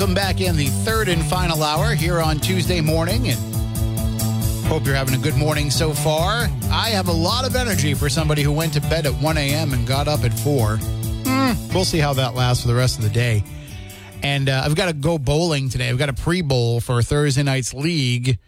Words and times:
Welcome 0.00 0.14
back 0.14 0.40
in 0.40 0.56
the 0.56 0.68
third 0.82 1.10
and 1.10 1.22
final 1.26 1.62
hour 1.62 1.94
here 1.94 2.22
on 2.22 2.38
Tuesday 2.38 2.80
morning. 2.80 3.28
And 3.28 3.38
hope 4.64 4.86
you're 4.86 4.94
having 4.94 5.14
a 5.14 5.22
good 5.22 5.36
morning 5.36 5.70
so 5.70 5.92
far. 5.92 6.48
I 6.70 6.88
have 6.88 7.08
a 7.08 7.12
lot 7.12 7.46
of 7.46 7.54
energy 7.54 7.92
for 7.92 8.08
somebody 8.08 8.40
who 8.40 8.50
went 8.50 8.72
to 8.72 8.80
bed 8.80 9.04
at 9.04 9.12
1 9.12 9.36
a.m. 9.36 9.74
and 9.74 9.86
got 9.86 10.08
up 10.08 10.24
at 10.24 10.32
4. 10.32 10.78
Hmm, 10.78 11.74
we'll 11.74 11.84
see 11.84 11.98
how 11.98 12.14
that 12.14 12.34
lasts 12.34 12.62
for 12.62 12.68
the 12.68 12.74
rest 12.74 12.96
of 12.96 13.04
the 13.04 13.10
day. 13.10 13.44
And 14.22 14.48
uh, 14.48 14.62
I've 14.64 14.74
got 14.74 14.86
to 14.86 14.94
go 14.94 15.18
bowling 15.18 15.68
today. 15.68 15.90
I've 15.90 15.98
got 15.98 16.08
a 16.08 16.14
pre 16.14 16.40
bowl 16.40 16.80
for 16.80 17.02
Thursday 17.02 17.42
night's 17.42 17.74
league 17.74 18.38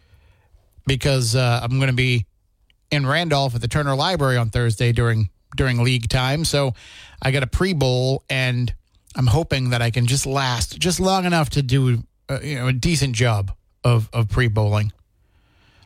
because 0.87 1.37
uh, 1.37 1.61
I'm 1.63 1.77
going 1.77 1.91
to 1.91 1.95
be 1.95 2.25
in 2.91 3.07
Randolph 3.07 3.55
at 3.55 3.61
the 3.61 3.69
Turner 3.69 3.95
Library 3.95 4.39
on 4.39 4.49
Thursday 4.49 4.93
during 4.93 5.29
during 5.55 5.85
league 5.85 6.09
time. 6.09 6.47
So 6.47 6.73
I 7.21 7.31
got 7.31 7.43
a 7.43 7.47
pre 7.47 7.75
bowl, 7.75 8.25
and 8.31 8.73
I'm 9.15 9.27
hoping 9.27 9.71
that 9.71 9.83
I 9.83 9.91
can 9.91 10.07
just 10.07 10.27
last 10.27 10.79
just 10.79 11.01
long 11.01 11.25
enough 11.25 11.51
to 11.51 11.63
do 11.63 12.03
uh, 12.29 12.41
you 12.43 12.57
know 12.57 12.69
a 12.69 12.73
decent 12.73 13.15
job 13.15 13.53
of 13.85 14.09
of 14.13 14.29
pre 14.29 14.49
bowling. 14.49 14.93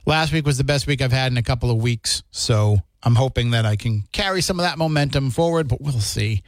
Last 0.05 0.33
week 0.33 0.47
was 0.47 0.59
the 0.59 0.65
best 0.65 0.87
week 0.87 1.03
I've 1.03 1.13
had 1.13 1.33
in 1.33 1.39
a 1.39 1.43
couple 1.43 1.71
of 1.71 1.79
weeks, 1.79 2.23
so 2.31 2.79
I'm 3.03 3.17
hoping 3.17 3.51
that 3.51 3.67
I 3.67 3.77
can 3.77 4.05
carry 4.13 4.41
some 4.41 4.61
of 4.61 4.65
that 4.65 4.79
momentum 4.79 5.31
forward. 5.31 5.69
But 5.69 5.81
we'll 5.81 5.95
see. 5.95 6.43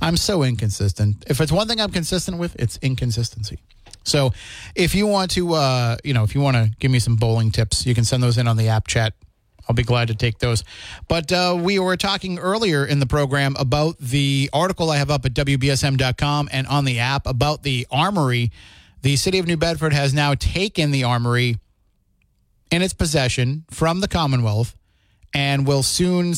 I'm 0.00 0.16
so 0.16 0.42
inconsistent. 0.42 1.24
If 1.28 1.40
it's 1.40 1.52
one 1.52 1.68
thing 1.68 1.80
I'm 1.80 1.92
consistent 1.92 2.38
with, 2.38 2.56
it's 2.58 2.76
inconsistency. 2.82 3.60
So 4.04 4.32
if 4.74 4.94
you 4.94 5.06
want 5.06 5.30
to, 5.32 5.54
uh, 5.54 5.96
you 6.04 6.12
know, 6.12 6.24
if 6.24 6.34
you 6.34 6.40
want 6.40 6.56
to 6.56 6.70
give 6.78 6.90
me 6.90 6.98
some 6.98 7.16
bowling 7.16 7.50
tips, 7.50 7.86
you 7.86 7.94
can 7.94 8.04
send 8.04 8.22
those 8.22 8.38
in 8.38 8.46
on 8.46 8.56
the 8.56 8.68
app 8.68 8.86
chat. 8.86 9.14
I'll 9.68 9.74
be 9.74 9.82
glad 9.82 10.08
to 10.08 10.14
take 10.14 10.38
those. 10.38 10.62
But 11.08 11.32
uh, 11.32 11.58
we 11.58 11.78
were 11.78 11.96
talking 11.96 12.38
earlier 12.38 12.84
in 12.84 13.00
the 13.00 13.06
program 13.06 13.56
about 13.58 13.98
the 13.98 14.50
article 14.52 14.90
I 14.90 14.98
have 14.98 15.10
up 15.10 15.24
at 15.24 15.34
WBSM.com 15.34 16.48
and 16.52 16.66
on 16.66 16.84
the 16.84 16.98
app 16.98 17.26
about 17.26 17.62
the 17.62 17.86
armory. 17.90 18.50
The 19.02 19.16
city 19.16 19.38
of 19.38 19.46
New 19.46 19.56
Bedford 19.56 19.92
has 19.92 20.14
now 20.14 20.34
taken 20.34 20.90
the 20.90 21.04
armory 21.04 21.58
in 22.70 22.82
its 22.82 22.94
possession 22.94 23.64
from 23.70 24.00
the 24.00 24.08
Commonwealth 24.08 24.76
and 25.34 25.66
will 25.66 25.82
soon 25.82 26.34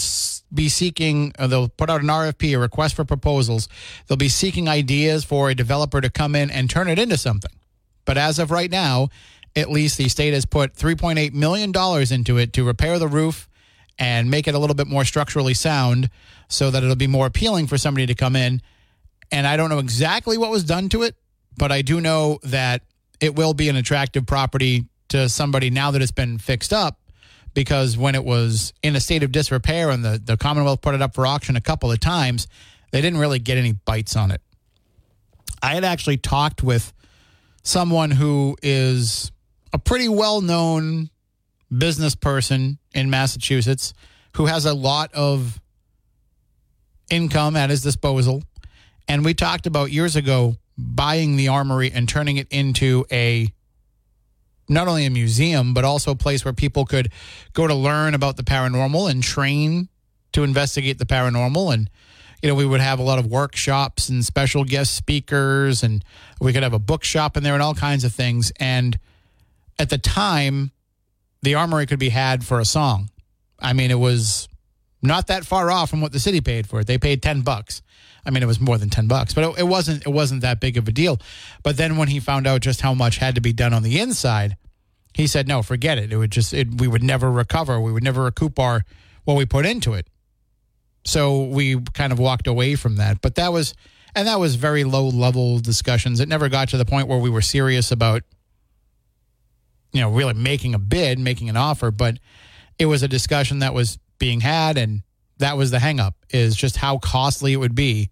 be 0.53 0.69
seeking, 0.69 1.33
uh, 1.39 1.47
they'll 1.47 1.69
put 1.69 1.91
out 1.91 2.01
an 2.01 2.09
RFP, 2.09 2.57
a 2.57 2.59
request 2.59 2.95
for 2.95 3.05
proposals. 3.05 3.69
They'll 4.07 4.17
be 4.17 4.31
seeking 4.31 4.69
ideas 4.69 5.23
for 5.25 5.51
a 5.51 5.55
developer 5.55 6.01
to 6.01 6.09
come 6.09 6.35
in 6.35 6.51
and 6.51 6.71
turn 6.71 6.89
it 6.89 6.99
into 6.99 7.19
something. 7.19 7.53
But 8.07 8.17
as 8.17 8.39
of 8.39 8.51
right 8.51 8.71
now, 8.71 9.11
at 9.57 9.71
least 9.71 9.97
the 9.97 10.09
state 10.09 10.35
has 10.35 10.45
put 10.45 10.75
$3.8 10.75 11.33
million 11.33 11.73
into 12.13 12.39
it 12.39 12.53
to 12.53 12.65
repair 12.65 12.99
the 12.99 13.09
roof 13.09 13.49
and 13.99 14.31
make 14.31 14.47
it 14.47 14.55
a 14.55 14.59
little 14.59 14.77
bit 14.77 14.87
more 14.87 15.05
structurally 15.05 15.55
sound 15.55 16.11
so 16.49 16.71
that 16.71 16.83
it'll 16.83 16.95
be 16.95 17.07
more 17.07 17.27
appealing 17.27 17.67
for 17.67 17.79
somebody 17.79 18.07
to 18.07 18.15
come 18.15 18.37
in. 18.37 18.61
And 19.33 19.47
I 19.47 19.57
don't 19.57 19.71
know 19.71 19.79
exactly 19.79 20.37
what 20.37 20.51
was 20.51 20.63
done 20.63 20.91
to 20.91 21.03
it, 21.03 21.17
but 21.57 21.73
I 21.73 21.83
do 21.83 22.01
know 22.01 22.39
that 22.45 22.83
it 23.21 23.35
will 23.35 23.55
be 23.55 23.69
an 23.71 23.77
attractive 23.77 24.27
property 24.27 24.85
to 25.09 25.29
somebody 25.29 25.71
now 25.71 25.91
that 25.93 26.03
it's 26.03 26.13
been 26.13 26.37
fixed 26.39 26.73
up 26.73 27.01
because 27.55 27.97
when 27.97 28.15
it 28.15 28.25
was 28.25 28.75
in 28.83 28.95
a 28.95 29.01
state 29.01 29.23
of 29.23 29.33
disrepair 29.33 29.91
and 29.91 30.05
the, 30.05 30.21
the 30.23 30.37
Commonwealth 30.37 30.83
put 30.83 30.95
it 30.95 31.01
up 31.01 31.15
for 31.15 31.27
auction 31.27 31.57
a 31.57 31.61
couple 31.61 31.91
of 31.91 31.99
times, 31.99 32.47
they 32.91 33.01
didn't 33.01 33.19
really 33.19 33.39
get 33.39 33.57
any 33.57 33.73
bites 33.73 34.15
on 34.15 34.31
it. 34.31 34.43
I 35.63 35.75
had 35.75 35.85
actually 35.85 36.19
talked 36.19 36.63
with 36.63 36.93
someone 37.63 38.11
who 38.11 38.57
is 38.63 39.33
a 39.73 39.79
pretty 39.79 40.09
well 40.09 40.41
known 40.41 41.11
business 41.77 42.15
person 42.15 42.79
in 42.95 43.11
Massachusetts 43.11 43.93
who 44.37 44.47
has 44.47 44.65
a 44.65 44.75
lot 44.75 45.13
of 45.15 45.61
income 47.11 47.57
at 47.57 47.71
his 47.71 47.83
disposal. 47.83 48.43
And 49.09 49.25
we 49.25 49.35
talked 49.35 49.67
about 49.67 49.91
years 49.91 50.17
ago 50.17 50.57
buying 50.77 51.37
the 51.37 51.49
armory 51.49 51.91
and 51.93 52.09
turning 52.09 52.37
it 52.37 52.49
into 52.51 53.07
a 53.11 53.53
not 54.69 54.89
only 54.89 55.07
a 55.07 55.11
museum, 55.11 55.75
but 55.75 55.85
also 55.85 56.11
a 56.11 56.17
place 56.17 56.45
where 56.45 56.53
people 56.53 56.85
could 56.85 57.11
go 57.53 57.67
to 57.67 57.75
learn 57.75 58.15
about 58.15 58.37
the 58.37 58.43
paranormal 58.43 59.11
and 59.11 59.23
train 59.23 59.89
to 60.33 60.43
investigate 60.43 60.99
the 60.99 61.07
paranormal. 61.07 61.73
And, 61.73 61.89
you 62.43 62.49
know, 62.49 62.55
we 62.55 62.67
would 62.67 62.81
have 62.81 62.99
a 62.99 63.03
lot 63.03 63.19
of 63.19 63.27
workshops 63.27 64.09
and 64.09 64.25
special 64.25 64.65
guest 64.65 64.95
speakers, 64.95 65.85
and 65.85 66.05
we 66.41 66.53
could 66.53 66.65
have 66.65 66.73
a 66.73 66.81
bookshop 66.81 67.37
in 67.37 67.45
there 67.45 67.55
and 67.55 67.63
all 67.63 67.75
kinds 67.75 68.03
of 68.03 68.13
things. 68.13 68.53
And 68.59 68.99
at 69.79 69.91
the 69.91 69.99
time, 69.99 70.73
the 71.43 71.55
armory 71.55 71.87
could 71.87 71.99
be 71.99 72.09
had 72.09 72.45
for 72.45 72.61
a 72.61 72.65
song. 72.65 73.11
I 73.59 73.73
mean, 73.73 73.91
it 73.91 73.99
was 73.99 74.49
not 75.03 75.29
that 75.29 75.45
far 75.45 75.71
off 75.71 75.91
from 75.91 76.01
what 76.01 76.13
the 76.13 76.21
city 76.21 76.41
paid 76.41 76.67
for 76.67 76.81
it. 76.81 76.87
They 76.87 76.99
paid 76.99 77.23
10 77.23 77.43
bucks. 77.43 77.83
I 78.25 78.31
mean, 78.31 78.43
it 78.43 78.47
was 78.47 78.61
more 78.61 78.77
than 78.77 78.91
10 78.91 79.07
bucks, 79.07 79.33
but 79.33 79.45
it, 79.45 79.61
it 79.61 79.63
wasn't 79.69 80.05
it 80.05 80.11
wasn't 80.11 80.41
that 80.41 80.59
big 80.59 80.77
of 80.77 80.89
a 80.89 80.93
deal. 80.93 81.21
But 81.63 81.77
then 81.77 81.97
when 81.97 82.09
he 82.09 82.19
found 82.19 82.47
out 82.47 82.61
just 82.61 82.81
how 82.81 82.93
much 82.93 83.19
had 83.19 83.37
to 83.37 83.41
be 83.41 83.53
done 83.53 83.73
on 83.73 83.85
the 83.85 84.01
inside, 84.01 84.57
he 85.15 85.29
said, 85.29 85.47
"No, 85.47 85.63
forget 85.63 85.97
it. 85.97 86.13
It 86.13 86.17
would 86.17 86.33
just 86.33 86.53
it, 86.53 86.81
we 86.81 86.89
would 86.89 87.05
never 87.05 87.31
recover. 87.31 87.81
We 87.81 87.93
would 87.93 88.03
never 88.03 88.25
recoup 88.25 88.59
our 88.59 88.85
what 89.25 89.37
we 89.37 89.47
put 89.47 89.65
into 89.65 89.95
it." 89.95 90.09
So 91.05 91.45
we 91.45 91.81
kind 91.95 92.13
of 92.13 92.19
walked 92.19 92.49
away 92.49 92.75
from 92.75 92.97
that. 92.97 93.21
But 93.21 93.37
that 93.37 93.53
was 93.53 93.75
and 94.17 94.27
that 94.27 94.41
was 94.41 94.57
very 94.57 94.83
low 94.83 95.09
level 95.09 95.61
discussions. 95.61 96.19
It 96.19 96.29
never 96.29 96.49
got 96.49 96.71
to 96.71 96.77
the 96.77 96.85
point 96.85 97.07
where 97.07 97.19
we 97.19 97.31
were 97.31 97.43
serious 97.43 97.93
about 97.93 98.25
you 99.97 100.03
know, 100.03 100.11
really 100.11 100.35
making 100.35 100.75
a 100.75 100.79
bid, 100.79 101.19
making 101.19 101.49
an 101.49 101.57
offer, 101.57 101.91
but 101.91 102.19
it 102.79 102.85
was 102.85 103.03
a 103.03 103.09
discussion 103.09 103.61
that 103.61 103.73
was 103.73 103.99
being 104.19 104.41
had 104.41 104.77
and 104.77 105.03
that 105.39 105.57
was 105.57 105.71
the 105.71 105.79
hangup 105.79 106.13
is 106.31 106.55
just 106.55 106.77
how 106.77 106.99
costly 106.99 107.55
it 107.55 107.57
would 107.57 107.75
be 107.75 108.11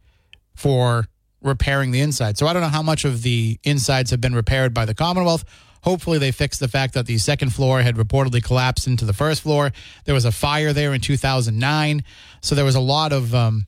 for 0.55 1.06
repairing 1.43 1.91
the 1.91 2.00
inside. 2.00 2.39
So 2.39 2.47
I 2.47 2.55
don't 2.55 2.62
know 2.62 2.69
how 2.69 2.83
much 2.83 3.05
of 3.05 3.22
the 3.22 3.59
insides 3.65 4.11
have 4.12 4.21
been 4.21 4.34
repaired 4.34 4.72
by 4.72 4.87
the 4.87 4.95
Commonwealth. 4.95 5.45
Hopefully 5.83 6.17
they 6.17 6.31
fixed 6.31 6.61
the 6.61 6.69
fact 6.69 6.95
that 6.95 7.05
the 7.05 7.19
second 7.19 7.50
floor 7.50 7.83
had 7.83 7.97
reportedly 7.97 8.43
collapsed 8.43 8.87
into 8.87 9.05
the 9.05 9.12
first 9.12 9.43
floor. 9.43 9.71
There 10.06 10.15
was 10.15 10.25
a 10.25 10.33
fire 10.33 10.72
there 10.72 10.95
in 10.95 11.03
2009, 11.03 12.03
so 12.41 12.55
there 12.55 12.65
was 12.65 12.77
a 12.77 12.81
lot 12.81 13.12
of 13.12 13.34
um, 13.34 13.66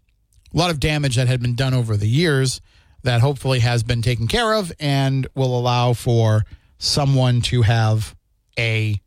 a 0.54 0.56
lot 0.56 0.70
of 0.70 0.80
damage 0.80 1.16
that 1.16 1.28
had 1.28 1.42
been 1.42 1.54
done 1.54 1.74
over 1.74 1.98
the 1.98 2.08
years 2.08 2.62
that 3.02 3.20
hopefully 3.20 3.58
has 3.58 3.82
been 3.82 4.00
taken 4.00 4.26
care 4.26 4.54
of 4.54 4.72
and 4.80 5.26
will 5.34 5.58
allow 5.58 5.92
for 5.92 6.44
someone 6.78 7.40
to 7.42 7.62
have 7.62 8.14
a 8.58 9.00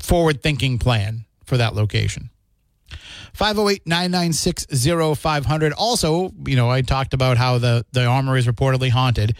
forward 0.00 0.42
thinking 0.42 0.78
plan 0.78 1.24
for 1.44 1.56
that 1.56 1.74
location. 1.74 2.30
508 3.32 3.86
996 3.86 4.66
0500. 5.18 5.72
Also, 5.74 6.30
you 6.46 6.56
know, 6.56 6.70
I 6.70 6.80
talked 6.82 7.12
about 7.12 7.36
how 7.36 7.58
the, 7.58 7.84
the 7.92 8.06
armory 8.06 8.38
is 8.38 8.46
reportedly 8.46 8.90
haunted. 8.90 9.36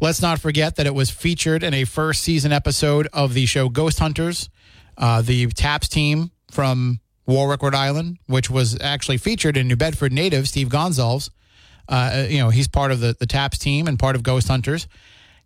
Let's 0.00 0.22
not 0.22 0.40
forget 0.40 0.76
that 0.76 0.86
it 0.86 0.94
was 0.94 1.10
featured 1.10 1.62
in 1.62 1.74
a 1.74 1.84
first 1.84 2.22
season 2.22 2.52
episode 2.52 3.08
of 3.12 3.34
the 3.34 3.46
show 3.46 3.68
Ghost 3.68 3.98
Hunters, 3.98 4.48
uh, 4.96 5.22
the 5.22 5.46
TAPS 5.48 5.88
team 5.88 6.30
from 6.50 7.00
Warwick, 7.26 7.62
Rhode 7.62 7.74
Island, 7.74 8.18
which 8.26 8.50
was 8.50 8.78
actually 8.80 9.18
featured 9.18 9.56
in 9.56 9.68
New 9.68 9.76
Bedford 9.76 10.12
native 10.12 10.48
Steve 10.48 10.68
Gonsalves. 10.68 11.30
Uh, 11.88 12.26
you 12.28 12.38
know, 12.38 12.50
he's 12.50 12.68
part 12.68 12.92
of 12.92 13.00
the, 13.00 13.16
the 13.18 13.26
TAPS 13.26 13.58
team 13.58 13.86
and 13.86 13.98
part 13.98 14.16
of 14.16 14.22
Ghost 14.22 14.48
Hunters. 14.48 14.86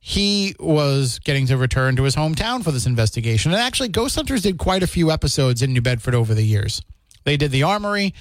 He 0.06 0.55
was 0.61 1.19
getting 1.21 1.47
to 1.47 1.56
return 1.56 1.97
to 1.97 2.03
his 2.03 2.15
hometown 2.15 2.62
for 2.62 2.71
this 2.71 2.85
investigation. 2.85 3.53
And 3.53 3.61
actually, 3.62 3.89
Ghost 3.89 4.17
Hunters 4.17 4.43
did 4.43 4.59
quite 4.59 4.83
a 4.83 4.87
few 4.87 5.11
episodes 5.11 5.62
in 5.62 5.73
New 5.73 5.81
Bedford 5.81 6.15
over 6.15 6.35
the 6.35 6.43
years. 6.43 6.83
They 7.25 7.39
did 7.39 7.51
the 7.51 7.62
Armory, 7.62 8.12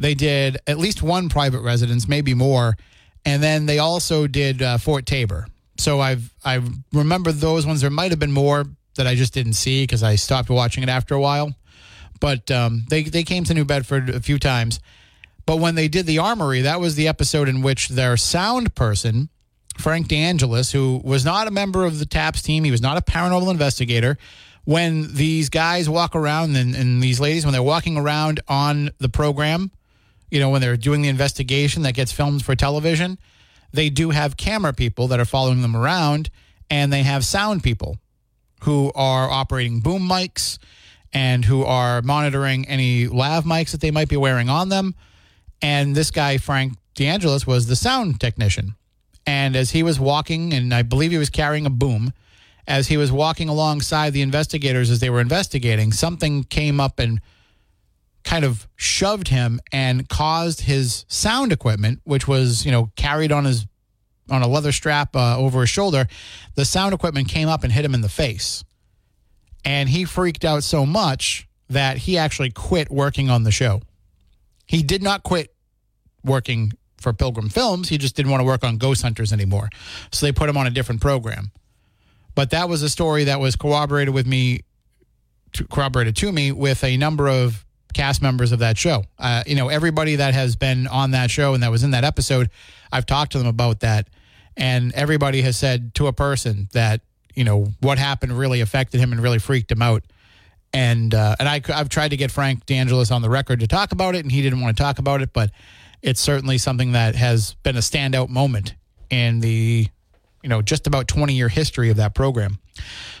they 0.00 0.14
did 0.14 0.56
at 0.66 0.78
least 0.78 1.00
one 1.00 1.28
private 1.28 1.60
residence, 1.60 2.08
maybe 2.08 2.34
more, 2.34 2.76
and 3.24 3.40
then 3.40 3.66
they 3.66 3.78
also 3.78 4.26
did 4.26 4.60
uh, 4.60 4.78
Fort 4.78 5.06
Taber. 5.06 5.46
So 5.78 6.00
I've 6.00 6.34
I 6.44 6.60
remember 6.92 7.30
those 7.30 7.64
ones. 7.64 7.82
There 7.82 7.88
might 7.90 8.10
have 8.10 8.18
been 8.18 8.32
more 8.32 8.64
that 8.96 9.06
I 9.06 9.14
just 9.14 9.32
didn't 9.32 9.52
see 9.52 9.84
because 9.84 10.02
I 10.02 10.16
stopped 10.16 10.50
watching 10.50 10.82
it 10.82 10.88
after 10.88 11.14
a 11.14 11.20
while. 11.20 11.54
But 12.18 12.50
um, 12.50 12.84
they 12.90 13.04
they 13.04 13.22
came 13.22 13.44
to 13.44 13.54
New 13.54 13.64
Bedford 13.64 14.10
a 14.10 14.18
few 14.18 14.40
times. 14.40 14.80
But 15.46 15.60
when 15.60 15.76
they 15.76 15.86
did 15.86 16.06
the 16.06 16.18
Armory, 16.18 16.62
that 16.62 16.80
was 16.80 16.96
the 16.96 17.06
episode 17.06 17.48
in 17.48 17.62
which 17.62 17.90
their 17.90 18.16
sound 18.16 18.74
person, 18.74 19.28
Frank 19.78 20.08
DeAngelis, 20.08 20.72
who 20.72 21.00
was 21.04 21.24
not 21.24 21.46
a 21.46 21.50
member 21.50 21.84
of 21.84 21.98
the 21.98 22.06
TAPS 22.06 22.42
team, 22.42 22.64
he 22.64 22.70
was 22.70 22.82
not 22.82 22.96
a 22.96 23.00
paranormal 23.00 23.50
investigator. 23.50 24.18
When 24.64 25.14
these 25.14 25.48
guys 25.48 25.88
walk 25.88 26.14
around 26.14 26.56
and, 26.56 26.74
and 26.74 27.02
these 27.02 27.20
ladies, 27.20 27.46
when 27.46 27.52
they're 27.52 27.62
walking 27.62 27.96
around 27.96 28.40
on 28.48 28.90
the 28.98 29.08
program, 29.08 29.70
you 30.30 30.40
know, 30.40 30.50
when 30.50 30.60
they're 30.60 30.76
doing 30.76 31.02
the 31.02 31.08
investigation 31.08 31.82
that 31.82 31.94
gets 31.94 32.12
filmed 32.12 32.44
for 32.44 32.54
television, 32.54 33.18
they 33.72 33.88
do 33.88 34.10
have 34.10 34.36
camera 34.36 34.72
people 34.72 35.08
that 35.08 35.20
are 35.20 35.24
following 35.24 35.62
them 35.62 35.76
around 35.76 36.28
and 36.68 36.92
they 36.92 37.02
have 37.02 37.24
sound 37.24 37.62
people 37.62 37.98
who 38.64 38.92
are 38.94 39.30
operating 39.30 39.80
boom 39.80 40.02
mics 40.02 40.58
and 41.12 41.44
who 41.44 41.64
are 41.64 42.02
monitoring 42.02 42.66
any 42.68 43.06
lav 43.06 43.44
mics 43.44 43.70
that 43.70 43.80
they 43.80 43.90
might 43.90 44.08
be 44.08 44.16
wearing 44.16 44.48
on 44.48 44.68
them. 44.68 44.94
And 45.62 45.94
this 45.94 46.10
guy, 46.10 46.36
Frank 46.38 46.74
DeAngelis, 46.94 47.46
was 47.46 47.66
the 47.66 47.76
sound 47.76 48.20
technician. 48.20 48.74
And 49.28 49.56
as 49.56 49.72
he 49.72 49.82
was 49.82 50.00
walking, 50.00 50.54
and 50.54 50.72
I 50.72 50.80
believe 50.80 51.10
he 51.10 51.18
was 51.18 51.28
carrying 51.28 51.66
a 51.66 51.70
boom, 51.70 52.14
as 52.66 52.88
he 52.88 52.96
was 52.96 53.12
walking 53.12 53.50
alongside 53.50 54.14
the 54.14 54.22
investigators 54.22 54.90
as 54.90 55.00
they 55.00 55.10
were 55.10 55.20
investigating, 55.20 55.92
something 55.92 56.44
came 56.44 56.80
up 56.80 56.98
and 56.98 57.20
kind 58.24 58.42
of 58.42 58.66
shoved 58.74 59.28
him 59.28 59.60
and 59.70 60.08
caused 60.08 60.62
his 60.62 61.04
sound 61.08 61.52
equipment, 61.52 62.00
which 62.04 62.26
was, 62.26 62.64
you 62.64 62.72
know, 62.72 62.90
carried 62.96 63.30
on 63.30 63.44
his 63.44 63.66
on 64.30 64.40
a 64.40 64.48
leather 64.48 64.72
strap 64.72 65.14
uh, 65.14 65.38
over 65.38 65.60
his 65.60 65.68
shoulder, 65.68 66.06
the 66.54 66.64
sound 66.64 66.94
equipment 66.94 67.28
came 67.28 67.48
up 67.48 67.64
and 67.64 67.72
hit 67.72 67.84
him 67.84 67.92
in 67.92 68.00
the 68.00 68.08
face. 68.08 68.64
And 69.62 69.90
he 69.90 70.06
freaked 70.06 70.44
out 70.46 70.64
so 70.64 70.86
much 70.86 71.46
that 71.68 71.98
he 71.98 72.16
actually 72.16 72.50
quit 72.50 72.90
working 72.90 73.28
on 73.28 73.42
the 73.42 73.50
show. 73.50 73.82
He 74.64 74.82
did 74.82 75.02
not 75.02 75.22
quit 75.22 75.54
working 76.24 76.72
for 77.00 77.12
Pilgrim 77.12 77.48
Films. 77.48 77.88
He 77.88 77.98
just 77.98 78.16
didn't 78.16 78.30
want 78.30 78.40
to 78.40 78.44
work 78.44 78.64
on 78.64 78.76
Ghost 78.76 79.02
Hunters 79.02 79.32
anymore. 79.32 79.70
So 80.12 80.26
they 80.26 80.32
put 80.32 80.48
him 80.48 80.56
on 80.56 80.66
a 80.66 80.70
different 80.70 81.00
program. 81.00 81.52
But 82.34 82.50
that 82.50 82.68
was 82.68 82.82
a 82.82 82.88
story 82.88 83.24
that 83.24 83.40
was 83.40 83.56
corroborated 83.56 84.14
with 84.14 84.26
me, 84.26 84.60
corroborated 85.70 86.16
to 86.16 86.30
me 86.30 86.52
with 86.52 86.84
a 86.84 86.96
number 86.96 87.28
of 87.28 87.64
cast 87.94 88.22
members 88.22 88.52
of 88.52 88.60
that 88.60 88.76
show. 88.78 89.04
Uh, 89.18 89.42
you 89.46 89.56
know, 89.56 89.68
everybody 89.68 90.16
that 90.16 90.34
has 90.34 90.56
been 90.56 90.86
on 90.86 91.12
that 91.12 91.30
show 91.30 91.54
and 91.54 91.62
that 91.62 91.70
was 91.70 91.82
in 91.82 91.90
that 91.92 92.04
episode, 92.04 92.50
I've 92.92 93.06
talked 93.06 93.32
to 93.32 93.38
them 93.38 93.46
about 93.46 93.80
that. 93.80 94.08
And 94.56 94.92
everybody 94.94 95.42
has 95.42 95.56
said 95.56 95.94
to 95.96 96.06
a 96.08 96.12
person 96.12 96.68
that, 96.72 97.00
you 97.34 97.44
know, 97.44 97.68
what 97.80 97.98
happened 97.98 98.36
really 98.36 98.60
affected 98.60 99.00
him 99.00 99.12
and 99.12 99.22
really 99.22 99.38
freaked 99.38 99.70
him 99.70 99.82
out. 99.82 100.02
And 100.72 101.14
uh, 101.14 101.36
and 101.38 101.48
I, 101.48 101.62
I've 101.74 101.88
tried 101.88 102.10
to 102.10 102.16
get 102.16 102.30
Frank 102.30 102.66
DeAngelis 102.66 103.10
on 103.10 103.22
the 103.22 103.30
record 103.30 103.60
to 103.60 103.66
talk 103.66 103.92
about 103.92 104.14
it, 104.14 104.24
and 104.24 104.30
he 104.30 104.42
didn't 104.42 104.60
want 104.60 104.76
to 104.76 104.82
talk 104.82 104.98
about 104.98 105.22
it. 105.22 105.32
But 105.32 105.50
it's 106.02 106.20
certainly 106.20 106.58
something 106.58 106.92
that 106.92 107.14
has 107.14 107.54
been 107.62 107.76
a 107.76 107.80
standout 107.80 108.28
moment 108.28 108.74
in 109.10 109.40
the, 109.40 109.88
you 110.42 110.48
know, 110.48 110.62
just 110.62 110.86
about 110.86 111.08
20 111.08 111.34
year 111.34 111.48
history 111.48 111.90
of 111.90 111.96
that 111.96 112.14
program. 112.14 112.58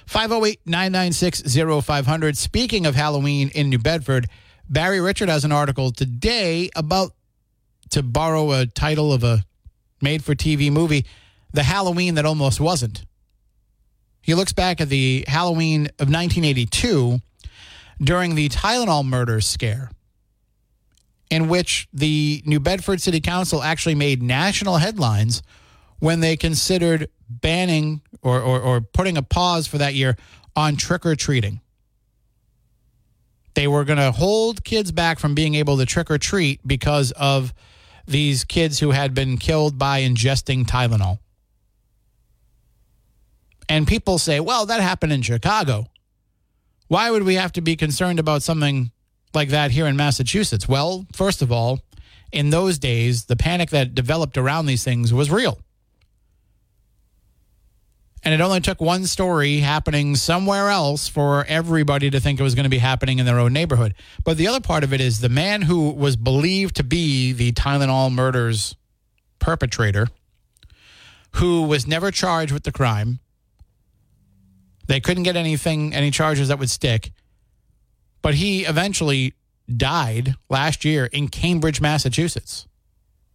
508 0.06 0.60
996 0.64 1.42
0500. 1.84 2.36
Speaking 2.36 2.86
of 2.86 2.94
Halloween 2.94 3.50
in 3.54 3.68
New 3.68 3.78
Bedford, 3.78 4.26
Barry 4.68 5.00
Richard 5.00 5.28
has 5.28 5.44
an 5.44 5.52
article 5.52 5.90
today 5.90 6.70
about, 6.76 7.12
to 7.90 8.02
borrow 8.02 8.52
a 8.52 8.66
title 8.66 9.12
of 9.12 9.24
a 9.24 9.44
made 10.00 10.22
for 10.22 10.34
TV 10.34 10.70
movie, 10.70 11.06
The 11.52 11.62
Halloween 11.62 12.14
That 12.14 12.24
Almost 12.24 12.60
Wasn't. 12.60 13.04
He 14.20 14.34
looks 14.34 14.52
back 14.52 14.80
at 14.80 14.88
the 14.88 15.24
Halloween 15.26 15.86
of 15.98 16.10
1982 16.10 17.18
during 18.00 18.34
the 18.34 18.48
Tylenol 18.50 19.04
murders 19.04 19.46
scare, 19.46 19.90
in 21.30 21.48
which 21.48 21.88
the 21.92 22.42
New 22.46 22.60
Bedford 22.60 23.00
City 23.00 23.20
Council 23.20 23.62
actually 23.62 23.94
made 23.94 24.22
national 24.22 24.78
headlines 24.78 25.42
when 25.98 26.20
they 26.20 26.36
considered 26.36 27.08
banning 27.28 28.00
or, 28.22 28.40
or, 28.40 28.60
or 28.60 28.80
putting 28.80 29.16
a 29.16 29.22
pause 29.22 29.66
for 29.66 29.78
that 29.78 29.94
year 29.94 30.16
on 30.56 30.76
trick 30.76 31.04
or 31.04 31.14
treating. 31.14 31.60
They 33.54 33.66
were 33.66 33.84
going 33.84 33.98
to 33.98 34.12
hold 34.12 34.64
kids 34.64 34.92
back 34.92 35.18
from 35.18 35.34
being 35.34 35.54
able 35.56 35.76
to 35.78 35.86
trick 35.86 36.10
or 36.10 36.18
treat 36.18 36.60
because 36.66 37.12
of 37.12 37.52
these 38.06 38.44
kids 38.44 38.78
who 38.78 38.92
had 38.92 39.14
been 39.14 39.36
killed 39.36 39.78
by 39.78 40.00
ingesting 40.02 40.64
Tylenol. 40.64 41.18
And 43.68 43.86
people 43.86 44.18
say, 44.18 44.40
well, 44.40 44.64
that 44.66 44.80
happened 44.80 45.12
in 45.12 45.22
Chicago. 45.22 45.86
Why 46.86 47.10
would 47.10 47.24
we 47.24 47.34
have 47.34 47.52
to 47.52 47.60
be 47.60 47.76
concerned 47.76 48.18
about 48.18 48.42
something 48.42 48.92
like 49.34 49.50
that 49.50 49.70
here 49.70 49.86
in 49.86 49.96
Massachusetts? 49.96 50.68
Well, 50.68 51.06
first 51.12 51.42
of 51.42 51.52
all, 51.52 51.80
in 52.32 52.50
those 52.50 52.78
days, 52.78 53.24
the 53.24 53.36
panic 53.36 53.70
that 53.70 53.94
developed 53.94 54.36
around 54.36 54.66
these 54.66 54.84
things 54.84 55.12
was 55.12 55.30
real. 55.30 55.58
And 58.24 58.34
it 58.34 58.40
only 58.40 58.60
took 58.60 58.80
one 58.80 59.06
story 59.06 59.60
happening 59.60 60.16
somewhere 60.16 60.68
else 60.68 61.08
for 61.08 61.44
everybody 61.46 62.10
to 62.10 62.20
think 62.20 62.40
it 62.40 62.42
was 62.42 62.54
going 62.54 62.64
to 62.64 62.70
be 62.70 62.78
happening 62.78 63.18
in 63.18 63.26
their 63.26 63.38
own 63.38 63.52
neighborhood. 63.52 63.94
But 64.24 64.36
the 64.36 64.48
other 64.48 64.60
part 64.60 64.84
of 64.84 64.92
it 64.92 65.00
is 65.00 65.20
the 65.20 65.28
man 65.28 65.62
who 65.62 65.90
was 65.90 66.16
believed 66.16 66.76
to 66.76 66.84
be 66.84 67.32
the 67.32 67.52
Tylenol 67.52 68.12
murders 68.12 68.74
perpetrator, 69.38 70.08
who 71.36 71.62
was 71.62 71.86
never 71.86 72.10
charged 72.10 72.52
with 72.52 72.64
the 72.64 72.72
crime. 72.72 73.20
They 74.88 75.00
couldn't 75.00 75.22
get 75.22 75.36
anything, 75.36 75.94
any 75.94 76.10
charges 76.10 76.48
that 76.48 76.58
would 76.58 76.70
stick. 76.70 77.12
But 78.22 78.34
he 78.34 78.64
eventually 78.64 79.34
died 79.74 80.34
last 80.48 80.84
year 80.84 81.06
in 81.06 81.28
Cambridge, 81.28 81.80
Massachusetts. 81.80 82.66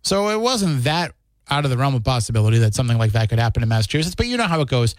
So 0.01 0.29
it 0.29 0.39
wasn't 0.39 0.83
that 0.83 1.13
out 1.49 1.65
of 1.65 1.71
the 1.71 1.77
realm 1.77 1.95
of 1.95 2.03
possibility 2.03 2.57
that 2.59 2.73
something 2.73 2.97
like 2.97 3.11
that 3.11 3.29
could 3.29 3.39
happen 3.39 3.63
in 3.63 3.69
Massachusetts. 3.69 4.15
But 4.15 4.27
you 4.27 4.37
know 4.37 4.47
how 4.47 4.61
it 4.61 4.69
goes. 4.69 4.95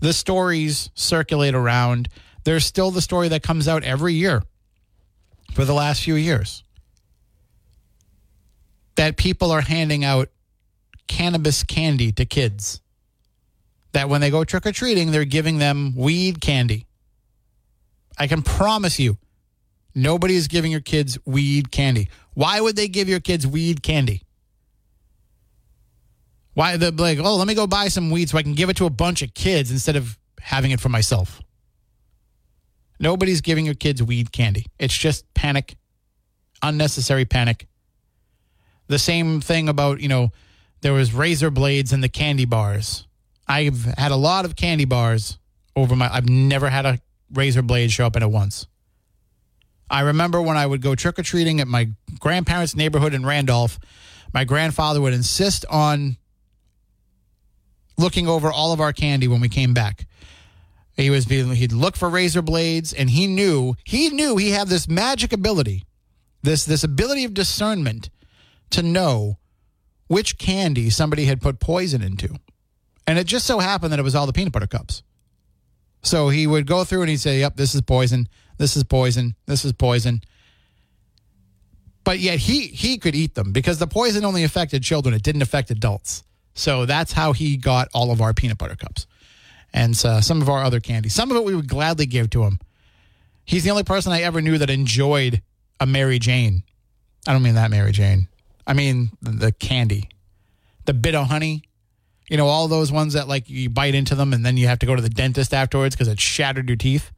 The 0.00 0.12
stories 0.12 0.90
circulate 0.94 1.54
around. 1.54 2.08
There's 2.44 2.64
still 2.64 2.90
the 2.90 3.02
story 3.02 3.28
that 3.28 3.42
comes 3.42 3.68
out 3.68 3.84
every 3.84 4.14
year 4.14 4.42
for 5.52 5.64
the 5.64 5.74
last 5.74 6.02
few 6.02 6.14
years 6.14 6.62
that 8.98 9.16
people 9.16 9.52
are 9.52 9.60
handing 9.60 10.04
out 10.04 10.28
cannabis 11.06 11.62
candy 11.62 12.10
to 12.12 12.24
kids. 12.24 12.80
That 13.92 14.08
when 14.08 14.20
they 14.20 14.30
go 14.30 14.44
trick 14.44 14.66
or 14.66 14.72
treating, 14.72 15.12
they're 15.12 15.24
giving 15.24 15.58
them 15.58 15.94
weed 15.96 16.40
candy. 16.40 16.86
I 18.18 18.26
can 18.26 18.42
promise 18.42 18.98
you, 18.98 19.16
nobody 19.94 20.36
is 20.36 20.48
giving 20.48 20.70
your 20.70 20.80
kids 20.80 21.18
weed 21.24 21.70
candy. 21.70 22.08
Why 22.34 22.60
would 22.60 22.76
they 22.76 22.88
give 22.88 23.08
your 23.08 23.20
kids 23.20 23.46
weed 23.46 23.82
candy? 23.82 24.22
Why 26.54 26.76
the 26.76 26.90
like, 26.90 27.18
oh, 27.18 27.36
let 27.36 27.46
me 27.46 27.54
go 27.54 27.66
buy 27.66 27.88
some 27.88 28.10
weed 28.10 28.28
so 28.28 28.38
I 28.38 28.42
can 28.42 28.54
give 28.54 28.68
it 28.68 28.76
to 28.78 28.86
a 28.86 28.90
bunch 28.90 29.22
of 29.22 29.34
kids 29.34 29.70
instead 29.70 29.96
of 29.96 30.18
having 30.40 30.70
it 30.70 30.80
for 30.80 30.88
myself. 30.88 31.40
Nobody's 33.00 33.40
giving 33.40 33.64
your 33.64 33.74
kids 33.74 34.02
weed 34.02 34.32
candy. 34.32 34.66
It's 34.78 34.96
just 34.96 35.32
panic, 35.34 35.76
unnecessary 36.62 37.24
panic. 37.24 37.68
The 38.88 38.98
same 38.98 39.40
thing 39.40 39.68
about, 39.68 40.00
you 40.00 40.08
know, 40.08 40.32
there 40.80 40.92
was 40.92 41.12
razor 41.12 41.50
blades 41.50 41.92
in 41.92 42.00
the 42.00 42.08
candy 42.08 42.44
bars. 42.44 43.06
I've 43.46 43.84
had 43.84 44.10
a 44.10 44.16
lot 44.16 44.44
of 44.44 44.56
candy 44.56 44.84
bars 44.84 45.38
over 45.76 45.94
my 45.94 46.12
I've 46.12 46.28
never 46.28 46.68
had 46.68 46.86
a 46.86 46.98
razor 47.32 47.62
blade 47.62 47.92
show 47.92 48.06
up 48.06 48.16
in 48.16 48.22
it 48.22 48.30
once. 48.30 48.66
I 49.90 50.00
remember 50.00 50.40
when 50.40 50.56
I 50.56 50.66
would 50.66 50.82
go 50.82 50.94
trick 50.94 51.18
or 51.18 51.22
treating 51.22 51.60
at 51.60 51.68
my 51.68 51.90
grandparents' 52.18 52.76
neighborhood 52.76 53.14
in 53.14 53.24
Randolph, 53.24 53.78
my 54.32 54.44
grandfather 54.44 55.00
would 55.00 55.14
insist 55.14 55.64
on 55.70 56.16
looking 57.96 58.28
over 58.28 58.50
all 58.50 58.72
of 58.72 58.80
our 58.80 58.92
candy 58.92 59.28
when 59.28 59.40
we 59.40 59.48
came 59.48 59.74
back. 59.74 60.06
He 60.96 61.10
was 61.10 61.26
he'd 61.26 61.72
look 61.72 61.96
for 61.96 62.08
razor 62.08 62.42
blades, 62.42 62.92
and 62.92 63.10
he 63.10 63.26
knew 63.26 63.76
he 63.84 64.10
knew 64.10 64.36
he 64.36 64.50
had 64.50 64.68
this 64.68 64.88
magic 64.88 65.32
ability, 65.32 65.84
this 66.42 66.64
this 66.64 66.82
ability 66.82 67.24
of 67.24 67.34
discernment 67.34 68.10
to 68.70 68.82
know 68.82 69.38
which 70.08 70.38
candy 70.38 70.90
somebody 70.90 71.26
had 71.26 71.40
put 71.40 71.60
poison 71.60 72.02
into, 72.02 72.34
and 73.06 73.18
it 73.18 73.28
just 73.28 73.46
so 73.46 73.60
happened 73.60 73.92
that 73.92 74.00
it 74.00 74.04
was 74.04 74.16
all 74.16 74.26
the 74.26 74.32
peanut 74.32 74.52
butter 74.52 74.66
cups. 74.66 75.02
So 76.02 76.30
he 76.30 76.46
would 76.46 76.66
go 76.66 76.84
through 76.84 77.02
and 77.02 77.10
he'd 77.10 77.20
say, 77.20 77.40
"Yep, 77.40 77.56
this 77.56 77.74
is 77.74 77.80
poison. 77.82 78.28
This 78.58 78.76
is 78.76 78.84
poison. 78.84 79.34
This 79.46 79.64
is 79.64 79.72
poison." 79.72 80.22
But 82.04 82.20
yet 82.20 82.38
he 82.38 82.68
he 82.68 82.98
could 82.98 83.14
eat 83.14 83.34
them 83.34 83.52
because 83.52 83.78
the 83.78 83.86
poison 83.86 84.24
only 84.24 84.44
affected 84.44 84.82
children; 84.82 85.14
it 85.14 85.22
didn't 85.22 85.42
affect 85.42 85.70
adults. 85.70 86.24
So 86.54 86.86
that's 86.86 87.12
how 87.12 87.32
he 87.32 87.56
got 87.56 87.88
all 87.94 88.10
of 88.10 88.20
our 88.20 88.34
peanut 88.34 88.58
butter 88.58 88.76
cups 88.76 89.06
and 89.72 89.92
uh, 90.04 90.20
some 90.20 90.42
of 90.42 90.48
our 90.48 90.62
other 90.64 90.80
candy. 90.80 91.08
Some 91.08 91.30
of 91.30 91.36
it 91.36 91.44
we 91.44 91.54
would 91.54 91.68
gladly 91.68 92.06
give 92.06 92.30
to 92.30 92.42
him. 92.42 92.58
He's 93.44 93.64
the 93.64 93.70
only 93.70 93.84
person 93.84 94.12
I 94.12 94.22
ever 94.22 94.42
knew 94.42 94.58
that 94.58 94.68
enjoyed 94.70 95.42
a 95.80 95.86
Mary 95.86 96.18
Jane. 96.18 96.64
I 97.26 97.32
don't 97.32 97.42
mean 97.42 97.54
that 97.54 97.70
Mary 97.70 97.92
Jane. 97.92 98.28
I 98.66 98.74
mean 98.74 99.10
the, 99.22 99.30
the 99.30 99.52
candy, 99.52 100.08
the 100.84 100.94
bit 100.94 101.14
of 101.14 101.28
honey. 101.28 101.62
You 102.28 102.36
know, 102.36 102.46
all 102.46 102.68
those 102.68 102.92
ones 102.92 103.14
that 103.14 103.26
like 103.26 103.48
you 103.48 103.70
bite 103.70 103.94
into 103.94 104.14
them 104.14 104.32
and 104.32 104.44
then 104.44 104.56
you 104.56 104.66
have 104.66 104.80
to 104.80 104.86
go 104.86 104.94
to 104.94 105.00
the 105.00 105.08
dentist 105.08 105.54
afterwards 105.54 105.94
because 105.94 106.08
it 106.08 106.20
shattered 106.20 106.68
your 106.68 106.76
teeth. 106.76 107.10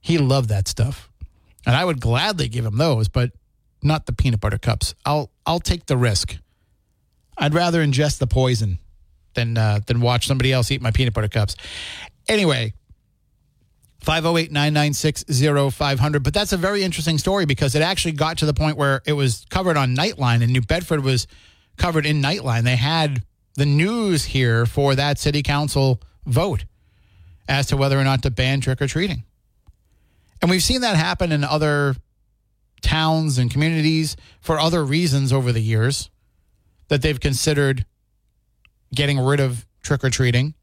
He 0.00 0.18
loved 0.18 0.48
that 0.48 0.68
stuff. 0.68 1.10
And 1.66 1.76
I 1.76 1.84
would 1.84 2.00
gladly 2.00 2.48
give 2.48 2.64
him 2.64 2.78
those, 2.78 3.08
but 3.08 3.32
not 3.82 4.06
the 4.06 4.12
peanut 4.12 4.40
butter 4.40 4.58
cups. 4.58 4.94
I'll 5.04 5.30
I'll 5.46 5.60
take 5.60 5.86
the 5.86 5.96
risk. 5.96 6.36
I'd 7.36 7.54
rather 7.54 7.84
ingest 7.84 8.18
the 8.18 8.26
poison 8.26 8.78
than 9.34 9.56
uh, 9.56 9.80
than 9.86 10.00
watch 10.00 10.26
somebody 10.26 10.52
else 10.52 10.70
eat 10.70 10.82
my 10.82 10.90
peanut 10.90 11.14
butter 11.14 11.28
cups. 11.28 11.56
Anyway, 12.28 12.72
508 14.00 14.50
996 14.52 15.24
0500. 15.74 16.22
But 16.22 16.34
that's 16.34 16.52
a 16.52 16.56
very 16.56 16.82
interesting 16.82 17.18
story 17.18 17.46
because 17.46 17.74
it 17.74 17.82
actually 17.82 18.12
got 18.12 18.38
to 18.38 18.46
the 18.46 18.54
point 18.54 18.76
where 18.76 19.02
it 19.06 19.12
was 19.12 19.44
covered 19.50 19.76
on 19.76 19.94
Nightline 19.94 20.42
and 20.42 20.52
New 20.52 20.62
Bedford 20.62 21.04
was 21.04 21.26
covered 21.76 22.06
in 22.06 22.22
Nightline. 22.22 22.62
They 22.62 22.76
had 22.76 23.22
the 23.54 23.66
news 23.66 24.24
here 24.24 24.64
for 24.66 24.94
that 24.94 25.18
city 25.18 25.42
council 25.42 26.00
vote 26.26 26.64
as 27.48 27.66
to 27.66 27.76
whether 27.76 27.98
or 27.98 28.04
not 28.04 28.22
to 28.22 28.30
ban 28.30 28.60
trick 28.60 28.80
or 28.80 28.86
treating. 28.86 29.24
And 30.40 30.50
we've 30.50 30.62
seen 30.62 30.80
that 30.80 30.96
happen 30.96 31.32
in 31.32 31.44
other 31.44 31.94
towns 32.80 33.38
and 33.38 33.50
communities 33.50 34.16
for 34.40 34.58
other 34.58 34.84
reasons 34.84 35.32
over 35.32 35.52
the 35.52 35.60
years 35.60 36.10
that 36.88 37.02
they've 37.02 37.20
considered 37.20 37.84
getting 38.94 39.18
rid 39.18 39.40
of 39.40 39.66
trick 39.82 40.02
or 40.02 40.10
treating. 40.10 40.54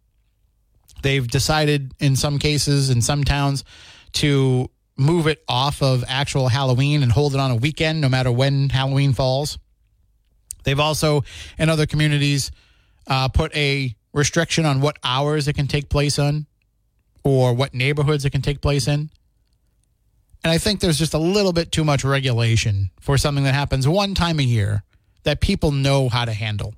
They've 1.04 1.28
decided 1.28 1.94
in 2.00 2.16
some 2.16 2.40
cases, 2.40 2.90
in 2.90 3.02
some 3.02 3.24
towns, 3.24 3.64
to 4.14 4.70
move 4.98 5.28
it 5.28 5.44
off 5.48 5.82
of 5.82 6.04
actual 6.08 6.48
Halloween 6.48 7.04
and 7.04 7.12
hold 7.12 7.36
it 7.36 7.40
on 7.40 7.52
a 7.52 7.56
weekend, 7.56 8.02
no 8.02 8.10
matter 8.10 8.32
when 8.32 8.70
Halloween 8.70 9.14
falls. 9.14 9.60
They've 10.64 10.80
also, 10.80 11.24
in 11.58 11.70
other 11.70 11.86
communities, 11.86 12.52
uh, 13.06 13.30
put 13.30 13.56
a 13.56 13.96
restriction 14.12 14.66
on 14.66 14.82
what 14.82 14.98
hours 15.04 15.48
it 15.48 15.54
can 15.54 15.68
take 15.68 15.88
place 15.88 16.18
on 16.18 16.48
or 17.24 17.54
what 17.54 17.74
neighborhoods 17.74 18.26
it 18.26 18.32
can 18.32 18.42
take 18.42 18.60
place 18.60 18.88
in. 18.88 19.10
And 20.44 20.52
I 20.52 20.58
think 20.58 20.80
there's 20.80 21.00
just 21.00 21.14
a 21.14 21.20
little 21.20 21.54
bit 21.54 21.72
too 21.72 21.84
much 21.84 22.04
regulation 22.04 22.92
for 23.00 23.18
something 23.18 23.44
that 23.44 23.54
happens 23.54 23.88
one 23.88 24.14
time 24.14 24.40
a 24.40 24.44
year 24.44 24.84
that 25.24 25.42
people 25.42 25.72
know 25.72 26.10
how 26.10 26.26
to 26.26 26.34
handle. 26.34 26.74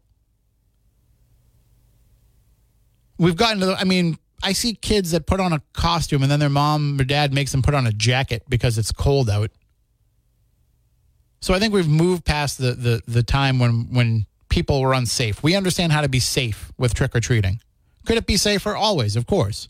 We've 3.17 3.35
gotten 3.35 3.59
to 3.59 3.67
the, 3.67 3.75
I 3.75 3.83
mean, 3.83 4.17
I 4.41 4.53
see 4.53 4.73
kids 4.73 5.11
that 5.11 5.27
put 5.27 5.39
on 5.39 5.53
a 5.53 5.61
costume 5.73 6.23
and 6.23 6.31
then 6.31 6.39
their 6.39 6.49
mom 6.49 6.99
or 6.99 7.03
dad 7.03 7.33
makes 7.33 7.51
them 7.51 7.61
put 7.61 7.73
on 7.73 7.85
a 7.85 7.91
jacket 7.91 8.43
because 8.47 8.77
it's 8.77 8.91
cold 8.91 9.29
out. 9.29 9.51
So 11.41 11.53
I 11.53 11.59
think 11.59 11.73
we've 11.73 11.87
moved 11.87 12.25
past 12.25 12.57
the, 12.57 12.71
the, 12.71 13.01
the 13.07 13.23
time 13.23 13.59
when, 13.59 13.93
when 13.93 14.25
people 14.49 14.81
were 14.81 14.93
unsafe. 14.93 15.43
We 15.43 15.55
understand 15.55 15.91
how 15.91 16.01
to 16.01 16.09
be 16.09 16.19
safe 16.19 16.71
with 16.77 16.93
trick 16.93 17.15
or 17.15 17.19
treating. 17.19 17.61
Could 18.05 18.17
it 18.17 18.25
be 18.25 18.37
safer? 18.37 18.75
Always, 18.75 19.15
of 19.15 19.27
course. 19.27 19.69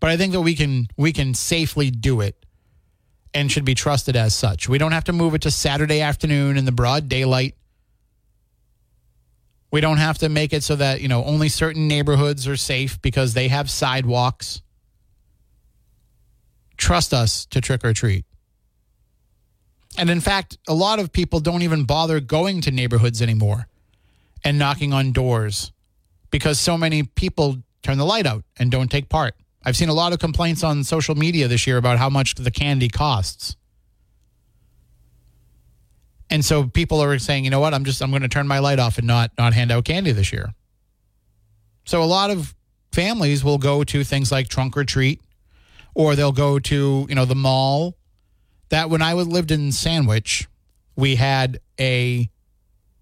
But 0.00 0.10
I 0.10 0.16
think 0.16 0.32
that 0.32 0.40
we 0.40 0.54
can 0.54 0.88
we 0.96 1.12
can 1.12 1.32
safely 1.32 1.90
do 1.90 2.20
it 2.20 2.36
and 3.34 3.50
should 3.50 3.64
be 3.64 3.74
trusted 3.74 4.16
as 4.16 4.34
such. 4.34 4.68
We 4.68 4.78
don't 4.78 4.92
have 4.92 5.04
to 5.04 5.12
move 5.12 5.34
it 5.34 5.42
to 5.42 5.50
Saturday 5.50 6.00
afternoon 6.00 6.56
in 6.56 6.64
the 6.64 6.72
broad 6.72 7.08
daylight. 7.08 7.54
We 9.70 9.80
don't 9.80 9.96
have 9.96 10.18
to 10.18 10.28
make 10.28 10.52
it 10.52 10.62
so 10.62 10.76
that, 10.76 11.00
you 11.00 11.08
know, 11.08 11.24
only 11.24 11.48
certain 11.48 11.88
neighborhoods 11.88 12.46
are 12.46 12.56
safe 12.56 13.00
because 13.00 13.32
they 13.32 13.48
have 13.48 13.70
sidewalks. 13.70 14.60
Trust 16.76 17.14
us 17.14 17.46
to 17.46 17.60
trick 17.60 17.84
or 17.84 17.94
treat. 17.94 18.26
And 19.96 20.10
in 20.10 20.20
fact, 20.20 20.58
a 20.68 20.74
lot 20.74 20.98
of 20.98 21.12
people 21.12 21.40
don't 21.40 21.62
even 21.62 21.84
bother 21.84 22.20
going 22.20 22.60
to 22.62 22.70
neighborhoods 22.70 23.22
anymore 23.22 23.66
and 24.44 24.58
knocking 24.58 24.92
on 24.92 25.12
doors 25.12 25.72
because 26.30 26.58
so 26.58 26.76
many 26.76 27.02
people 27.02 27.58
turn 27.82 27.98
the 27.98 28.04
light 28.04 28.26
out 28.26 28.44
and 28.58 28.70
don't 28.70 28.90
take 28.90 29.08
part. 29.08 29.34
I've 29.64 29.76
seen 29.76 29.88
a 29.88 29.94
lot 29.94 30.12
of 30.12 30.18
complaints 30.18 30.64
on 30.64 30.82
social 30.84 31.14
media 31.14 31.48
this 31.48 31.66
year 31.66 31.76
about 31.76 31.98
how 31.98 32.10
much 32.10 32.34
the 32.34 32.50
candy 32.50 32.88
costs. 32.88 33.56
And 36.30 36.44
so 36.44 36.66
people 36.66 37.02
are 37.02 37.18
saying, 37.18 37.44
you 37.44 37.50
know 37.50 37.60
what, 37.60 37.74
I'm 37.74 37.84
just 37.84 38.02
I'm 38.02 38.10
going 38.10 38.22
to 38.22 38.28
turn 38.28 38.48
my 38.48 38.58
light 38.58 38.78
off 38.78 38.98
and 38.98 39.06
not 39.06 39.30
not 39.38 39.52
hand 39.52 39.70
out 39.70 39.84
candy 39.84 40.12
this 40.12 40.32
year. 40.32 40.52
So 41.84 42.02
a 42.02 42.04
lot 42.04 42.30
of 42.30 42.54
families 42.92 43.44
will 43.44 43.58
go 43.58 43.84
to 43.84 44.04
things 44.04 44.32
like 44.32 44.48
trunk 44.48 44.76
or 44.76 44.84
treat 44.84 45.20
or 45.94 46.16
they'll 46.16 46.32
go 46.32 46.58
to, 46.58 47.06
you 47.08 47.14
know, 47.14 47.24
the 47.24 47.34
mall. 47.34 47.96
That 48.70 48.88
when 48.88 49.02
I 49.02 49.12
lived 49.12 49.50
in 49.50 49.70
Sandwich, 49.70 50.48
we 50.96 51.16
had 51.16 51.60
a 51.78 52.30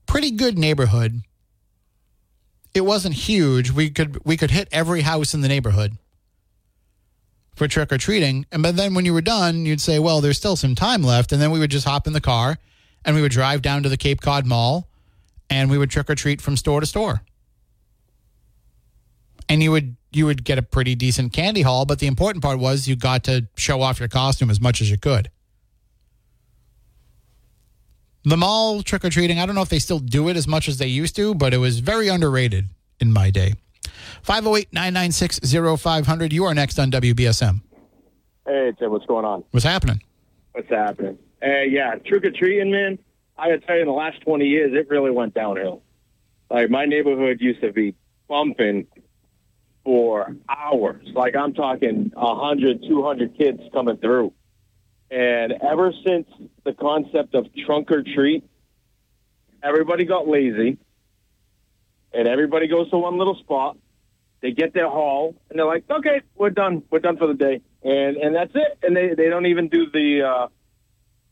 pretty 0.06 0.32
good 0.32 0.58
neighborhood. 0.58 1.22
It 2.74 2.80
wasn't 2.80 3.14
huge. 3.14 3.70
We 3.70 3.90
could 3.90 4.24
we 4.24 4.36
could 4.36 4.50
hit 4.50 4.68
every 4.72 5.02
house 5.02 5.32
in 5.32 5.40
the 5.40 5.48
neighborhood 5.48 5.96
for 7.60 7.68
trick 7.68 7.92
or 7.92 7.98
treating. 7.98 8.46
And 8.50 8.62
but 8.62 8.76
then 8.76 8.94
when 8.94 9.04
you 9.04 9.12
were 9.12 9.20
done, 9.20 9.66
you'd 9.66 9.82
say, 9.82 9.98
"Well, 9.98 10.22
there's 10.22 10.38
still 10.38 10.56
some 10.56 10.74
time 10.74 11.02
left," 11.02 11.30
and 11.30 11.42
then 11.42 11.50
we 11.50 11.58
would 11.58 11.70
just 11.70 11.86
hop 11.86 12.06
in 12.06 12.14
the 12.14 12.20
car 12.20 12.56
and 13.04 13.14
we 13.14 13.20
would 13.20 13.32
drive 13.32 13.60
down 13.60 13.82
to 13.82 13.90
the 13.90 13.98
Cape 13.98 14.22
Cod 14.22 14.46
Mall 14.46 14.88
and 15.50 15.70
we 15.70 15.76
would 15.76 15.90
trick 15.90 16.08
or 16.08 16.14
treat 16.14 16.40
from 16.40 16.56
store 16.56 16.80
to 16.80 16.86
store. 16.86 17.20
And 19.46 19.62
you 19.62 19.70
would 19.72 19.96
you 20.10 20.24
would 20.24 20.42
get 20.42 20.56
a 20.56 20.62
pretty 20.62 20.94
decent 20.94 21.34
candy 21.34 21.60
haul, 21.60 21.84
but 21.84 21.98
the 21.98 22.06
important 22.06 22.42
part 22.42 22.58
was 22.58 22.88
you 22.88 22.96
got 22.96 23.24
to 23.24 23.46
show 23.58 23.82
off 23.82 24.00
your 24.00 24.08
costume 24.08 24.48
as 24.48 24.58
much 24.58 24.80
as 24.80 24.90
you 24.90 24.96
could. 24.96 25.30
The 28.24 28.38
mall 28.38 28.82
trick 28.82 29.04
or 29.04 29.10
treating, 29.10 29.38
I 29.38 29.44
don't 29.44 29.54
know 29.54 29.60
if 29.60 29.68
they 29.68 29.78
still 29.78 29.98
do 29.98 30.30
it 30.30 30.36
as 30.38 30.48
much 30.48 30.66
as 30.66 30.78
they 30.78 30.86
used 30.86 31.14
to, 31.16 31.34
but 31.34 31.52
it 31.52 31.58
was 31.58 31.80
very 31.80 32.08
underrated 32.08 32.70
in 33.00 33.12
my 33.12 33.28
day. 33.28 33.52
508 34.22 34.72
996 34.72 35.40
0500. 35.80 36.32
You 36.32 36.44
are 36.44 36.54
next 36.54 36.78
on 36.78 36.90
WBSM. 36.90 37.60
Hey, 38.46 38.72
Tim, 38.78 38.90
what's 38.90 39.06
going 39.06 39.24
on? 39.24 39.44
What's 39.50 39.64
happening? 39.64 40.02
What's 40.52 40.68
happening? 40.68 41.18
Uh, 41.42 41.62
yeah, 41.62 41.94
trick 42.06 42.24
or 42.24 42.30
treating, 42.30 42.70
man. 42.70 42.98
I 43.38 43.48
gotta 43.48 43.60
tell 43.60 43.76
you, 43.76 43.82
in 43.82 43.88
the 43.88 43.94
last 43.94 44.20
20 44.22 44.44
years, 44.44 44.72
it 44.74 44.88
really 44.90 45.10
went 45.10 45.34
downhill. 45.34 45.82
Like, 46.50 46.68
my 46.68 46.84
neighborhood 46.84 47.40
used 47.40 47.60
to 47.62 47.72
be 47.72 47.94
bumping 48.28 48.86
for 49.84 50.36
hours. 50.48 51.06
Like, 51.14 51.36
I'm 51.36 51.54
talking 51.54 52.10
100, 52.14 52.82
200 52.86 53.38
kids 53.38 53.60
coming 53.72 53.96
through. 53.96 54.32
And 55.10 55.52
ever 55.52 55.92
since 56.06 56.28
the 56.64 56.72
concept 56.72 57.34
of 57.34 57.46
trunk 57.66 57.90
or 57.90 58.02
treat, 58.02 58.44
everybody 59.62 60.04
got 60.04 60.28
lazy 60.28 60.78
and 62.12 62.28
everybody 62.28 62.66
goes 62.68 62.90
to 62.90 62.98
one 62.98 63.18
little 63.18 63.36
spot. 63.36 63.76
They 64.42 64.52
get 64.52 64.72
their 64.72 64.88
haul 64.88 65.34
and 65.48 65.58
they're 65.58 65.66
like, 65.66 65.84
okay, 65.90 66.22
we're 66.34 66.50
done. 66.50 66.82
We're 66.90 67.00
done 67.00 67.16
for 67.16 67.26
the 67.26 67.34
day. 67.34 67.60
And, 67.82 68.16
and 68.16 68.34
that's 68.34 68.52
it. 68.54 68.78
And 68.82 68.96
they, 68.96 69.14
they 69.14 69.28
don't 69.28 69.46
even 69.46 69.68
do 69.68 69.90
the, 69.90 70.22
uh, 70.22 70.48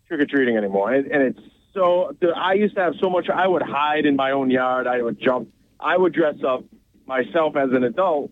trick 0.06 0.20
or 0.20 0.26
treating 0.26 0.56
anymore. 0.56 0.92
And, 0.92 1.06
and 1.10 1.22
it's 1.22 1.40
so, 1.74 2.14
I 2.34 2.54
used 2.54 2.74
to 2.76 2.82
have 2.82 2.94
so 3.00 3.10
much, 3.10 3.28
I 3.28 3.46
would 3.46 3.62
hide 3.62 4.06
in 4.06 4.16
my 4.16 4.32
own 4.32 4.50
yard. 4.50 4.86
I 4.86 5.02
would 5.02 5.20
jump. 5.20 5.48
I 5.80 5.96
would 5.96 6.12
dress 6.12 6.36
up 6.46 6.64
myself 7.06 7.56
as 7.56 7.70
an 7.72 7.84
adult 7.84 8.30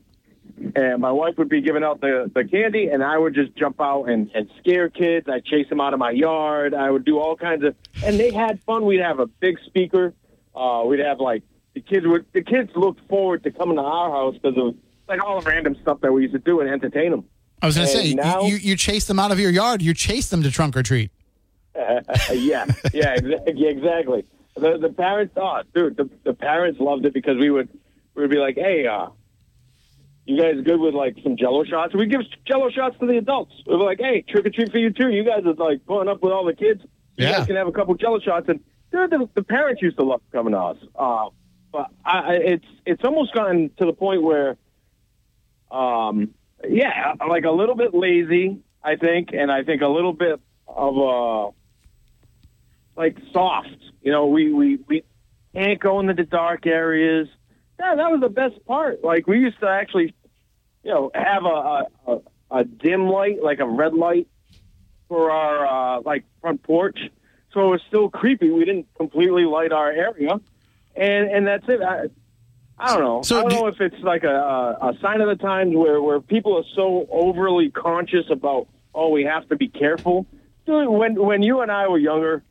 and 0.75 1.01
my 1.01 1.13
wife 1.13 1.35
would 1.39 1.49
be 1.49 1.61
giving 1.61 1.85
out 1.85 2.01
the, 2.01 2.31
the 2.35 2.45
candy, 2.45 2.89
and 2.89 3.03
I 3.03 3.19
would 3.19 3.35
just 3.35 3.55
jump 3.57 3.81
out 3.81 4.05
and, 4.05 4.31
and 4.35 4.51
scare 4.59 4.89
kids. 4.89 5.27
I'd 5.29 5.45
chase 5.45 5.69
them 5.69 5.81
out 5.81 5.93
of 5.93 5.99
my 5.99 6.11
yard. 6.11 6.75
I 6.75 6.91
would 6.91 7.05
do 7.05 7.19
all 7.19 7.37
kinds 7.37 7.65
of, 7.65 7.75
and 8.03 8.19
they 8.19 8.31
had 8.31 8.63
fun. 8.63 8.85
We'd 8.85 9.01
have 9.01 9.19
a 9.19 9.27
big 9.27 9.59
speaker. 9.67 10.15
Uh, 10.55 10.85
we'd 10.87 11.01
have 11.01 11.21
like 11.21 11.43
the 11.77 11.83
kids 11.83 12.07
would 12.07 12.25
the 12.33 12.43
kids 12.43 12.71
looked 12.75 13.07
forward 13.07 13.45
to 13.45 13.51
coming 13.51 13.77
to 13.77 13.83
our 13.83 14.11
house 14.11 14.35
because 14.35 14.57
of 14.59 14.75
like 15.09 15.23
all 15.23 15.41
the 15.41 15.49
random 15.49 15.77
stuff 15.83 16.01
that 16.01 16.11
we 16.11 16.23
used 16.23 16.33
to 16.33 16.39
do 16.41 16.61
and 16.61 16.71
entertain 16.71 17.11
them. 17.11 17.25
I 17.63 17.67
was 17.67 17.77
going 17.77 17.87
to 17.87 17.93
say, 17.95 18.15
now- 18.15 18.43
you, 18.43 18.57
you 18.57 18.77
chase 18.77 19.05
them 19.07 19.19
out 19.19 19.31
of 19.31 19.39
your 19.39 19.51
yard. 19.51 19.81
You 19.83 19.93
chase 19.95 20.29
them 20.31 20.43
to 20.43 20.51
trunk 20.51 20.75
or 20.77 20.83
treat. 20.83 21.11
yeah, 21.77 22.65
yeah, 22.95 23.15
exactly. 23.15 23.67
Exactly. 23.69 24.25
The 24.57 24.79
the 24.79 24.89
parents, 24.89 25.35
oh, 25.37 25.61
dude, 25.75 25.97
the 25.99 26.09
the 26.25 26.33
parents 26.33 26.81
loved 26.81 27.05
it 27.05 27.13
because 27.13 27.37
we 27.37 27.51
would 27.51 27.69
we 28.15 28.23
would 28.23 28.31
be 28.31 28.39
like, 28.39 28.55
hey, 28.57 28.87
uh, 28.87 29.09
you 30.25 30.41
guys 30.41 30.55
good 30.65 30.81
with 30.81 30.95
like 30.95 31.17
some 31.23 31.37
Jello 31.37 31.65
shots? 31.65 31.95
We 31.95 32.07
give 32.07 32.23
Jello 32.47 32.71
shots 32.71 32.97
to 33.01 33.07
the 33.07 33.19
adults. 33.19 33.53
We 33.67 33.77
were 33.77 33.85
like, 33.85 34.01
hey, 34.01 34.23
trick 34.27 34.47
or 34.47 34.51
treat 34.51 34.73
for 34.73 34.79
you 34.79 34.91
too. 34.91 35.11
You 35.11 35.25
guys 35.25 35.45
are 35.45 35.53
like 35.55 35.85
pulling 35.87 36.09
up 36.09 36.23
with 36.23 36.33
all 36.33 36.45
the 36.47 36.55
kids. 36.55 36.81
You 37.19 37.27
Yeah. 37.27 37.33
guys 37.39 37.47
can 37.47 37.57
have 37.57 37.69
a 37.69 37.73
couple 37.73 37.95
Jello 37.97 38.21
shots, 38.21 38.49
and 38.49 38.61
dude, 38.91 39.11
the, 39.11 39.29
the 39.35 39.43
parents 39.43 39.83
used 39.83 39.99
to 39.99 40.05
love 40.05 40.23
coming 40.33 40.53
to 40.53 40.59
us. 40.59 40.77
Uh, 40.95 41.27
but 41.77 41.91
I, 42.07 42.37
it's 42.37 42.65
it's 42.87 43.05
almost 43.05 43.35
gotten 43.35 43.71
to 43.77 43.85
the 43.85 43.93
point 43.93 44.23
where, 44.23 44.57
um, 45.71 46.31
yeah, 46.67 47.13
like 47.29 47.45
a 47.45 47.51
little 47.51 47.75
bit 47.75 47.93
lazy, 47.93 48.63
I 48.83 48.97
think, 48.97 49.31
and 49.35 49.53
I 49.53 49.63
think 49.63 49.83
a 49.83 49.89
little 49.89 50.15
bit 50.15 50.41
of 50.67 50.97
a 50.97 51.51
like 52.99 53.19
soft. 53.31 53.77
You 54.01 54.11
know, 54.11 54.27
we 54.27 54.55
we 54.55 54.79
we 54.89 55.05
can't 55.55 55.79
go 55.79 56.01
into 56.01 56.15
the 56.15 56.25
dark 56.25 56.67
areas. 56.67 57.29
Yeah, 57.79 57.95
that 57.95 58.11
was 58.11 58.21
the 58.23 58.31
best 58.31 58.65
part. 58.65 59.05
Like 59.05 59.27
we 59.27 59.39
used 59.39 59.61
to 59.61 59.69
actually, 59.69 60.15
you 60.83 60.91
know, 60.91 61.11
have 61.15 61.45
a 61.45 61.49
a, 61.49 61.87
a, 62.07 62.21
a 62.53 62.65
dim 62.65 63.07
light, 63.07 63.43
like 63.43 63.59
a 63.59 63.67
red 63.67 63.93
light, 63.93 64.29
for 65.09 65.31
our 65.31 65.99
uh, 65.99 66.01
like 66.07 66.25
front 66.41 66.63
porch. 66.63 66.99
So 67.53 67.61
it 67.67 67.71
was 67.71 67.83
still 67.87 68.09
creepy. 68.09 68.49
We 68.51 68.65
didn't 68.65 68.87
completely 68.97 69.45
light 69.45 69.73
our 69.73 69.91
area, 69.91 70.41
and 70.97 71.31
and 71.31 71.47
that's 71.47 71.65
it. 71.69 71.81
I, 71.83 72.07
I 72.79 72.95
don't 72.95 73.05
know. 73.05 73.23
So 73.23 73.39
I 73.39 73.41
don't 73.43 73.51
do- 73.51 73.57
know 73.57 73.67
if 73.69 73.81
it's 73.81 74.03
like 74.03 74.25
a, 74.25 74.35
a, 74.35 74.89
a 74.91 74.99
sign 75.01 75.21
of 75.21 75.29
the 75.29 75.37
times 75.43 75.75
where, 75.75 76.01
where 76.03 76.21
people 76.21 76.59
are 76.59 76.65
so 76.75 77.07
overly 77.11 77.71
conscious 77.71 78.27
about, 78.31 78.69
oh, 78.95 79.09
we 79.09 79.25
have 79.25 79.49
to 79.49 79.57
be 79.57 79.69
careful. 79.69 80.27
Dude, 80.67 80.89
when 80.89 81.15
when 81.15 81.43
you 81.43 81.61
and 81.61 81.71
I 81.73 81.89
were 81.89 81.99
younger, 81.99 82.43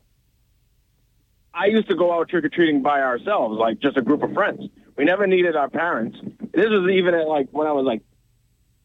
I 1.54 1.66
used 1.66 1.88
to 1.88 1.94
go 1.96 2.12
out 2.12 2.28
trick 2.28 2.44
or 2.44 2.48
treating 2.48 2.82
by 2.82 3.00
ourselves, 3.00 3.56
like 3.58 3.78
just 3.80 3.96
a 3.96 4.02
group 4.02 4.22
of 4.22 4.32
friends. 4.32 4.62
We 4.96 5.04
never 5.04 5.26
needed 5.26 5.56
our 5.56 5.68
parents. 5.70 6.18
This 6.52 6.66
was 6.68 6.90
even 6.92 7.14
at 7.14 7.26
like 7.28 7.48
when 7.50 7.66
I 7.66 7.72
was 7.72 7.84
like, 7.84 8.02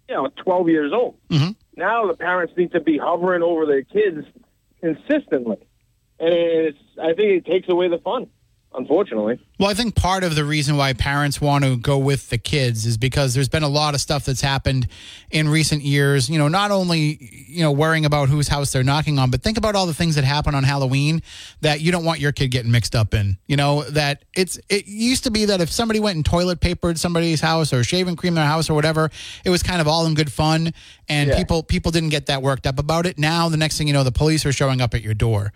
you 0.09 0.15
know, 0.15 0.27
12 0.43 0.69
years 0.69 0.91
old. 0.93 1.15
Mhm. 1.29 1.55
Now 1.75 2.07
the 2.07 2.15
parents 2.17 2.53
need 2.57 2.71
to 2.73 2.81
be 2.81 2.97
hovering 2.97 3.41
over 3.43 3.65
their 3.65 3.83
kids 3.83 4.25
consistently, 4.81 5.57
and 6.19 6.33
it's. 6.33 6.77
I 7.01 7.13
think 7.13 7.45
it 7.45 7.45
takes 7.45 7.69
away 7.69 7.87
the 7.87 7.97
fun 7.99 8.27
unfortunately. 8.73 9.37
Well, 9.61 9.69
I 9.69 9.75
think 9.75 9.93
part 9.93 10.23
of 10.23 10.33
the 10.33 10.43
reason 10.43 10.75
why 10.75 10.93
parents 10.93 11.39
want 11.39 11.63
to 11.65 11.77
go 11.77 11.95
with 11.99 12.31
the 12.31 12.39
kids 12.39 12.87
is 12.87 12.97
because 12.97 13.35
there's 13.35 13.47
been 13.47 13.61
a 13.61 13.69
lot 13.69 13.93
of 13.93 14.01
stuff 14.01 14.25
that's 14.25 14.41
happened 14.41 14.87
in 15.29 15.47
recent 15.47 15.83
years. 15.83 16.31
You 16.31 16.39
know, 16.39 16.47
not 16.47 16.71
only, 16.71 17.45
you 17.47 17.61
know, 17.61 17.71
worrying 17.71 18.03
about 18.03 18.27
whose 18.27 18.47
house 18.47 18.73
they're 18.73 18.83
knocking 18.83 19.19
on, 19.19 19.29
but 19.29 19.43
think 19.43 19.59
about 19.59 19.75
all 19.75 19.85
the 19.85 19.93
things 19.93 20.15
that 20.15 20.23
happen 20.23 20.55
on 20.55 20.63
Halloween 20.63 21.21
that 21.61 21.79
you 21.79 21.91
don't 21.91 22.03
want 22.03 22.19
your 22.19 22.31
kid 22.31 22.47
getting 22.47 22.71
mixed 22.71 22.95
up 22.95 23.13
in. 23.13 23.37
You 23.45 23.55
know, 23.55 23.83
that 23.83 24.25
it's, 24.35 24.59
it 24.67 24.87
used 24.87 25.25
to 25.25 25.29
be 25.29 25.45
that 25.45 25.61
if 25.61 25.69
somebody 25.69 25.99
went 25.99 26.15
and 26.15 26.25
toilet 26.25 26.59
papered 26.59 26.97
somebody's 26.97 27.39
house 27.39 27.71
or 27.71 27.83
shaving 27.83 28.15
cream 28.15 28.33
their 28.33 28.47
house 28.47 28.67
or 28.67 28.73
whatever, 28.73 29.11
it 29.45 29.51
was 29.51 29.61
kind 29.61 29.79
of 29.79 29.87
all 29.87 30.07
in 30.07 30.15
good 30.15 30.31
fun. 30.31 30.73
And 31.07 31.29
yeah. 31.29 31.37
people, 31.37 31.61
people 31.61 31.91
didn't 31.91 32.09
get 32.09 32.25
that 32.25 32.41
worked 32.41 32.65
up 32.65 32.79
about 32.79 33.05
it. 33.05 33.19
Now, 33.19 33.47
the 33.47 33.57
next 33.57 33.77
thing 33.77 33.85
you 33.85 33.93
know, 33.93 34.03
the 34.03 34.11
police 34.11 34.43
are 34.43 34.51
showing 34.51 34.81
up 34.81 34.95
at 34.95 35.03
your 35.03 35.13
door 35.13 35.53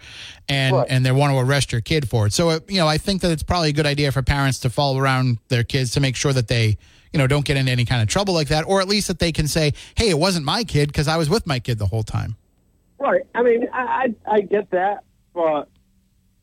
and, 0.48 0.76
right. 0.76 0.88
and 0.92 1.04
they 1.04 1.12
want 1.12 1.34
to 1.34 1.40
arrest 1.40 1.72
your 1.72 1.82
kid 1.82 2.08
for 2.08 2.28
it. 2.28 2.34
So, 2.34 2.50
uh, 2.50 2.60
you 2.68 2.78
know, 2.78 2.88
I 2.88 3.00
think 3.00 3.24
that 3.24 3.32
it's 3.32 3.42
probably 3.42 3.70
a 3.70 3.74
good 3.74 3.88
idea 3.88 3.95
for 4.12 4.22
parents 4.22 4.60
to 4.60 4.70
follow 4.70 5.00
around 5.00 5.40
their 5.48 5.64
kids 5.64 5.92
to 5.92 6.00
make 6.00 6.16
sure 6.16 6.34
that 6.34 6.48
they, 6.48 6.78
you 7.12 7.18
know, 7.18 7.28
don't 7.28 7.46
get 7.46 7.58
into 7.58 7.72
any 7.72 7.86
kind 7.86 8.02
of 8.02 8.08
trouble 8.08 8.34
like 8.34 8.50
that, 8.50 8.66
or 8.68 8.82
at 8.82 8.88
least 8.88 9.08
that 9.08 9.20
they 9.20 9.32
can 9.32 9.48
say, 9.48 9.74
"Hey, 9.96 10.10
it 10.10 10.18
wasn't 10.18 10.46
my 10.46 10.64
kid 10.64 10.88
because 10.88 11.08
I 11.08 11.18
was 11.18 11.30
with 11.30 11.48
my 11.48 11.60
kid 11.60 11.80
the 11.80 11.88
whole 11.88 12.04
time." 12.04 12.36
Right. 13.00 13.24
I 13.34 13.44
mean, 13.44 13.68
I 13.74 14.14
I, 14.28 14.36
I 14.36 14.42
get 14.42 14.72
that, 14.72 15.04
but 15.34 15.70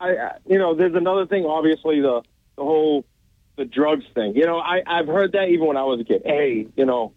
I, 0.01 0.33
you 0.47 0.59
know, 0.59 0.75
there's 0.75 0.95
another 0.95 1.27
thing. 1.27 1.45
Obviously, 1.45 2.01
the 2.01 2.23
the 2.57 2.63
whole 2.63 3.05
the 3.57 3.65
drugs 3.65 4.05
thing. 4.15 4.35
You 4.37 4.47
know, 4.47 4.59
I 4.59 4.83
I've 4.87 5.07
heard 5.07 5.33
that 5.33 5.49
even 5.49 5.67
when 5.67 5.77
I 5.77 5.85
was 5.85 6.01
a 6.01 6.05
kid. 6.05 6.23
Hey, 6.25 6.67
you 6.77 6.85
know, 6.85 7.13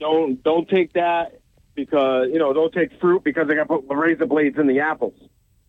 don't 0.00 0.42
don't 0.42 0.68
take 0.68 0.92
that 0.94 1.40
because 1.74 2.28
you 2.32 2.38
know 2.38 2.52
don't 2.52 2.72
take 2.72 2.98
fruit 3.00 3.24
because 3.24 3.48
they 3.48 3.54
got 3.54 3.68
put 3.68 3.84
razor 3.88 4.26
blades 4.26 4.58
in 4.58 4.66
the 4.66 4.80
apples. 4.80 5.14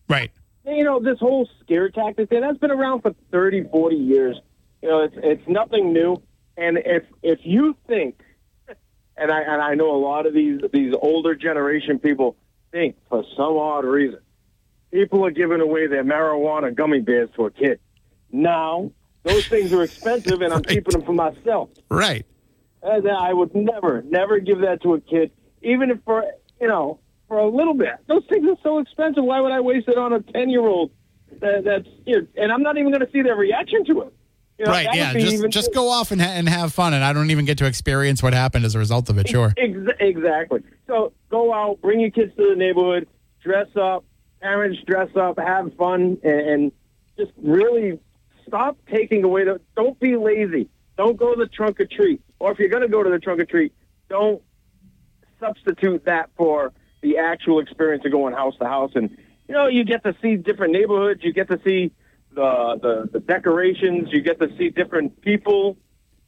Right 0.10 0.32
you 0.68 0.84
know, 0.84 1.00
this 1.00 1.20
whole 1.20 1.48
scare 1.64 1.90
tactic 1.90 2.30
thing, 2.30 2.42
that's 2.42 2.58
been 2.58 2.72
around 2.72 3.02
for 3.02 3.16
30, 3.32 3.70
40 3.72 3.96
years. 3.96 4.38
You 4.82 4.90
know, 4.90 5.04
it's, 5.04 5.16
it's 5.18 5.48
nothing 5.48 5.94
new. 5.94 6.22
And 6.58 6.78
if, 6.78 7.04
if 7.24 7.40
you 7.44 7.76
think, 7.88 8.20
and 9.16 9.32
I, 9.32 9.42
and 9.42 9.62
I 9.62 9.76
know 9.76 9.96
a 9.96 9.98
lot 9.98 10.26
of 10.26 10.34
these, 10.34 10.60
these 10.74 10.94
older 11.02 11.36
generation 11.36 12.00
people 12.00 12.36
think 12.72 12.98
for 13.10 13.24
some 13.36 13.58
odd 13.58 13.86
reason, 13.86 14.20
people 14.92 15.26
are 15.26 15.32
giving 15.32 15.62
away 15.62 15.88
their 15.88 16.04
marijuana 16.04 16.76
gummy 16.76 17.00
bears 17.00 17.30
to 17.36 17.46
a 17.46 17.52
kid. 17.52 17.80
Now, 18.32 18.92
those 19.24 19.48
things 19.48 19.72
are 19.74 19.84
expensive 19.84 20.42
and 20.42 20.54
I'm 20.54 20.58
right. 20.68 20.68
keeping 20.68 20.92
them 20.92 21.04
for 21.04 21.14
myself. 21.14 21.70
Right. 21.90 22.26
And 22.84 23.10
I 23.10 23.34
would 23.34 23.56
never, 23.56 24.04
never 24.04 24.40
give 24.40 24.60
that 24.60 24.82
to 24.84 24.96
a 24.96 25.02
kid, 25.02 25.32
even 25.62 25.92
if 25.92 26.00
for, 26.04 26.26
you 26.60 26.68
know, 26.68 27.00
for 27.28 27.38
a 27.38 27.48
little 27.48 27.74
bit. 27.74 27.96
Those 28.08 28.24
things 28.30 28.48
are 28.48 28.58
so 28.64 28.80
expensive. 28.80 29.24
Why 29.24 29.40
would 29.42 29.52
I 29.52 29.60
waste 29.60 29.88
it 29.88 29.98
on 29.98 30.14
a 30.14 30.22
ten 30.22 30.50
year 30.50 30.66
old? 30.66 30.92
That, 31.40 31.64
that's 31.66 31.88
you 32.06 32.22
know, 32.22 32.28
and 32.38 32.52
I'm 32.52 32.64
not 32.64 32.78
even 32.78 32.92
going 32.92 33.06
to 33.06 33.12
see 33.12 33.22
their 33.22 33.36
reaction 33.36 33.86
to 33.86 34.02
it. 34.04 34.14
You 34.58 34.66
know, 34.66 34.72
right? 34.72 34.88
Yeah. 34.94 35.14
Just 35.14 35.34
even, 35.34 35.52
just 35.52 35.74
go 35.74 35.90
off 35.90 36.12
and 36.12 36.22
ha- 36.22 36.30
and 36.30 36.50
have 36.50 36.74
fun, 36.74 36.94
and 36.94 37.04
I 37.04 37.14
don't 37.14 37.30
even 37.30 37.46
get 37.46 37.58
to 37.60 37.66
experience 37.66 38.24
what 38.24 38.34
happened 38.34 38.66
as 38.66 38.76
a 38.76 38.80
result 38.80 39.10
of 39.10 39.18
it. 39.18 39.28
Sure. 39.28 39.54
Ex- 39.58 39.78
exactly. 40.00 40.64
So 40.88 41.14
go 41.30 41.54
out, 41.54 41.82
bring 41.82 42.00
your 42.00 42.12
kids 42.12 42.36
to 42.38 42.50
the 42.50 42.56
neighborhood, 42.56 43.08
dress 43.44 43.68
up, 43.76 44.04
parents 44.42 44.80
dress 44.88 45.10
up, 45.16 45.38
have 45.38 45.74
fun, 45.76 46.18
and, 46.24 46.50
and 46.50 46.72
just 47.18 47.32
really 47.38 48.00
stop 48.48 48.78
taking 48.90 49.24
away 49.24 49.44
the. 49.44 49.62
Don't 49.76 50.00
be 50.00 50.16
lazy. 50.16 50.70
Don't 50.98 51.18
go 51.18 51.36
to 51.36 51.40
the 51.40 51.48
trunk 51.48 51.80
or 51.80 51.86
treat. 51.86 52.22
Or 52.40 52.52
if 52.52 52.60
you're 52.60 52.70
going 52.70 52.82
to 52.82 52.88
go 52.88 53.04
to 53.04 53.10
the 53.10 53.20
trunk 53.20 53.40
or 53.40 53.46
treat, 53.46 53.74
don't 54.10 54.42
substitute 55.40 56.06
that 56.06 56.30
for 56.36 56.74
the 57.08 57.18
actual 57.18 57.60
experience 57.60 58.04
of 58.06 58.12
going 58.12 58.34
house 58.34 58.56
to 58.60 58.66
house. 58.66 58.92
And, 58.96 59.10
you 59.48 59.54
know, 59.54 59.68
you 59.68 59.84
get 59.84 60.04
to 60.04 60.16
see 60.22 60.36
different 60.36 60.74
neighborhoods. 60.74 61.24
You 61.24 61.32
get 61.32 61.48
to 61.50 61.60
see 61.66 61.92
the, 62.34 62.80
the, 62.82 63.10
the 63.14 63.20
decorations. 63.20 64.10
You 64.12 64.22
get 64.22 64.40
to 64.40 64.50
see 64.58 64.70
different 64.70 65.22
people. 65.22 65.78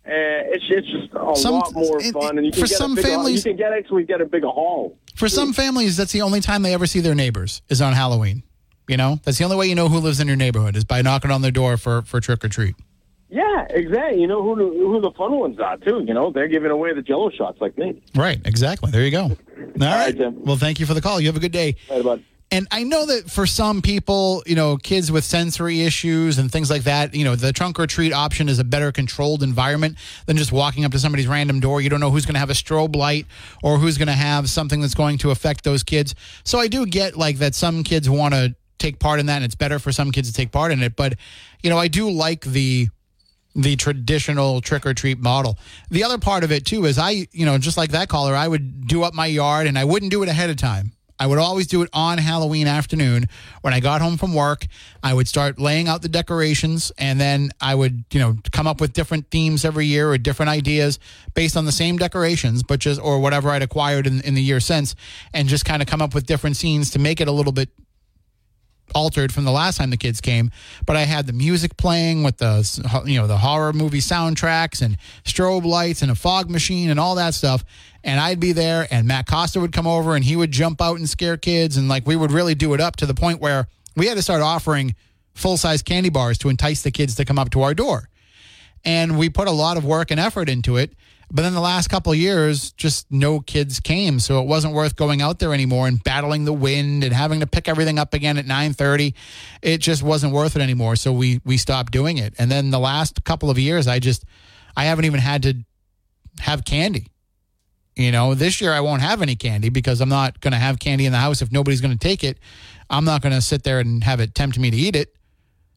And 0.05 0.55
it's, 0.55 0.63
it's 0.69 0.87
just 0.87 1.13
a 1.13 1.35
some, 1.35 1.55
lot 1.55 1.73
more 1.73 1.99
fun. 1.99 2.37
And 2.37 2.45
you 2.45 2.51
can, 2.51 2.61
for 2.61 2.67
get 2.67 2.77
some 2.77 2.95
bigger, 2.95 3.07
families, 3.09 3.45
you 3.45 3.51
can 3.51 3.57
get 3.57 3.73
actually 3.73 4.05
get 4.05 4.21
a 4.21 4.25
bigger 4.25 4.47
haul. 4.47 4.97
For 5.15 5.27
too. 5.27 5.35
some 5.35 5.53
families, 5.53 5.97
that's 5.97 6.13
the 6.13 6.21
only 6.21 6.39
time 6.39 6.63
they 6.63 6.73
ever 6.73 6.85
see 6.85 7.01
their 7.01 7.15
neighbors 7.15 7.61
is 7.69 7.81
on 7.81 7.93
Halloween. 7.93 8.43
You 8.87 8.97
know, 8.97 9.19
that's 9.23 9.37
the 9.37 9.43
only 9.43 9.57
way 9.57 9.67
you 9.67 9.75
know 9.75 9.87
who 9.87 9.99
lives 9.99 10.19
in 10.19 10.27
your 10.27 10.37
neighborhood 10.37 10.75
is 10.75 10.83
by 10.83 11.03
knocking 11.03 11.29
on 11.29 11.43
their 11.43 11.51
door 11.51 11.77
for, 11.77 12.01
for 12.01 12.19
trick 12.19 12.43
or 12.43 12.49
treat. 12.49 12.75
Yeah, 13.29 13.67
exactly. 13.69 14.21
You 14.21 14.27
know 14.27 14.41
who 14.41 14.55
the, 14.55 14.63
who 14.63 15.01
the 15.01 15.11
fun 15.11 15.37
ones 15.37 15.59
are 15.59 15.77
too. 15.77 16.03
You 16.05 16.13
know 16.13 16.31
they're 16.31 16.47
giving 16.47 16.71
away 16.71 16.93
the 16.93 17.01
Jello 17.01 17.29
shots 17.29 17.61
like 17.61 17.77
me. 17.77 18.01
Right. 18.15 18.39
Exactly. 18.45 18.91
There 18.91 19.03
you 19.03 19.11
go. 19.11 19.21
All, 19.23 19.29
All 19.29 19.37
right. 19.79 20.17
right 20.17 20.33
well, 20.33 20.57
thank 20.57 20.79
you 20.79 20.85
for 20.85 20.93
the 20.93 21.01
call. 21.01 21.19
You 21.19 21.27
have 21.27 21.37
a 21.37 21.39
good 21.39 21.51
day. 21.51 21.75
Right, 21.89 22.03
bud. 22.03 22.23
And 22.51 22.67
I 22.71 22.81
know 22.81 23.05
that 23.05 23.29
for 23.29 23.45
some 23.45 23.83
people, 23.83 24.41
you 24.47 24.55
know, 24.55 24.77
kids 24.77 25.11
with 25.11 25.23
sensory 25.23 25.83
issues 25.83 26.39
and 26.39 26.51
things 26.51 26.71
like 26.71 26.81
that, 26.83 27.13
you 27.13 27.23
know, 27.23 27.35
the 27.35 27.53
trunk 27.53 27.79
or 27.79 27.85
treat 27.85 28.11
option 28.11 28.49
is 28.49 28.57
a 28.57 28.63
better 28.63 28.91
controlled 28.91 29.43
environment 29.43 29.97
than 30.25 30.35
just 30.35 30.51
walking 30.51 30.83
up 30.83 30.91
to 30.93 30.99
somebody's 30.99 31.27
random 31.27 31.59
door. 31.59 31.79
You 31.79 31.91
don't 31.91 31.99
know 31.99 32.09
who's 32.09 32.25
going 32.25 32.33
to 32.33 32.39
have 32.39 32.49
a 32.49 32.53
strobe 32.53 32.95
light 32.95 33.27
or 33.61 33.77
who's 33.77 33.99
going 33.99 34.07
to 34.07 34.13
have 34.13 34.49
something 34.49 34.81
that's 34.81 34.95
going 34.95 35.19
to 35.19 35.29
affect 35.29 35.63
those 35.63 35.83
kids. 35.83 36.15
So 36.43 36.57
I 36.57 36.67
do 36.67 36.87
get 36.87 37.15
like 37.15 37.37
that 37.37 37.53
some 37.53 37.83
kids 37.83 38.09
want 38.09 38.33
to 38.33 38.55
take 38.79 38.97
part 38.97 39.19
in 39.19 39.27
that 39.27 39.35
and 39.35 39.45
it's 39.45 39.53
better 39.53 39.77
for 39.77 39.91
some 39.91 40.11
kids 40.11 40.29
to 40.29 40.33
take 40.33 40.51
part 40.51 40.71
in 40.71 40.81
it. 40.81 40.95
But, 40.95 41.19
you 41.61 41.69
know, 41.69 41.77
I 41.77 41.87
do 41.87 42.09
like 42.09 42.45
the 42.45 42.89
the 43.61 43.75
traditional 43.75 44.61
trick 44.61 44.85
or 44.85 44.93
treat 44.93 45.19
model. 45.19 45.57
The 45.89 46.03
other 46.03 46.17
part 46.17 46.43
of 46.43 46.51
it 46.51 46.65
too 46.65 46.85
is 46.85 46.97
I, 46.97 47.27
you 47.31 47.45
know, 47.45 47.57
just 47.57 47.77
like 47.77 47.91
that 47.91 48.09
caller, 48.09 48.35
I 48.35 48.47
would 48.47 48.87
do 48.87 49.03
up 49.03 49.13
my 49.13 49.25
yard 49.25 49.67
and 49.67 49.77
I 49.77 49.83
wouldn't 49.83 50.11
do 50.11 50.23
it 50.23 50.29
ahead 50.29 50.49
of 50.49 50.57
time. 50.57 50.93
I 51.21 51.27
would 51.27 51.37
always 51.37 51.67
do 51.67 51.81
it 51.81 51.89
on 51.91 52.17
Halloween 52.17 52.65
afternoon 52.65 53.25
when 53.59 53.73
I 53.73 53.81
got 53.81 53.99
home 53.99 54.17
from 54.17 54.33
work. 54.33 54.65
I 55.03 55.13
would 55.13 55.27
start 55.27 55.59
laying 55.59 55.89
out 55.89 56.01
the 56.01 56.07
decorations 56.07 56.93
and 56.97 57.19
then 57.19 57.51
I 57.59 57.75
would, 57.75 58.05
you 58.13 58.21
know, 58.21 58.37
come 58.53 58.67
up 58.67 58.79
with 58.79 58.93
different 58.93 59.29
themes 59.29 59.65
every 59.65 59.85
year 59.85 60.09
or 60.09 60.17
different 60.17 60.49
ideas 60.49 60.97
based 61.33 61.57
on 61.57 61.65
the 61.65 61.73
same 61.73 61.97
decorations, 61.97 62.63
but 62.63 62.79
just, 62.79 63.01
or 63.01 63.19
whatever 63.19 63.49
I'd 63.49 63.61
acquired 63.61 64.07
in, 64.07 64.21
in 64.21 64.33
the 64.33 64.41
year 64.41 64.61
since, 64.61 64.95
and 65.33 65.49
just 65.49 65.65
kind 65.65 65.81
of 65.81 65.89
come 65.89 66.01
up 66.01 66.15
with 66.15 66.25
different 66.25 66.55
scenes 66.55 66.91
to 66.91 66.99
make 66.99 67.19
it 67.19 67.27
a 67.27 67.33
little 67.33 67.51
bit 67.51 67.69
altered 68.95 69.33
from 69.33 69.45
the 69.45 69.51
last 69.51 69.77
time 69.77 69.89
the 69.89 69.97
kids 69.97 70.21
came, 70.21 70.51
but 70.85 70.95
I 70.95 71.01
had 71.01 71.27
the 71.27 71.33
music 71.33 71.77
playing 71.77 72.23
with 72.23 72.37
the 72.37 73.03
you 73.05 73.19
know 73.19 73.27
the 73.27 73.37
horror 73.37 73.73
movie 73.73 73.99
soundtracks 73.99 74.81
and 74.81 74.97
strobe 75.23 75.65
lights 75.65 76.01
and 76.01 76.11
a 76.11 76.15
fog 76.15 76.49
machine 76.49 76.89
and 76.89 76.99
all 76.99 77.15
that 77.15 77.33
stuff. 77.33 77.63
And 78.03 78.19
I'd 78.19 78.39
be 78.39 78.53
there, 78.53 78.87
and 78.91 79.07
Matt 79.07 79.27
Costa 79.27 79.59
would 79.59 79.73
come 79.73 79.87
over 79.87 80.15
and 80.15 80.23
he 80.23 80.35
would 80.35 80.51
jump 80.51 80.81
out 80.81 80.97
and 80.97 81.09
scare 81.09 81.37
kids, 81.37 81.77
and 81.77 81.89
like 81.89 82.07
we 82.07 82.15
would 82.15 82.31
really 82.31 82.55
do 82.55 82.73
it 82.73 82.81
up 82.81 82.95
to 82.97 83.05
the 83.05 83.13
point 83.13 83.41
where 83.41 83.67
we 83.95 84.07
had 84.07 84.15
to 84.15 84.23
start 84.23 84.41
offering 84.41 84.95
full 85.33 85.57
size 85.57 85.81
candy 85.81 86.09
bars 86.09 86.37
to 86.39 86.49
entice 86.49 86.81
the 86.81 86.91
kids 86.91 87.15
to 87.15 87.25
come 87.25 87.39
up 87.39 87.49
to 87.51 87.61
our 87.61 87.73
door. 87.73 88.09
And 88.85 89.17
we 89.17 89.29
put 89.29 89.47
a 89.47 89.51
lot 89.51 89.77
of 89.77 89.85
work 89.85 90.11
and 90.11 90.19
effort 90.19 90.49
into 90.49 90.77
it. 90.77 90.93
But 91.31 91.43
then 91.43 91.53
the 91.53 91.61
last 91.61 91.89
couple 91.89 92.13
years, 92.15 92.71
just 92.71 93.11
no 93.11 93.39
kids 93.39 93.79
came, 93.79 94.19
so 94.19 94.41
it 94.41 94.47
wasn't 94.47 94.73
worth 94.73 94.95
going 94.95 95.21
out 95.21 95.37
there 95.37 95.53
anymore 95.53 95.87
and 95.87 96.03
battling 96.03 96.45
the 96.45 96.53
wind 96.53 97.03
and 97.03 97.13
having 97.13 97.41
to 97.41 97.47
pick 97.47 97.67
everything 97.67 97.99
up 97.99 98.15
again 98.15 98.39
at 98.39 98.47
nine 98.47 98.73
thirty. 98.73 99.13
It 99.61 99.77
just 99.77 100.01
wasn't 100.01 100.33
worth 100.33 100.55
it 100.55 100.61
anymore, 100.63 100.95
so 100.95 101.13
we 101.13 101.39
we 101.45 101.57
stopped 101.57 101.91
doing 101.91 102.17
it. 102.17 102.33
And 102.39 102.49
then 102.49 102.71
the 102.71 102.79
last 102.79 103.23
couple 103.25 103.51
of 103.51 103.59
years, 103.59 103.87
I 103.87 103.99
just 103.99 104.25
I 104.75 104.85
haven't 104.85 105.05
even 105.05 105.19
had 105.19 105.43
to 105.43 105.53
have 106.39 106.65
candy. 106.65 107.11
You 107.95 108.11
know, 108.11 108.33
this 108.33 108.61
year 108.61 108.71
I 108.71 108.79
won't 108.79 109.01
have 109.01 109.21
any 109.21 109.35
candy 109.35 109.69
because 109.69 110.01
I'm 110.01 110.09
not 110.09 110.39
going 110.39 110.53
to 110.53 110.57
have 110.57 110.79
candy 110.79 111.05
in 111.05 111.11
the 111.11 111.17
house 111.17 111.41
if 111.41 111.51
nobody's 111.51 111.81
going 111.81 111.91
to 111.91 111.99
take 111.99 112.23
it. 112.23 112.39
I'm 112.89 113.03
not 113.03 113.21
going 113.21 113.35
to 113.35 113.41
sit 113.41 113.63
there 113.63 113.79
and 113.79 114.03
have 114.03 114.19
it 114.19 114.33
tempt 114.33 114.57
me 114.57 114.71
to 114.71 114.77
eat 114.77 114.95
it. 114.95 115.15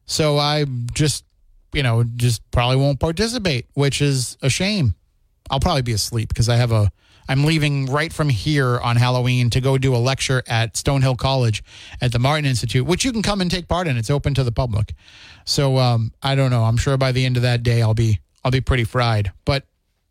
So 0.05 0.37
I 0.37 0.65
just, 0.93 1.25
you 1.73 1.83
know, 1.83 2.03
just 2.03 2.41
probably 2.51 2.77
won't 2.77 2.99
participate, 2.99 3.67
which 3.73 4.01
is 4.01 4.37
a 4.41 4.49
shame. 4.49 4.95
I'll 5.49 5.59
probably 5.59 5.81
be 5.81 5.93
asleep 5.93 6.29
because 6.29 6.49
I 6.49 6.55
have 6.55 6.71
a 6.71 6.91
I'm 7.27 7.45
leaving 7.45 7.85
right 7.85 8.11
from 8.11 8.29
here 8.29 8.79
on 8.79 8.97
Halloween 8.97 9.49
to 9.51 9.61
go 9.61 9.77
do 9.77 9.95
a 9.95 9.97
lecture 9.97 10.43
at 10.47 10.73
Stonehill 10.73 11.17
College 11.17 11.63
at 12.01 12.11
the 12.11 12.19
Martin 12.19 12.45
Institute, 12.45 12.85
which 12.85 13.05
you 13.05 13.11
can 13.11 13.21
come 13.21 13.39
and 13.39 13.49
take 13.49 13.67
part 13.67 13.87
in. 13.87 13.97
It's 13.97 14.09
open 14.09 14.33
to 14.33 14.43
the 14.43 14.51
public. 14.51 14.93
So 15.45 15.77
um, 15.77 16.11
I 16.21 16.35
don't 16.35 16.51
know. 16.51 16.63
I'm 16.63 16.77
sure 16.77 16.97
by 16.97 17.11
the 17.11 17.25
end 17.25 17.37
of 17.37 17.43
that 17.43 17.63
day 17.63 17.81
I'll 17.81 17.93
be 17.93 18.19
I'll 18.43 18.51
be 18.51 18.61
pretty 18.61 18.83
fried. 18.83 19.31
But 19.45 19.65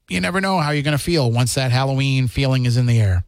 you 0.08 0.20
never 0.20 0.40
know 0.40 0.58
how 0.58 0.70
you're 0.70 0.82
going 0.82 0.96
to 0.96 1.02
feel 1.02 1.30
once 1.30 1.54
that 1.54 1.72
Halloween 1.72 2.28
feeling 2.28 2.66
is 2.66 2.76
in 2.76 2.86
the 2.86 3.00
air. 3.00 3.24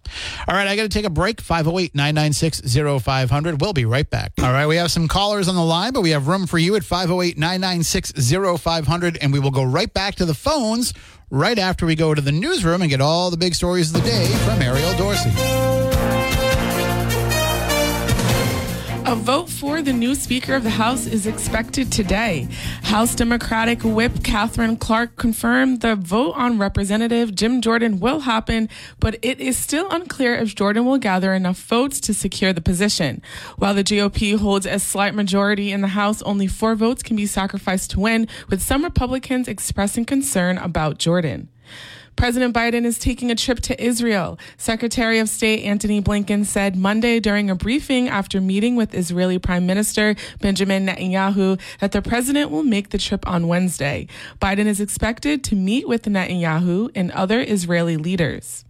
All 0.47 0.55
right, 0.55 0.67
I 0.67 0.77
got 0.77 0.83
to 0.83 0.89
take 0.89 1.05
a 1.05 1.11
break. 1.11 1.41
508 1.41 1.95
996 1.95 2.63
0500. 3.03 3.61
We'll 3.61 3.73
be 3.73 3.85
right 3.85 4.09
back. 4.09 4.33
All 4.41 4.53
right, 4.53 4.67
we 4.67 4.77
have 4.77 4.91
some 4.91 5.09
callers 5.09 5.49
on 5.49 5.55
the 5.55 5.65
line, 5.65 5.93
but 5.93 6.03
we 6.03 6.11
have 6.11 6.29
room 6.29 6.47
for 6.47 6.59
you 6.59 6.77
at 6.77 6.85
508 6.85 7.39
996 7.39 8.13
0500, 8.61 9.19
and 9.21 9.33
we 9.33 9.39
will 9.39 9.51
go 9.51 9.65
right 9.65 9.93
back 9.93 10.17
to 10.17 10.25
the 10.25 10.35
phones 10.35 10.93
right 11.31 11.59
after 11.59 11.87
we 11.87 11.95
go 11.95 12.15
to 12.15 12.21
the 12.21 12.33
newsroom 12.33 12.83
and 12.83 12.91
get 12.91 13.01
all 13.01 13.31
the 13.31 13.37
big 13.37 13.55
stories 13.55 13.95
of 13.95 14.03
the 14.03 14.09
day 14.09 14.27
from 14.45 14.61
Ariel 14.63 14.97
Dorsey. 14.97 15.84
A 19.07 19.15
vote 19.15 19.51
for 19.51 19.83
the 19.83 19.93
new 19.93 20.15
Speaker 20.15 20.55
of 20.55 20.63
the 20.63 20.71
House 20.71 21.07
is 21.07 21.27
expected 21.27 21.93
today. 21.93 22.49
House 22.85 23.15
Democratic 23.15 23.83
Whip 23.83 24.25
Katherine 24.25 24.79
Clark 24.79 25.17
confirmed 25.17 25.83
the 25.83 25.95
vote 25.95 26.33
on 26.37 26.59
Representative 26.59 27.35
Jim 27.35 27.61
Jordan 27.61 28.01
will 28.01 28.21
happen, 28.21 28.71
but 29.01 29.19
it 29.21 29.41
is 29.41 29.59
still 29.59 29.91
unclear 29.91 30.35
if 30.35 30.55
Jordan 30.55 30.87
will 30.87 30.97
gather 30.97 31.35
enough 31.35 31.59
votes 31.59 32.01
to 32.01 32.15
secure 32.15 32.55
the 32.55 32.63
position. 32.63 33.21
While 33.59 33.75
the 33.75 33.85
GOP 33.85 34.39
holds 34.39 34.65
a 34.65 34.79
slight 34.79 35.15
majority 35.15 35.71
in 35.71 35.83
the 35.83 35.89
House, 35.89 36.23
only 36.23 36.47
four 36.47 36.75
votes 36.75 37.03
can 37.03 37.15
be 37.15 37.27
sacrificed 37.27 37.91
to 37.91 38.01
win, 38.01 38.27
with 38.49 38.63
some 38.63 38.83
Republicans 38.83 39.49
expressing 39.49 40.07
concern 40.07 40.57
about 40.57 40.97
Jordan. 40.97 41.51
President 42.17 42.55
Biden 42.55 42.85
is 42.85 42.99
taking 42.99 43.31
a 43.31 43.35
trip 43.35 43.61
to 43.61 43.83
Israel. 43.83 44.39
Secretary 44.57 45.19
of 45.19 45.29
State 45.29 45.65
Antony 45.65 46.01
Blinken 46.01 46.45
said 46.47 46.77
Monday 46.77 47.21
during 47.21 47.51
a 47.51 47.55
briefing 47.55 48.09
after 48.09 48.41
meeting 48.41 48.77
with 48.77 48.95
Israeli 48.95 49.39
Prime 49.39 49.67
Minister 49.67 50.15
Benjamin 50.41 50.87
Netanyahu 50.87 51.61
that 51.81 51.93
the 51.93 52.03
president 52.03 52.51
will 52.51 52.63
make 52.63 52.91
the 52.91 52.99
trip 52.99 53.29
on 53.29 53.49
Wednesday. 53.49 54.07
Biden 54.41 54.67
is 54.67 54.81
expected 54.81 55.43
to 55.45 55.57
meet 55.57 55.89
with 55.89 56.05
Netanyahu 56.05 56.91
and 56.95 57.11
other 57.13 57.41
Israeli 57.41 57.97
leaders. 57.97 58.65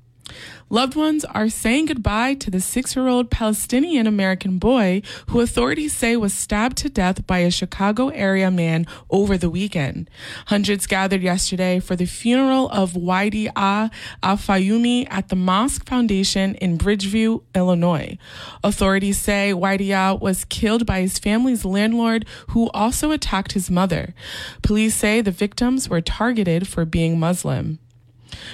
Loved 0.75 0.97
ones 0.97 1.25
are 1.27 1.49
saying 1.49 1.87
goodbye 1.87 2.35
to 2.35 2.51
the 2.51 2.61
six 2.61 2.97
year 2.97 3.07
old 3.07 3.31
Palestinian 3.31 4.09
American 4.09 4.59
boy 4.59 5.03
who 5.29 5.41
authorities 5.41 5.93
say 5.93 6.17
was 6.17 6.35
stabbed 6.35 6.77
to 6.79 6.89
death 6.89 7.25
by 7.29 7.39
a 7.39 7.51
Chicago 7.53 8.09
area 8.09 8.51
man 8.51 8.85
over 9.09 9.39
the 9.39 9.49
weekend. 9.49 10.11
Hundreds 10.47 10.89
gathered 10.89 11.23
yesterday 11.23 11.79
for 11.79 11.95
the 11.95 12.07
funeral 12.07 12.69
of 12.71 12.95
Waidi 12.95 13.47
A. 13.55 13.89
Afayumi 14.21 15.07
at 15.13 15.29
the 15.29 15.37
Mosque 15.37 15.87
Foundation 15.87 16.57
in 16.57 16.77
Bridgeview, 16.77 17.45
Illinois. 17.55 18.19
Authorities 18.65 19.21
say 19.21 19.53
Wadea 19.55 20.21
was 20.21 20.45
killed 20.45 20.85
by 20.87 21.03
his 21.03 21.21
family's 21.21 21.65
landlord 21.65 22.27
who 22.49 22.69
also 22.71 23.13
attacked 23.13 23.53
his 23.53 23.71
mother. 23.71 24.13
Police 24.61 24.97
say 24.97 25.21
the 25.21 25.31
victims 25.31 25.89
were 25.89 26.01
targeted 26.01 26.67
for 26.67 26.85
being 26.85 27.21
Muslim. 27.21 27.79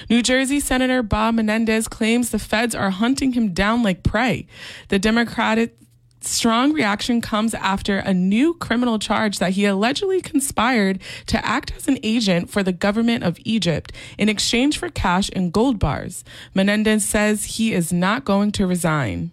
New 0.09 0.21
Jersey 0.21 0.59
Senator 0.59 1.03
Bob 1.03 1.35
Menendez 1.35 1.87
claims 1.87 2.29
the 2.29 2.39
feds 2.39 2.75
are 2.75 2.89
hunting 2.89 3.33
him 3.33 3.53
down 3.53 3.83
like 3.83 4.03
prey. 4.03 4.47
The 4.89 4.99
Democratic 4.99 5.77
strong 6.23 6.71
reaction 6.71 7.19
comes 7.19 7.53
after 7.53 7.97
a 7.97 8.13
new 8.13 8.53
criminal 8.55 8.99
charge 8.99 9.39
that 9.39 9.53
he 9.53 9.65
allegedly 9.65 10.21
conspired 10.21 11.01
to 11.25 11.43
act 11.45 11.73
as 11.75 11.87
an 11.87 11.97
agent 12.03 12.49
for 12.49 12.63
the 12.63 12.71
government 12.71 13.23
of 13.23 13.39
Egypt 13.43 13.91
in 14.17 14.29
exchange 14.29 14.77
for 14.77 14.89
cash 14.89 15.29
and 15.33 15.51
gold 15.51 15.79
bars. 15.79 16.23
Menendez 16.53 17.03
says 17.03 17.45
he 17.45 17.73
is 17.73 17.91
not 17.91 18.25
going 18.25 18.51
to 18.51 18.67
resign. 18.67 19.31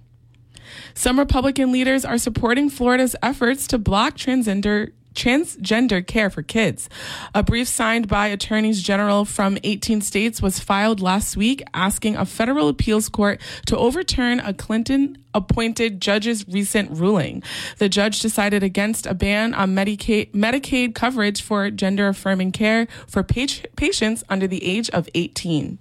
Some 0.95 1.19
Republican 1.19 1.73
leaders 1.73 2.05
are 2.05 2.19
supporting 2.19 2.69
Florida's 2.69 3.17
efforts 3.23 3.67
to 3.69 3.79
block 3.79 4.17
transgender 4.17 4.93
transgender 5.19 6.07
care 6.07 6.31
for 6.31 6.43
kids. 6.43 6.89
A 7.35 7.43
brief 7.43 7.67
signed 7.67 8.07
by 8.07 8.29
attorneys 8.29 8.81
general 8.81 9.25
from 9.25 9.59
18 9.65 10.01
states 10.01 10.41
was 10.41 10.61
filed 10.61 11.01
last 11.01 11.37
week 11.37 11.63
asking 11.75 12.17
a 12.17 12.25
federal 12.25 12.69
appeals 12.69 13.09
court 13.09 13.41
to 13.67 13.77
overturn 13.77 14.39
a 14.41 14.55
Clinton 14.55 15.19
appointed 15.35 16.01
judge's 16.01 16.47
recent 16.49 16.91
ruling. 16.93 17.43
The 17.79 17.89
judge 17.89 18.21
decided 18.21 18.63
against 18.63 19.07
a 19.07 19.15
ban 19.15 19.55
on 19.55 19.75
Medicaid, 19.75 20.33
Medicaid 20.33 20.95
coverage 20.95 21.43
for 21.43 21.71
gender 21.71 22.09
affirming 22.09 22.53
care 22.53 22.87
for 23.09 23.25
patients 23.25 24.23
under 24.29 24.47
the 24.47 24.65
age 24.65 24.89
of 24.91 25.09
18. 25.15 25.79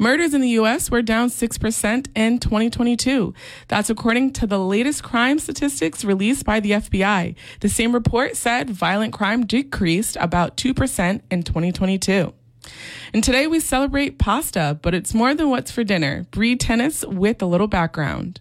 Murders 0.00 0.32
in 0.32 0.40
the 0.40 0.48
U.S. 0.60 0.90
were 0.90 1.02
down 1.02 1.28
6% 1.28 2.06
in 2.14 2.38
2022. 2.38 3.34
That's 3.68 3.90
according 3.90 4.32
to 4.32 4.46
the 4.46 4.58
latest 4.58 5.02
crime 5.02 5.38
statistics 5.38 6.06
released 6.06 6.46
by 6.46 6.58
the 6.58 6.70
FBI. 6.70 7.34
The 7.60 7.68
same 7.68 7.92
report 7.92 8.34
said 8.34 8.70
violent 8.70 9.12
crime 9.12 9.44
decreased 9.44 10.16
about 10.18 10.56
2% 10.56 11.20
in 11.30 11.42
2022. 11.42 12.32
And 13.12 13.22
today 13.22 13.46
we 13.46 13.60
celebrate 13.60 14.18
pasta, 14.18 14.78
but 14.80 14.94
it's 14.94 15.12
more 15.12 15.34
than 15.34 15.50
what's 15.50 15.70
for 15.70 15.84
dinner. 15.84 16.24
Bree 16.30 16.56
Tennis 16.56 17.04
with 17.04 17.42
a 17.42 17.46
little 17.46 17.68
background. 17.68 18.40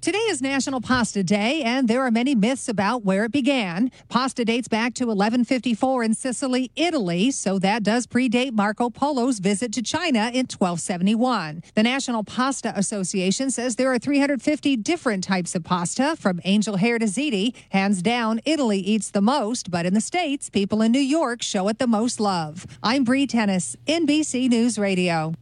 Today 0.00 0.16
is 0.30 0.40
National 0.40 0.80
Pasta 0.80 1.22
Day, 1.22 1.60
and 1.62 1.86
there 1.86 2.00
are 2.00 2.10
many 2.10 2.34
myths 2.34 2.70
about 2.70 3.04
where 3.04 3.26
it 3.26 3.32
began. 3.32 3.90
Pasta 4.08 4.46
dates 4.46 4.66
back 4.66 4.94
to 4.94 5.04
1154 5.04 6.02
in 6.02 6.14
Sicily, 6.14 6.70
Italy, 6.74 7.30
so 7.30 7.58
that 7.58 7.82
does 7.82 8.06
predate 8.06 8.52
Marco 8.52 8.88
Polo's 8.88 9.40
visit 9.40 9.74
to 9.74 9.82
China 9.82 10.30
in 10.32 10.46
1271. 10.46 11.62
The 11.74 11.82
National 11.82 12.24
Pasta 12.24 12.72
Association 12.78 13.50
says 13.50 13.76
there 13.76 13.92
are 13.92 13.98
350 13.98 14.74
different 14.78 15.22
types 15.22 15.54
of 15.54 15.64
pasta, 15.64 16.16
from 16.18 16.40
angel 16.46 16.76
hair 16.76 16.98
to 16.98 17.04
ziti. 17.04 17.54
Hands 17.68 18.00
down, 18.00 18.40
Italy 18.46 18.78
eats 18.78 19.10
the 19.10 19.20
most, 19.20 19.70
but 19.70 19.84
in 19.84 19.92
the 19.92 20.00
States, 20.00 20.48
people 20.48 20.80
in 20.80 20.92
New 20.92 20.98
York 20.98 21.42
show 21.42 21.68
it 21.68 21.78
the 21.78 21.86
most 21.86 22.20
love. 22.20 22.66
I'm 22.82 23.04
Bree 23.04 23.26
Tennis, 23.26 23.76
NBC 23.86 24.48
News 24.48 24.78
Radio. 24.78 25.34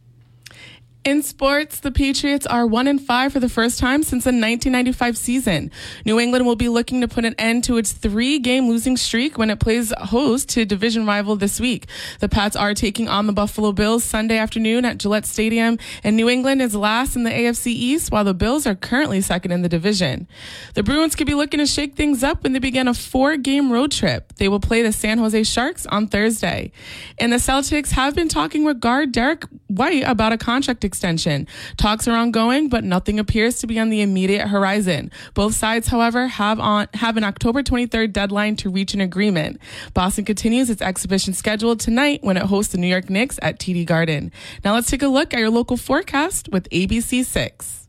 In 1.05 1.23
sports, 1.23 1.79
the 1.79 1.91
Patriots 1.91 2.45
are 2.45 2.67
1 2.67 2.85
in 2.85 2.99
5 2.99 3.31
for 3.31 3.39
the 3.39 3.47
first 3.47 3.79
time 3.79 4.03
since 4.03 4.25
the 4.25 4.31
1995 4.31 5.17
season. 5.17 5.71
New 6.03 6.19
England 6.19 6.45
will 6.45 6.57
be 6.57 6.67
looking 6.67 6.99
to 6.99 7.07
put 7.07 7.23
an 7.23 7.35
end 7.39 7.63
to 7.63 7.77
its 7.77 7.93
three 7.93 8.37
game 8.37 8.67
losing 8.67 8.97
streak 8.97 9.37
when 9.37 9.49
it 9.49 9.61
plays 9.61 9.93
host 9.97 10.49
to 10.49 10.65
division 10.65 11.05
rival 11.05 11.37
this 11.37 11.57
week. 11.57 11.85
The 12.19 12.27
Pats 12.27 12.57
are 12.57 12.73
taking 12.73 13.07
on 13.07 13.27
the 13.27 13.33
Buffalo 13.33 13.71
Bills 13.71 14.03
Sunday 14.03 14.37
afternoon 14.37 14.83
at 14.83 14.97
Gillette 14.97 15.25
Stadium, 15.25 15.79
and 16.03 16.17
New 16.17 16.27
England 16.27 16.61
is 16.61 16.75
last 16.75 17.15
in 17.15 17.23
the 17.23 17.31
AFC 17.31 17.67
East 17.67 18.11
while 18.11 18.25
the 18.25 18.33
Bills 18.33 18.67
are 18.67 18.75
currently 18.75 19.21
second 19.21 19.53
in 19.53 19.61
the 19.61 19.69
division. 19.69 20.27
The 20.73 20.83
Bruins 20.83 21.15
could 21.15 21.27
be 21.27 21.33
looking 21.33 21.59
to 21.59 21.65
shake 21.65 21.95
things 21.95 22.23
up 22.23 22.43
when 22.43 22.51
they 22.51 22.59
begin 22.59 22.89
a 22.89 22.93
four 22.93 23.37
game 23.37 23.71
road 23.71 23.93
trip. 23.93 24.33
They 24.35 24.49
will 24.49 24.59
play 24.59 24.81
the 24.81 24.91
San 24.91 25.17
Jose 25.17 25.43
Sharks 25.43 25.85
on 25.85 26.07
Thursday. 26.07 26.73
And 27.17 27.31
the 27.31 27.37
Celtics 27.37 27.91
have 27.91 28.15
been 28.15 28.27
talking 28.27 28.65
with 28.65 28.81
guard 28.81 29.13
Derrick 29.13 29.45
White 29.67 30.03
about 30.05 30.33
a 30.33 30.37
contract 30.37 30.83
extension. 30.89 31.47
Talks 31.77 32.07
are 32.07 32.15
ongoing, 32.15 32.67
but 32.67 32.83
nothing 32.83 33.19
appears 33.19 33.59
to 33.59 33.67
be 33.67 33.79
on 33.79 33.89
the 33.89 34.01
immediate 34.01 34.47
horizon. 34.47 35.11
Both 35.35 35.53
sides, 35.53 35.87
however, 35.87 36.25
have 36.27 36.59
on 36.59 36.87
have 36.95 37.15
an 37.15 37.23
October 37.23 37.61
23rd 37.61 38.11
deadline 38.11 38.55
to 38.57 38.71
reach 38.71 38.95
an 38.95 39.01
agreement. 39.01 39.61
Boston 39.93 40.25
continues 40.25 40.71
its 40.71 40.81
exhibition 40.81 41.33
schedule 41.33 41.75
tonight 41.75 42.23
when 42.23 42.37
it 42.37 42.43
hosts 42.43 42.71
the 42.71 42.79
New 42.79 42.87
York 42.87 43.09
Knicks 43.09 43.37
at 43.43 43.59
TD 43.59 43.85
Garden. 43.85 44.31
Now 44.65 44.73
let's 44.73 44.89
take 44.89 45.03
a 45.03 45.07
look 45.07 45.33
at 45.33 45.39
your 45.39 45.51
local 45.51 45.77
forecast 45.77 46.49
with 46.51 46.67
ABC 46.71 47.23
6. 47.23 47.88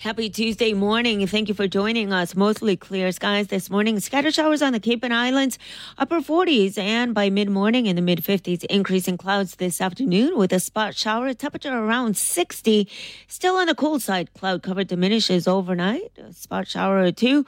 Happy 0.00 0.30
Tuesday 0.30 0.72
morning. 0.72 1.26
Thank 1.26 1.48
you 1.50 1.54
for 1.54 1.68
joining 1.68 2.10
us. 2.10 2.34
Mostly 2.34 2.74
clear 2.74 3.12
skies 3.12 3.48
this 3.48 3.68
morning. 3.68 4.00
Scattered 4.00 4.32
showers 4.32 4.62
on 4.62 4.72
the 4.72 4.80
Cape 4.80 5.04
and 5.04 5.12
Islands, 5.12 5.58
upper 5.98 6.22
40s, 6.22 6.78
and 6.78 7.12
by 7.12 7.28
mid 7.28 7.50
morning 7.50 7.84
in 7.84 7.96
the 7.96 8.00
mid 8.00 8.24
50s. 8.24 8.64
Increasing 8.64 9.18
clouds 9.18 9.56
this 9.56 9.78
afternoon 9.78 10.38
with 10.38 10.54
a 10.54 10.58
spot 10.58 10.94
shower. 10.94 11.34
Temperature 11.34 11.76
around 11.76 12.16
60. 12.16 12.88
Still 13.28 13.56
on 13.56 13.66
the 13.66 13.74
cold 13.74 14.00
side. 14.00 14.32
Cloud 14.32 14.62
cover 14.62 14.84
diminishes 14.84 15.46
overnight. 15.46 16.12
A 16.16 16.32
spot 16.32 16.66
shower 16.66 17.02
or 17.02 17.12
two 17.12 17.44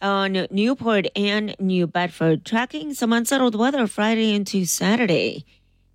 on 0.00 0.46
Newport 0.48 1.08
and 1.16 1.56
New 1.58 1.88
Bedford. 1.88 2.44
Tracking 2.44 2.94
some 2.94 3.12
unsettled 3.12 3.56
weather 3.56 3.88
Friday 3.88 4.32
into 4.32 4.64
Saturday. 4.64 5.44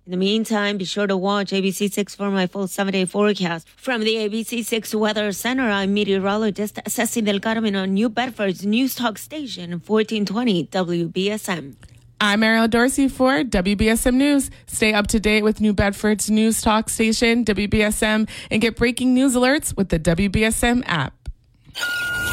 In 0.06 0.12
the 0.12 0.18
meantime, 0.18 0.78
be 0.78 0.84
sure 0.84 1.08
to 1.08 1.16
watch 1.16 1.50
ABC6 1.50 2.14
for 2.14 2.30
my 2.30 2.46
full 2.46 2.68
seven 2.68 2.92
day 2.92 3.06
forecast. 3.06 3.68
From 3.70 4.02
the 4.02 4.14
ABC6 4.14 4.94
Weather 4.94 5.32
Center, 5.32 5.68
I'm 5.68 5.94
meteorologist 5.94 6.78
Ceci 6.86 7.22
Del 7.22 7.40
Carmen 7.40 7.74
on 7.74 7.92
New 7.92 8.08
Bedford's 8.08 8.64
News 8.64 8.94
Talk 8.94 9.18
Station, 9.18 9.82
1420 9.84 10.66
WBSM. 10.66 11.74
I'm 12.20 12.44
Ariel 12.44 12.68
Dorsey 12.68 13.08
for 13.08 13.42
WBSM 13.42 14.14
News. 14.14 14.48
Stay 14.68 14.92
up 14.94 15.08
to 15.08 15.18
date 15.18 15.42
with 15.42 15.60
New 15.60 15.72
Bedford's 15.72 16.30
News 16.30 16.62
Talk 16.62 16.88
Station, 16.88 17.44
WBSM, 17.44 18.28
and 18.52 18.62
get 18.62 18.76
breaking 18.76 19.12
news 19.12 19.34
alerts 19.34 19.76
with 19.76 19.88
the 19.88 19.98
WBSM 19.98 20.84
app. 20.86 21.14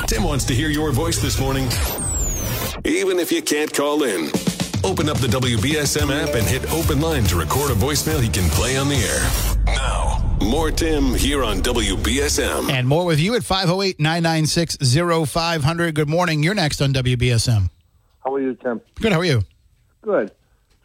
Tim 0.05 0.23
wants 0.23 0.45
to 0.45 0.53
hear 0.53 0.69
your 0.69 0.91
voice 0.91 1.19
this 1.19 1.39
morning, 1.39 1.67
even 2.85 3.17
if 3.17 3.31
you 3.31 3.41
can't 3.41 3.73
call 3.73 4.03
in. 4.03 4.29
Open 4.83 5.07
up 5.07 5.17
the 5.17 5.27
WBSM 5.27 6.11
app 6.11 6.35
and 6.35 6.45
hit 6.45 6.69
open 6.73 6.99
line 6.99 7.23
to 7.25 7.37
record 7.37 7.71
a 7.71 7.73
voicemail 7.73 8.21
he 8.21 8.27
can 8.27 8.49
play 8.49 8.75
on 8.75 8.89
the 8.89 8.95
air. 8.95 9.75
Now, 9.75 10.37
more 10.41 10.71
Tim 10.71 11.13
here 11.13 11.41
on 11.41 11.61
WBSM. 11.61 12.69
And 12.69 12.85
more 12.85 13.05
with 13.05 13.19
you 13.19 13.33
at 13.35 13.45
508 13.45 13.97
996 13.99 14.77
0500. 15.29 15.95
Good 15.95 16.09
morning. 16.09 16.43
You're 16.43 16.53
next 16.53 16.81
on 16.81 16.93
WBSM. 16.93 17.69
How 18.25 18.35
are 18.35 18.41
you, 18.41 18.55
Tim? 18.55 18.81
Good. 18.95 19.13
How 19.13 19.19
are 19.19 19.25
you? 19.25 19.43
Good. 20.01 20.31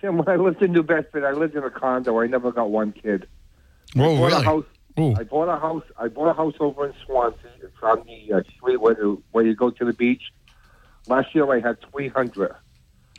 Tim, 0.01 0.17
when 0.19 0.29
I 0.29 0.37
lived 0.37 0.63
in 0.63 0.73
New 0.73 0.85
Bedford, 0.85 1.25
I 1.25 1.33
lived 1.33 1.57
in 1.57 1.65
a 1.65 1.71
condo. 1.71 2.21
I 2.21 2.29
never 2.29 2.53
got 2.53 2.71
one 2.71 2.93
kid. 2.93 3.27
Whoa, 3.95 4.15
I 4.15 4.19
bought 4.19 4.27
really? 4.27 4.43
a 4.43 4.45
house. 4.45 4.65
Ooh. 5.01 5.15
I 5.17 5.25
bought 5.25 5.49
a 5.49 5.59
house. 5.59 5.85
I 5.99 6.07
bought 6.07 6.29
a 6.29 6.35
house 6.35 6.55
over 6.61 6.87
in 6.87 6.95
Swansea. 7.05 7.51
It's 7.63 7.73
on 7.83 8.05
the 8.07 8.37
uh, 8.37 8.43
street 8.57 8.81
where, 8.81 8.95
the, 8.95 9.21
where 9.33 9.45
you 9.45 9.57
go 9.57 9.71
to 9.71 9.85
the 9.85 9.93
beach. 9.93 10.23
Last 11.09 11.35
year, 11.35 11.51
I 11.53 11.61
had 11.61 11.79
300. 11.91 12.55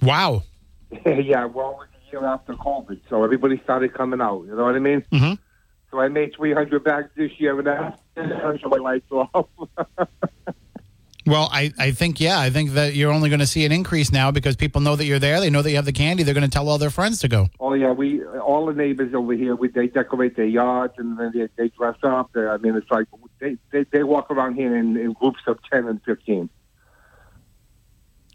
Wow. 0.02 0.44
yeah, 1.06 1.46
well, 1.46 1.72
it 1.72 1.78
was 1.78 1.88
a 2.08 2.12
year 2.12 2.26
after 2.26 2.54
COVID, 2.54 3.00
so 3.10 3.24
everybody 3.24 3.60
started 3.64 3.94
coming 3.94 4.22
out. 4.22 4.46
You 4.46 4.56
know 4.56 4.64
what 4.64 4.76
I 4.76 4.80
mean? 4.80 5.04
Mhm. 5.12 5.38
So 5.92 6.00
I 6.00 6.08
made 6.08 6.36
300 6.36 6.84
bags 6.84 7.10
this 7.16 7.32
year, 7.40 7.58
and 7.58 7.68
that's 8.16 8.64
my 8.64 8.78
lights 8.78 9.12
off. 9.12 9.48
Well, 11.30 11.48
I, 11.52 11.72
I 11.78 11.92
think, 11.92 12.20
yeah, 12.20 12.40
I 12.40 12.50
think 12.50 12.72
that 12.72 12.96
you're 12.96 13.12
only 13.12 13.30
going 13.30 13.40
to 13.40 13.46
see 13.46 13.64
an 13.64 13.72
increase 13.72 14.12
now 14.12 14.32
because 14.32 14.56
people 14.56 14.82
know 14.82 14.96
that 14.96 15.06
you're 15.06 15.20
there. 15.20 15.40
They 15.40 15.52
know 15.52 15.62
that 15.62 15.70
you 15.70 15.76
have 15.76 15.86
the 15.86 15.92
candy. 15.94 16.24
They're 16.24 16.34
going 16.34 16.44
to 16.44 16.50
tell 16.50 16.68
all 16.68 16.80
their 16.80 16.90
friends 16.90 17.20
to 17.20 17.28
go. 17.28 17.50
Oh 17.60 17.76
yeah, 17.76 17.92
we 17.92 18.26
all 18.26 18.66
the 18.66 18.74
neighbors 18.74 19.14
over 19.14 19.34
here. 19.34 19.56
We 19.56 19.68
they 19.68 19.86
decorate 19.86 20.36
their 20.36 20.48
yards 20.48 20.96
and 20.98 21.20
then 21.20 21.32
they, 21.36 21.48
they 21.56 21.68
dress 21.70 21.98
up. 22.02 22.32
I 22.36 22.58
mean, 22.58 22.76
it's 22.76 22.90
like 22.90 23.06
they 23.40 23.58
they, 23.72 23.84
they 23.92 24.02
walk 24.02 24.32
around 24.32 24.56
here 24.56 24.76
in, 24.76 24.98
in 24.98 25.14
groups 25.14 25.42
of 25.46 25.60
ten 25.72 25.88
and 25.88 26.02
fifteen. 26.04 26.50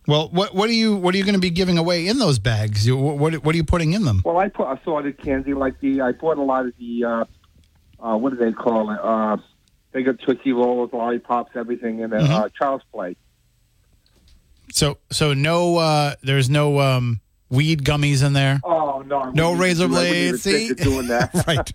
Well, 0.07 0.29
what 0.29 0.55
what 0.55 0.69
are 0.69 0.75
you 0.75 0.97
what 0.97 1.15
are 1.15 1.19
you 1.19 1.25
going 1.25 1.35
to 1.35 1.41
be 1.41 1.51
giving 1.51 1.79
away 1.79 2.07
in 2.07 2.19
those 2.19 2.39
bags? 2.39 2.87
You, 2.87 2.97
what 2.97 3.37
what 3.43 3.55
are 3.55 3.57
you 3.57 3.65
putting 3.65 3.95
in 3.95 4.05
them? 4.05 4.23
Well, 4.25 4.39
I 4.39 4.49
put 4.49 4.71
assorted 4.71 5.19
candy 5.23 5.55
like 5.55 5.81
the 5.81 6.03
I 6.03 6.13
bought 6.13 6.37
a 6.39 6.43
lot 6.43 6.67
of 6.67 6.75
the 6.79 7.05
uh, 7.05 7.25
uh, 8.01 8.17
what 8.17 8.31
do 8.31 8.37
they 8.37 8.53
call 8.53 8.91
it? 8.91 8.99
Uh, 9.03 9.39
they 9.93 10.03
got 10.03 10.19
tootsie 10.21 10.53
rolls, 10.53 10.91
lollipops, 10.93 11.53
everything 11.57 12.01
in 12.01 12.13
a 12.13 12.17
Mm-hmm. 12.17 12.33
uh, 12.33 12.49
child's 12.51 12.85
play. 12.93 13.17
So 14.73 14.99
so 15.11 15.33
no, 15.35 15.77
uh, 15.77 16.15
there's 16.23 16.51
no 16.51 16.81
um, 16.81 17.21
weed 17.55 17.85
gummies 17.85 18.25
in 18.25 18.33
there. 18.33 18.61
Oh 18.65 19.03
no! 19.07 19.31
No 19.31 19.55
razor 19.55 19.85
even 19.85 19.91
do- 19.93 19.97
I 19.97 20.01
wouldn't 20.01 20.17
even 20.17 20.31
blades. 20.31 20.43
See, 20.43 20.75
doing 20.85 21.07
that. 21.09 21.31
right? 21.47 21.73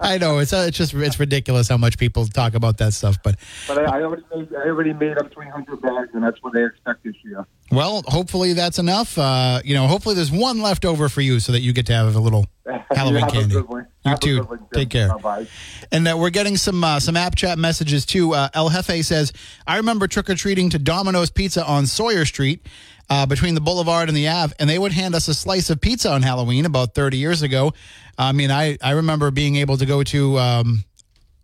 I 0.00 0.18
know 0.18 0.38
it's 0.38 0.52
uh, 0.52 0.64
it's 0.68 0.76
just 0.76 0.94
it's 0.94 1.18
ridiculous 1.20 1.68
how 1.68 1.76
much 1.76 1.98
people 1.98 2.26
talk 2.26 2.54
about 2.54 2.78
that 2.78 2.92
stuff. 2.94 3.16
But 3.22 3.36
But 3.68 3.78
I, 3.88 3.98
I 3.98 4.02
already 4.02 4.22
made 4.34 4.48
I 4.54 4.66
already 4.68 4.92
made 4.92 5.18
up 5.18 5.32
three 5.32 5.48
hundred 5.48 5.80
bags, 5.82 6.10
and 6.14 6.22
that's 6.22 6.42
what 6.42 6.52
they 6.52 6.64
expect 6.64 7.04
this 7.04 7.14
year. 7.24 7.46
well, 7.70 8.02
hopefully 8.06 8.52
that's 8.52 8.78
enough. 8.78 9.16
Uh, 9.18 9.60
you 9.64 9.74
know, 9.74 9.86
hopefully 9.86 10.14
there's 10.14 10.32
one 10.32 10.60
left 10.60 10.84
over 10.84 11.08
for 11.08 11.20
you 11.20 11.40
so 11.40 11.52
that 11.52 11.60
you 11.60 11.72
get 11.72 11.86
to 11.86 11.92
have 11.94 12.14
a 12.14 12.20
little 12.20 12.46
Halloween 12.90 13.14
You 13.14 13.20
have 13.20 13.28
a 13.28 13.32
candy. 13.32 13.54
You 13.54 13.86
Have 14.12 14.20
too. 14.20 14.42
one, 14.44 14.66
Take 14.72 14.88
care. 14.88 15.08
Bye-bye. 15.08 15.46
And 15.92 16.08
uh, 16.08 16.16
we're 16.18 16.30
getting 16.30 16.56
some 16.56 16.82
uh, 16.82 17.00
some 17.00 17.16
app 17.16 17.34
chat 17.36 17.58
messages 17.58 18.06
too. 18.06 18.34
Uh, 18.34 18.48
El 18.54 18.70
Jefe 18.70 19.04
says, 19.04 19.32
"I 19.66 19.76
remember 19.76 20.06
trick 20.06 20.30
or 20.30 20.34
treating 20.34 20.70
to 20.70 20.78
Domino's 20.78 21.30
Pizza 21.30 21.64
on 21.66 21.86
Sawyer 21.86 22.24
Street." 22.24 22.64
Uh, 23.10 23.26
between 23.26 23.56
the 23.56 23.60
Boulevard 23.60 24.08
and 24.08 24.16
the 24.16 24.28
Ave, 24.28 24.54
and 24.60 24.70
they 24.70 24.78
would 24.78 24.92
hand 24.92 25.16
us 25.16 25.26
a 25.26 25.34
slice 25.34 25.68
of 25.68 25.80
pizza 25.80 26.12
on 26.12 26.22
Halloween 26.22 26.64
about 26.64 26.94
30 26.94 27.16
years 27.16 27.42
ago. 27.42 27.72
I 28.16 28.30
mean, 28.30 28.52
I, 28.52 28.78
I 28.80 28.92
remember 28.92 29.32
being 29.32 29.56
able 29.56 29.76
to 29.78 29.84
go 29.84 30.04
to 30.04 30.38
um, 30.38 30.84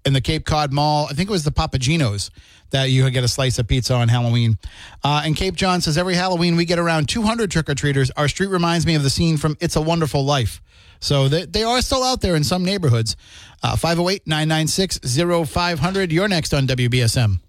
in 0.04 0.12
the 0.12 0.20
Cape 0.20 0.44
Cod 0.44 0.72
Mall. 0.72 1.08
I 1.10 1.14
think 1.14 1.28
it 1.28 1.32
was 1.32 1.42
the 1.42 1.50
Papa 1.50 1.78
Gino's 1.78 2.30
that 2.70 2.90
you 2.90 3.02
could 3.04 3.12
get 3.12 3.24
a 3.24 3.28
slice 3.28 3.58
of 3.58 3.66
pizza 3.66 3.94
on 3.94 4.08
Halloween. 4.08 4.58
Uh, 5.02 5.22
and 5.24 5.36
Cape 5.36 5.56
John 5.56 5.80
says 5.80 5.98
every 5.98 6.14
Halloween 6.14 6.56
we 6.56 6.64
get 6.64 6.78
around 6.78 7.08
200 7.08 7.50
trick 7.50 7.68
or 7.68 7.74
treaters. 7.74 8.10
Our 8.16 8.28
street 8.28 8.50
reminds 8.50 8.86
me 8.86 8.94
of 8.94 9.02
the 9.02 9.10
scene 9.10 9.36
from 9.36 9.56
It's 9.60 9.76
a 9.76 9.80
Wonderful 9.80 10.24
Life. 10.24 10.62
So 11.00 11.28
they, 11.28 11.44
they 11.44 11.62
are 11.62 11.82
still 11.82 12.02
out 12.02 12.20
there 12.20 12.36
in 12.36 12.44
some 12.44 12.64
neighborhoods. 12.64 13.16
Uh, 13.62 13.76
508 13.76 14.26
996 14.26 15.00
0500. 15.48 16.12
You're 16.12 16.28
next 16.28 16.54
on 16.54 16.66
WBSM. 16.66 17.40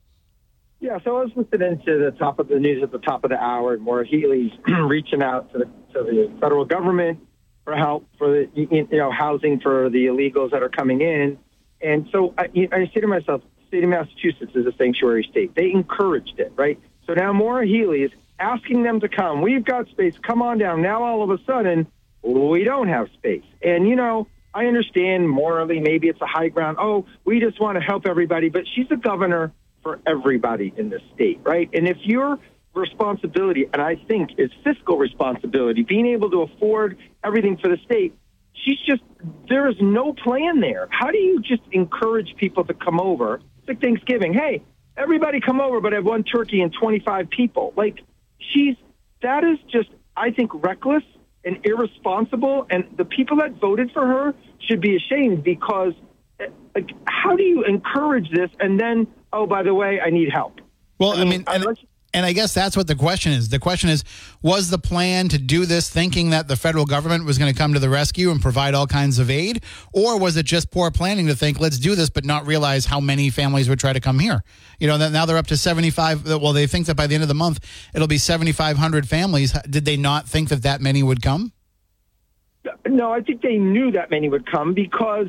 Yeah, 0.80 1.00
so 1.04 1.18
I 1.18 1.24
was 1.24 1.32
listening 1.36 1.82
to 1.86 1.98
the 1.98 2.16
top 2.20 2.38
of 2.38 2.50
the 2.50 2.60
news 2.60 2.84
at 2.84 2.92
the 2.92 3.00
top 3.00 3.24
of 3.24 3.32
the 3.32 3.38
hour, 3.38 3.74
and 3.74 3.82
Maura 3.82 4.06
Healey's 4.06 4.52
reaching 4.68 5.24
out 5.24 5.52
to 5.54 5.60
the, 5.60 5.66
to 5.66 6.04
the 6.04 6.32
federal 6.40 6.66
government 6.66 7.20
for 7.64 7.76
help 7.76 8.08
for 8.18 8.30
the 8.30 8.50
you 8.54 8.88
know 8.92 9.12
housing 9.12 9.60
for 9.60 9.90
the 9.90 10.06
illegals 10.06 10.52
that 10.52 10.62
are 10.62 10.70
coming 10.70 11.02
in. 11.02 11.40
And 11.82 12.08
so 12.12 12.34
I, 12.38 12.46
I 12.72 12.92
say 12.94 13.02
to 13.02 13.08
myself, 13.08 13.42
state 13.68 13.84
of 13.84 13.90
Massachusetts 13.90 14.52
is 14.54 14.66
a 14.68 14.72
sanctuary 14.78 15.28
state. 15.30 15.56
They 15.56 15.72
encouraged 15.72 16.40
it, 16.40 16.54
right? 16.56 16.80
So 17.08 17.14
now 17.14 17.34
Maura 17.34 17.66
Healey 17.66 18.04
is 18.04 18.12
asking 18.40 18.84
them 18.84 19.00
to 19.00 19.10
come. 19.10 19.42
We've 19.42 19.66
got 19.66 19.88
space. 19.90 20.14
Come 20.22 20.44
on 20.44 20.60
down. 20.60 20.84
Now 20.84 21.04
all 21.04 21.24
of 21.24 21.32
a 21.32 21.44
sudden 21.46 21.88
we 22.22 22.64
don't 22.64 22.88
have 22.88 23.08
space. 23.16 23.44
And 23.64 23.88
you 23.88 23.96
know, 23.96 24.28
I 24.54 24.66
understand 24.66 25.28
morally 25.28 25.80
maybe 25.80 26.08
it's 26.08 26.22
a 26.22 26.28
high 26.28 26.50
ground. 26.50 26.78
Oh, 26.80 27.06
we 27.26 27.40
just 27.40 27.60
want 27.60 27.80
to 27.80 27.82
help 27.84 28.06
everybody, 28.06 28.50
but 28.50 28.64
she's 28.76 28.88
the 28.90 28.96
governor 28.96 29.52
for 29.84 30.00
everybody 30.06 30.74
in 30.76 30.90
the 30.90 31.00
state, 31.14 31.40
right? 31.44 31.70
And 31.74 31.88
if 31.88 31.98
your 32.02 32.40
responsibility, 32.74 33.66
and 33.74 33.82
I 33.82 33.96
think 34.08 34.32
is 34.38 34.52
fiscal 34.64 34.98
responsibility, 34.98 35.84
being 35.84 36.06
able 36.08 36.30
to 36.32 36.42
afford 36.44 36.98
everything 37.24 37.58
for 37.58 37.70
the 37.70 37.78
state, 37.86 38.16
she's 38.54 38.80
just 38.86 39.02
there 39.50 39.68
is 39.70 39.76
no 39.80 40.14
plan 40.14 40.60
there. 40.60 40.88
How 40.90 41.12
do 41.12 41.18
you 41.18 41.42
just 41.42 41.64
encourage 41.72 42.36
people 42.38 42.64
to 42.66 42.74
come 42.74 43.00
over? 43.00 43.42
It's 43.60 43.68
like 43.68 43.82
Thanksgiving. 43.82 44.34
Hey, 44.34 44.64
everybody 44.96 45.40
come 45.40 45.60
over, 45.60 45.82
but 45.82 45.94
I 45.94 45.98
have 45.98 46.06
one 46.06 46.24
turkey 46.24 46.62
and 46.62 46.74
25 46.74 47.30
people. 47.30 47.74
Like 47.76 48.00
she's 48.40 48.76
that 49.22 49.44
is 49.44 49.58
just 49.72 49.90
I 50.16 50.32
think 50.32 50.52
reckless 50.54 51.04
and 51.44 51.60
irresponsible 51.64 52.68
and 52.70 52.86
the 52.98 53.06
people 53.06 53.38
that 53.38 53.60
voted 53.60 53.92
for 53.92 54.06
her 54.06 54.34
should 54.68 54.82
be 54.82 54.96
ashamed 54.96 55.44
because 55.44 55.94
eh, 56.40 56.48
like 56.76 56.90
how 57.06 57.36
do 57.36 57.44
you 57.44 57.64
encourage 57.64 58.30
this 58.32 58.50
and 58.60 58.80
then 58.80 59.08
oh 59.38 59.46
by 59.48 59.64
the 59.64 59.74
way 59.74 60.00
I 60.02 60.10
need 60.10 60.30
help. 60.32 60.60
Well, 61.00 61.12
I 61.12 61.16
I 61.16 61.18
mean, 61.20 61.30
mean, 61.30 61.44
and, 61.48 61.64
unless- 61.64 61.86
and 62.14 62.26
I 62.26 62.34
guess 62.34 62.54
that's 62.54 62.76
what 62.76 62.88
the 62.88 62.96
question 62.96 63.32
is. 63.34 63.50
The 63.50 63.60
question 63.60 63.90
is 63.90 64.04
was 64.42 64.70
the 64.70 64.80
plan 64.80 65.28
to 65.30 65.38
do 65.38 65.66
this 65.66 65.90
thinking 65.90 66.32
that 66.32 66.48
the 66.48 66.56
federal 66.56 66.86
government 66.86 67.26
was 67.26 67.38
going 67.38 67.54
to 67.54 67.58
come 67.58 67.74
to 67.74 67.80
the 67.80 67.90
rescue 67.90 68.32
and 68.32 68.42
provide 68.42 68.74
all 68.74 68.88
kinds 68.88 69.20
of 69.20 69.30
aid? 69.30 69.64
Or 69.94 70.18
was 70.20 70.36
it 70.38 70.46
just 70.46 70.72
poor 70.72 70.90
planning 70.90 71.28
to 71.28 71.36
think, 71.36 71.60
let's 71.60 71.78
do 71.78 71.94
this, 71.96 72.10
but 72.10 72.24
not 72.26 72.48
realize 72.48 72.86
how 72.86 73.00
many 73.00 73.30
families 73.30 73.68
would 73.70 73.80
try 73.80 73.94
to 73.94 74.00
come 74.00 74.20
here? 74.20 74.42
You 74.80 74.88
know, 74.88 74.98
that 74.98 75.12
now 75.12 75.26
they're 75.26 75.38
up 75.38 75.48
to 75.48 75.58
75. 75.58 76.26
Well, 76.26 76.54
they 76.54 76.66
think 76.66 76.88
that 76.88 76.96
by 76.96 77.08
the 77.08 77.14
end 77.14 77.24
of 77.24 77.28
the 77.28 77.36
month, 77.36 77.60
it'll 77.94 78.08
be 78.08 78.18
7,500 78.18 79.08
families. 79.08 79.52
Did 79.70 79.86
they 79.86 79.98
not 79.98 80.28
think 80.28 80.50
that 80.50 80.64
that 80.64 80.82
many 80.82 81.04
would 81.04 81.22
come? 81.22 81.52
No, 82.88 83.12
I 83.12 83.22
think 83.22 83.42
they 83.42 83.58
knew 83.58 83.92
that 83.92 84.10
many 84.10 84.30
would 84.30 84.50
come 84.50 84.74
because 84.74 85.28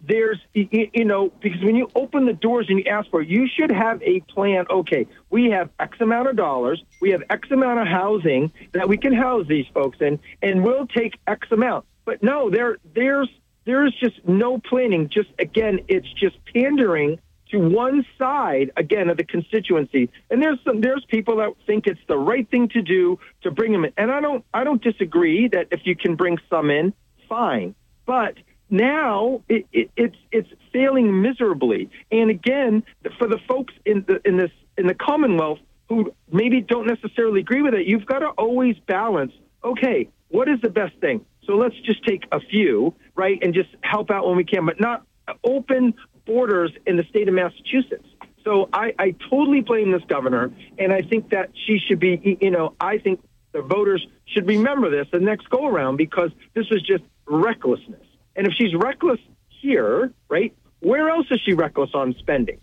there's, 0.00 0.38
you, 0.54 1.04
know, 1.04 1.32
because 1.40 1.62
when 1.62 1.74
you 1.74 1.90
open 1.94 2.24
the 2.26 2.32
doors 2.32 2.66
and 2.68 2.78
you 2.78 2.84
ask 2.84 3.10
for 3.10 3.22
it, 3.22 3.28
you 3.28 3.48
should 3.48 3.70
have 3.70 4.02
a 4.02 4.20
plan. 4.20 4.66
Okay, 4.70 5.06
we 5.30 5.50
have 5.50 5.70
X 5.80 6.00
amount 6.00 6.28
of 6.28 6.36
dollars, 6.36 6.82
we 7.00 7.10
have 7.10 7.22
X 7.30 7.50
amount 7.50 7.80
of 7.80 7.86
housing 7.86 8.52
that 8.72 8.88
we 8.88 8.96
can 8.96 9.12
house 9.12 9.46
these 9.48 9.66
folks 9.74 9.98
in, 10.00 10.18
and 10.42 10.64
we'll 10.64 10.86
take 10.86 11.18
X 11.26 11.48
amount. 11.50 11.84
But 12.04 12.22
no, 12.22 12.48
there, 12.48 12.78
there's, 12.94 13.28
there's 13.64 13.94
just 14.00 14.26
no 14.26 14.58
planning. 14.58 15.08
Just 15.08 15.28
again, 15.38 15.80
it's 15.88 16.10
just 16.14 16.36
pandering 16.54 17.18
to 17.50 17.58
one 17.58 18.04
side 18.18 18.70
again 18.76 19.08
of 19.08 19.16
the 19.16 19.24
constituency. 19.24 20.10
And 20.30 20.42
there's 20.42 20.58
some 20.64 20.80
there's 20.80 21.04
people 21.08 21.36
that 21.36 21.50
think 21.66 21.86
it's 21.86 22.00
the 22.08 22.16
right 22.16 22.48
thing 22.48 22.68
to 22.70 22.82
do 22.82 23.18
to 23.42 23.50
bring 23.50 23.72
them 23.72 23.84
in. 23.84 23.92
And 23.96 24.10
I 24.10 24.20
don't 24.20 24.44
I 24.54 24.64
don't 24.64 24.82
disagree 24.82 25.48
that 25.48 25.68
if 25.70 25.80
you 25.84 25.96
can 25.96 26.14
bring 26.14 26.38
some 26.48 26.70
in, 26.70 26.92
fine. 27.28 27.74
But 28.06 28.34
now 28.70 29.42
it, 29.48 29.66
it, 29.72 29.90
it's 29.96 30.16
it's 30.30 30.48
failing 30.72 31.22
miserably. 31.22 31.90
And 32.10 32.30
again, 32.30 32.82
for 33.18 33.26
the 33.26 33.38
folks 33.48 33.74
in 33.84 34.04
the 34.06 34.20
in 34.26 34.36
this 34.36 34.50
in 34.76 34.86
the 34.86 34.94
Commonwealth 34.94 35.58
who 35.88 36.12
maybe 36.30 36.60
don't 36.60 36.86
necessarily 36.86 37.40
agree 37.40 37.62
with 37.62 37.74
it, 37.74 37.86
you've 37.86 38.06
got 38.06 38.18
to 38.18 38.28
always 38.28 38.76
balance. 38.86 39.32
Okay, 39.64 40.08
what 40.28 40.48
is 40.48 40.60
the 40.62 40.68
best 40.68 40.94
thing? 41.00 41.24
So 41.46 41.54
let's 41.54 41.74
just 41.84 42.04
take 42.04 42.24
a 42.30 42.40
few, 42.40 42.94
right, 43.16 43.38
and 43.42 43.54
just 43.54 43.70
help 43.80 44.10
out 44.10 44.26
when 44.26 44.36
we 44.36 44.44
can, 44.44 44.66
but 44.66 44.78
not 44.78 45.04
open 45.42 45.94
borders 46.26 46.70
in 46.86 46.96
the 46.96 47.04
state 47.04 47.26
of 47.26 47.34
Massachusetts. 47.34 48.06
So 48.44 48.68
I, 48.72 48.92
I 48.98 49.14
totally 49.30 49.62
blame 49.62 49.90
this 49.90 50.02
governor, 50.08 50.52
and 50.78 50.92
I 50.92 51.02
think 51.02 51.30
that 51.30 51.50
she 51.66 51.78
should 51.78 52.00
be, 52.00 52.38
you 52.40 52.50
know, 52.50 52.74
I 52.80 52.98
think 52.98 53.20
the 53.52 53.62
voters 53.62 54.06
should 54.26 54.46
remember 54.46 54.90
this 54.90 55.06
the 55.10 55.20
next 55.20 55.48
go 55.48 55.66
around 55.66 55.96
because 55.96 56.30
this 56.54 56.66
was 56.70 56.82
just 56.82 57.02
recklessness. 57.26 58.07
And 58.38 58.46
if 58.46 58.54
she's 58.54 58.74
reckless 58.74 59.18
here, 59.48 60.12
right, 60.28 60.54
where 60.78 61.10
else 61.10 61.26
is 61.30 61.40
she 61.44 61.54
reckless 61.54 61.90
on 61.92 62.14
spending? 62.20 62.60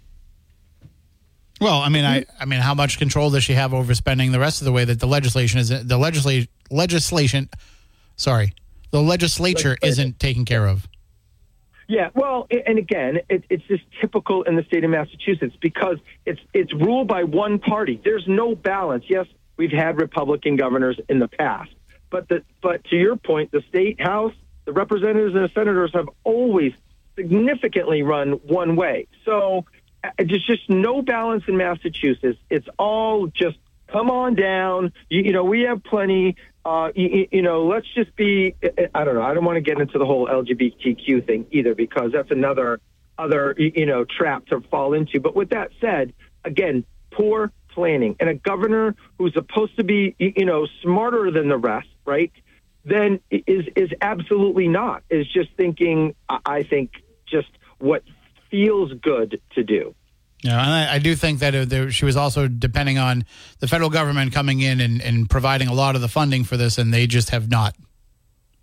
Well, 1.60 1.80
I 1.80 1.90
mean, 1.90 2.06
I, 2.06 2.26
I 2.40 2.46
mean, 2.46 2.62
how 2.62 2.74
much 2.74 2.98
control 2.98 3.30
does 3.30 3.44
she 3.44 3.54
have 3.54 3.74
over 3.74 3.94
spending 3.94 4.32
the 4.32 4.40
rest 4.40 4.62
of 4.62 4.66
the 4.66 4.72
way 4.72 4.86
that 4.86 5.00
the 5.00 5.08
legislation 5.08 5.60
is 5.60 5.70
the 5.70 5.98
legislation 5.98 6.48
legislation, 6.72 7.50
sorry, 8.16 8.54
the 8.92 9.02
legislature 9.02 9.78
isn't 9.84 10.20
taken 10.20 10.46
care 10.46 10.66
of. 10.66 10.88
Yeah, 11.88 12.10
well, 12.16 12.48
and 12.66 12.80
again, 12.80 13.20
it, 13.30 13.44
it's 13.50 13.64
just 13.66 13.84
typical 14.02 14.44
in 14.44 14.56
the 14.56 14.64
state 14.64 14.84
of 14.84 14.90
Massachusetts 14.90 15.56
because 15.62 15.98
it's 16.26 16.40
it's 16.54 16.74
ruled 16.74 17.08
by 17.08 17.24
one 17.24 17.60
party. 17.60 18.02
There's 18.04 18.26
no 18.28 18.56
balance. 18.56 19.06
Yes, 19.08 19.28
we've 19.58 19.72
had 19.72 20.00
Republican 20.00 20.56
governors 20.56 21.00
in 21.10 21.20
the 21.20 21.28
past, 21.28 21.72
but 22.10 22.28
the 22.28 22.44
but 22.62 22.84
to 22.86 22.96
your 22.96 23.18
point, 23.18 23.52
the 23.52 23.62
state 23.70 24.02
house, 24.02 24.34
the 24.66 24.74
representatives 24.74 25.36
and 25.36 25.44
the 25.44 25.52
senators 25.54 25.92
have 25.94 26.10
always 26.24 26.74
significantly 27.16 28.04
run 28.04 28.34
one 28.34 28.76
way. 28.76 29.08
So 29.24 29.66
uh, 30.04 30.10
there's 30.18 30.46
just 30.46 30.70
no 30.70 31.02
balance 31.02 31.44
in 31.48 31.58
Massachusetts. 31.58 32.40
It's 32.50 32.68
all 32.78 33.28
just 33.28 33.58
come 33.88 34.10
on 34.10 34.36
down. 34.36 34.92
You, 35.10 35.22
you 35.24 35.32
know, 35.32 35.44
we 35.44 35.62
have 35.62 35.84
plenty. 35.84 36.36
Uh, 36.64 36.90
you, 36.96 37.28
you 37.32 37.42
know, 37.42 37.66
let's 37.66 37.88
just 37.94 38.16
be. 38.16 38.56
I 38.94 39.04
don't 39.04 39.16
know. 39.16 39.22
I 39.22 39.34
don't 39.34 39.46
want 39.46 39.58
to 39.58 39.62
get 39.62 39.80
into 39.80 39.98
the 39.98 40.06
whole 40.06 40.28
LGBTQ 40.28 41.26
thing 41.26 41.48
either 41.52 41.76
because 41.76 42.12
that's 42.12 42.32
another 42.32 42.80
other 43.18 43.56
you 43.58 43.86
know 43.86 44.04
trap 44.06 44.48
to 44.48 44.62
fall 44.62 44.94
into. 44.94 45.20
But 45.20 45.36
with 45.36 45.50
that 45.50 45.72
said, 45.80 46.14
again, 46.44 46.86
poor 47.12 47.52
planning 47.70 48.16
and 48.20 48.30
a 48.30 48.34
governor 48.34 48.96
who's 49.18 49.34
supposed 49.34 49.78
to 49.78 49.84
be 49.84 50.16
you 50.18 50.46
know 50.46 50.68
smarter 50.82 51.32
than 51.32 51.50
the 51.50 51.58
rest, 51.58 51.88
right? 52.06 52.32
Then 52.86 53.20
is 53.32 53.66
is 53.76 53.90
absolutely 54.00 54.68
not. 54.68 55.04
Is 55.10 55.28
just 55.28 55.50
thinking. 55.58 56.16
I 56.30 56.64
think 56.64 56.92
just 57.26 57.50
what 57.80 58.04
feels 58.52 58.94
good 58.94 59.42
to 59.56 59.64
do. 59.64 59.96
Yeah, 60.44 60.62
and 60.62 60.72
I, 60.72 60.96
I 60.96 61.00
do 61.00 61.16
think 61.16 61.40
that 61.40 61.56
uh, 61.56 61.66
there, 61.66 61.90
she 61.90 62.06
was 62.06 62.16
also 62.16 62.48
depending 62.48 63.00
on 63.00 63.26
the 63.60 63.68
federal 63.68 63.90
government 63.90 64.32
coming 64.32 64.60
in 64.62 64.80
and, 64.80 65.02
and 65.02 65.28
providing 65.28 65.68
a 65.68 65.74
lot 65.74 65.96
of 65.96 66.02
the 66.02 66.08
funding 66.08 66.44
for 66.44 66.56
this, 66.56 66.78
and 66.78 66.94
they 66.94 67.08
just 67.08 67.32
have 67.32 67.50
not. 67.50 67.76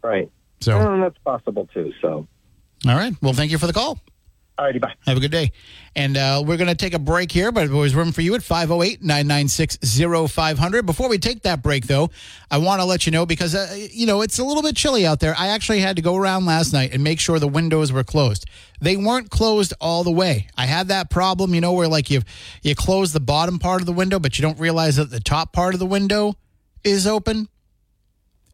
Right. 0.02 0.30
So, 0.60 0.78
Well, 0.78 1.00
that's 1.00 1.18
possible 1.18 1.68
too. 1.74 1.92
So, 2.00 2.28
all 2.86 2.94
right. 2.94 3.14
Well, 3.20 3.32
thank 3.32 3.50
you 3.50 3.58
for 3.58 3.66
the 3.66 3.72
call. 3.72 3.98
Bye. 4.80 4.94
Have 5.06 5.16
a 5.16 5.20
good 5.20 5.30
day. 5.30 5.52
And 5.94 6.16
uh, 6.16 6.42
we're 6.46 6.56
going 6.56 6.68
to 6.68 6.74
take 6.74 6.94
a 6.94 6.98
break 6.98 7.30
here, 7.30 7.52
but 7.52 7.70
there's 7.70 7.94
room 7.94 8.12
for 8.12 8.22
you 8.22 8.34
at 8.34 8.42
508 8.42 9.02
996 9.02 9.78
0500. 10.32 10.86
Before 10.86 11.08
we 11.08 11.18
take 11.18 11.42
that 11.42 11.62
break, 11.62 11.86
though, 11.86 12.10
I 12.50 12.58
want 12.58 12.80
to 12.80 12.86
let 12.86 13.04
you 13.04 13.12
know 13.12 13.26
because, 13.26 13.54
uh, 13.54 13.74
you 13.90 14.06
know, 14.06 14.22
it's 14.22 14.38
a 14.38 14.44
little 14.44 14.62
bit 14.62 14.74
chilly 14.74 15.06
out 15.06 15.20
there. 15.20 15.34
I 15.36 15.48
actually 15.48 15.80
had 15.80 15.96
to 15.96 16.02
go 16.02 16.16
around 16.16 16.46
last 16.46 16.72
night 16.72 16.94
and 16.94 17.04
make 17.04 17.20
sure 17.20 17.38
the 17.38 17.48
windows 17.48 17.92
were 17.92 18.04
closed. 18.04 18.46
They 18.80 18.96
weren't 18.96 19.30
closed 19.30 19.74
all 19.80 20.02
the 20.02 20.10
way. 20.10 20.48
I 20.56 20.66
had 20.66 20.88
that 20.88 21.10
problem, 21.10 21.54
you 21.54 21.60
know, 21.60 21.72
where 21.72 21.88
like 21.88 22.10
you 22.10 22.22
you 22.62 22.74
close 22.74 23.12
the 23.12 23.20
bottom 23.20 23.58
part 23.58 23.80
of 23.80 23.86
the 23.86 23.92
window, 23.92 24.18
but 24.18 24.38
you 24.38 24.42
don't 24.42 24.58
realize 24.58 24.96
that 24.96 25.10
the 25.10 25.20
top 25.20 25.52
part 25.52 25.74
of 25.74 25.80
the 25.80 25.86
window 25.86 26.34
is 26.84 27.06
open. 27.06 27.48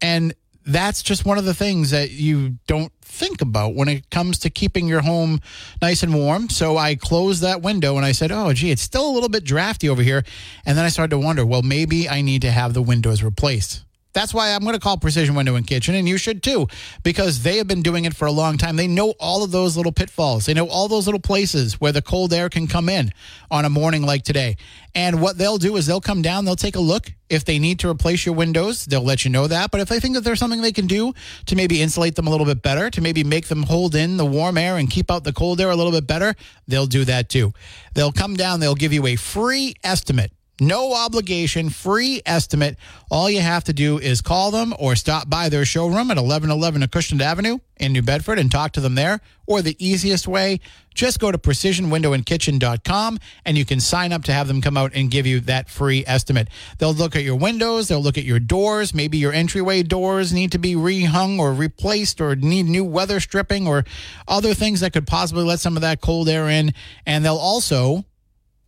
And 0.01 0.33
that's 0.69 1.01
just 1.01 1.25
one 1.25 1.37
of 1.37 1.45
the 1.45 1.53
things 1.53 1.91
that 1.91 2.11
you 2.11 2.57
don't 2.67 2.91
think 3.01 3.41
about 3.41 3.75
when 3.75 3.87
it 3.87 4.09
comes 4.09 4.39
to 4.39 4.49
keeping 4.49 4.87
your 4.87 5.01
home 5.01 5.41
nice 5.81 6.03
and 6.03 6.13
warm. 6.13 6.49
So 6.49 6.77
I 6.77 6.95
closed 6.95 7.41
that 7.41 7.61
window 7.61 7.97
and 7.97 8.05
I 8.05 8.11
said, 8.11 8.31
oh, 8.31 8.53
gee, 8.53 8.71
it's 8.71 8.81
still 8.81 9.09
a 9.09 9.11
little 9.11 9.29
bit 9.29 9.43
drafty 9.43 9.89
over 9.89 10.01
here. 10.01 10.23
And 10.65 10.77
then 10.77 10.85
I 10.85 10.89
started 10.89 11.11
to 11.11 11.19
wonder, 11.19 11.45
well, 11.45 11.63
maybe 11.63 12.07
I 12.07 12.21
need 12.21 12.41
to 12.43 12.51
have 12.51 12.73
the 12.73 12.81
windows 12.81 13.23
replaced. 13.23 13.83
That's 14.13 14.33
why 14.33 14.53
I'm 14.53 14.61
going 14.61 14.73
to 14.73 14.79
call 14.79 14.97
Precision 14.97 15.35
Window 15.35 15.55
and 15.55 15.67
Kitchen, 15.67 15.93
and 15.93 16.09
you 16.09 16.17
should 16.17 16.41
too, 16.41 16.67
because 17.03 17.43
they 17.43 17.57
have 17.57 17.67
been 17.67 17.83
doing 17.83 18.05
it 18.05 18.15
for 18.15 18.25
a 18.25 18.31
long 18.31 18.57
time. 18.57 18.75
They 18.75 18.87
know 18.87 19.13
all 19.19 19.43
of 19.43 19.51
those 19.51 19.77
little 19.77 19.91
pitfalls. 19.91 20.47
They 20.47 20.53
know 20.55 20.67
all 20.67 20.87
those 20.87 21.05
little 21.05 21.21
places 21.21 21.79
where 21.79 21.91
the 21.91 22.01
cold 22.01 22.33
air 22.33 22.49
can 22.49 22.65
come 22.65 22.89
in 22.89 23.11
on 23.51 23.65
a 23.65 23.69
morning 23.69 24.01
like 24.01 24.23
today. 24.23 24.57
And 24.95 25.21
what 25.21 25.37
they'll 25.37 25.59
do 25.59 25.77
is 25.77 25.85
they'll 25.85 26.01
come 26.01 26.23
down, 26.23 26.45
they'll 26.45 26.55
take 26.55 26.75
a 26.75 26.81
look. 26.81 27.11
If 27.29 27.45
they 27.45 27.59
need 27.59 27.77
to 27.79 27.89
replace 27.89 28.25
your 28.25 28.33
windows, 28.33 28.85
they'll 28.85 29.03
let 29.03 29.23
you 29.23 29.29
know 29.29 29.45
that. 29.45 29.69
But 29.69 29.81
if 29.81 29.89
they 29.89 29.99
think 29.99 30.15
that 30.15 30.21
there's 30.21 30.39
something 30.39 30.63
they 30.63 30.71
can 30.71 30.87
do 30.87 31.13
to 31.45 31.55
maybe 31.55 31.79
insulate 31.79 32.15
them 32.15 32.25
a 32.25 32.31
little 32.31 32.47
bit 32.47 32.63
better, 32.63 32.89
to 32.89 33.01
maybe 33.01 33.23
make 33.23 33.47
them 33.47 33.61
hold 33.61 33.93
in 33.93 34.17
the 34.17 34.25
warm 34.25 34.57
air 34.57 34.77
and 34.77 34.89
keep 34.89 35.11
out 35.11 35.23
the 35.23 35.33
cold 35.33 35.61
air 35.61 35.69
a 35.69 35.75
little 35.75 35.91
bit 35.91 36.07
better, 36.07 36.33
they'll 36.67 36.87
do 36.87 37.05
that 37.05 37.29
too. 37.29 37.53
They'll 37.93 38.11
come 38.11 38.35
down, 38.35 38.59
they'll 38.59 38.73
give 38.73 38.93
you 38.93 39.05
a 39.05 39.15
free 39.15 39.75
estimate 39.83 40.31
no 40.61 40.93
obligation, 40.93 41.69
free 41.69 42.21
estimate. 42.25 42.77
All 43.09 43.29
you 43.29 43.41
have 43.41 43.63
to 43.65 43.73
do 43.73 43.97
is 43.97 44.21
call 44.21 44.51
them 44.51 44.73
or 44.79 44.95
stop 44.95 45.29
by 45.29 45.49
their 45.49 45.65
showroom 45.65 46.11
at 46.11 46.17
1111 46.17 46.81
Acushnet 46.81 47.21
Avenue 47.21 47.59
in 47.77 47.93
New 47.93 48.01
Bedford 48.01 48.39
and 48.39 48.51
talk 48.51 48.73
to 48.73 48.81
them 48.81 48.95
there. 48.95 49.21
Or 49.47 49.61
the 49.61 49.75
easiest 49.83 50.27
way, 50.27 50.59
just 50.93 51.19
go 51.19 51.31
to 51.31 51.37
precisionwindowandkitchen.com 51.37 53.19
and 53.45 53.57
you 53.57 53.65
can 53.65 53.79
sign 53.79 54.11
up 54.11 54.23
to 54.25 54.33
have 54.33 54.47
them 54.47 54.61
come 54.61 54.77
out 54.77 54.91
and 54.93 55.09
give 55.09 55.25
you 55.25 55.39
that 55.41 55.69
free 55.69 56.03
estimate. 56.05 56.49
They'll 56.77 56.93
look 56.93 57.15
at 57.15 57.23
your 57.23 57.35
windows, 57.35 57.87
they'll 57.87 58.01
look 58.01 58.17
at 58.17 58.25
your 58.25 58.39
doors. 58.39 58.93
Maybe 58.93 59.17
your 59.17 59.33
entryway 59.33 59.83
doors 59.83 60.33
need 60.33 60.51
to 60.51 60.59
be 60.59 60.75
rehung 60.75 61.39
or 61.39 61.53
replaced 61.53 62.21
or 62.21 62.35
need 62.35 62.65
new 62.65 62.83
weather 62.83 63.19
stripping 63.19 63.67
or 63.67 63.85
other 64.27 64.53
things 64.53 64.81
that 64.81 64.93
could 64.93 65.07
possibly 65.07 65.43
let 65.43 65.59
some 65.59 65.75
of 65.75 65.81
that 65.81 66.01
cold 66.01 66.29
air 66.29 66.49
in. 66.49 66.73
And 67.05 67.23
they'll 67.23 67.37
also 67.37 68.05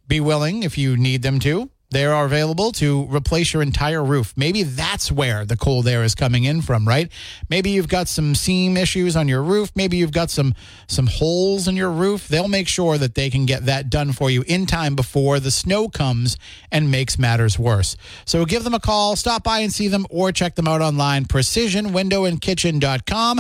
be 0.07 0.19
willing, 0.19 0.63
if 0.63 0.77
you 0.77 0.97
need 0.97 1.21
them 1.21 1.39
to, 1.39 1.69
they 1.91 2.05
are 2.05 2.25
available 2.25 2.71
to 2.73 3.07
replace 3.13 3.53
your 3.53 3.61
entire 3.61 4.03
roof. 4.03 4.33
Maybe 4.35 4.63
that's 4.63 5.11
where 5.11 5.45
the 5.45 5.55
cold 5.57 5.87
air 5.87 6.03
is 6.03 6.15
coming 6.15 6.45
in 6.45 6.61
from, 6.61 6.87
right? 6.87 7.11
Maybe 7.49 7.71
you've 7.71 7.89
got 7.89 8.07
some 8.07 8.33
seam 8.33 8.77
issues 8.77 9.17
on 9.17 9.27
your 9.27 9.43
roof. 9.43 9.71
Maybe 9.75 9.97
you've 9.97 10.13
got 10.13 10.29
some 10.29 10.55
some 10.87 11.07
holes 11.07 11.67
in 11.67 11.75
your 11.75 11.91
roof. 11.91 12.29
They'll 12.29 12.47
make 12.47 12.69
sure 12.69 12.97
that 12.97 13.15
they 13.15 13.29
can 13.29 13.45
get 13.45 13.65
that 13.65 13.89
done 13.89 14.13
for 14.13 14.29
you 14.29 14.45
in 14.47 14.65
time 14.65 14.95
before 14.95 15.41
the 15.41 15.51
snow 15.51 15.89
comes 15.89 16.37
and 16.71 16.89
makes 16.89 17.19
matters 17.19 17.59
worse. 17.59 17.97
So 18.25 18.45
give 18.45 18.63
them 18.63 18.73
a 18.73 18.79
call, 18.79 19.17
stop 19.17 19.43
by 19.43 19.59
and 19.59 19.73
see 19.73 19.89
them, 19.89 20.07
or 20.09 20.31
check 20.31 20.55
them 20.55 20.67
out 20.67 20.81
online. 20.81 21.25
PrecisionWindowAndKitchen.com. 21.25 23.39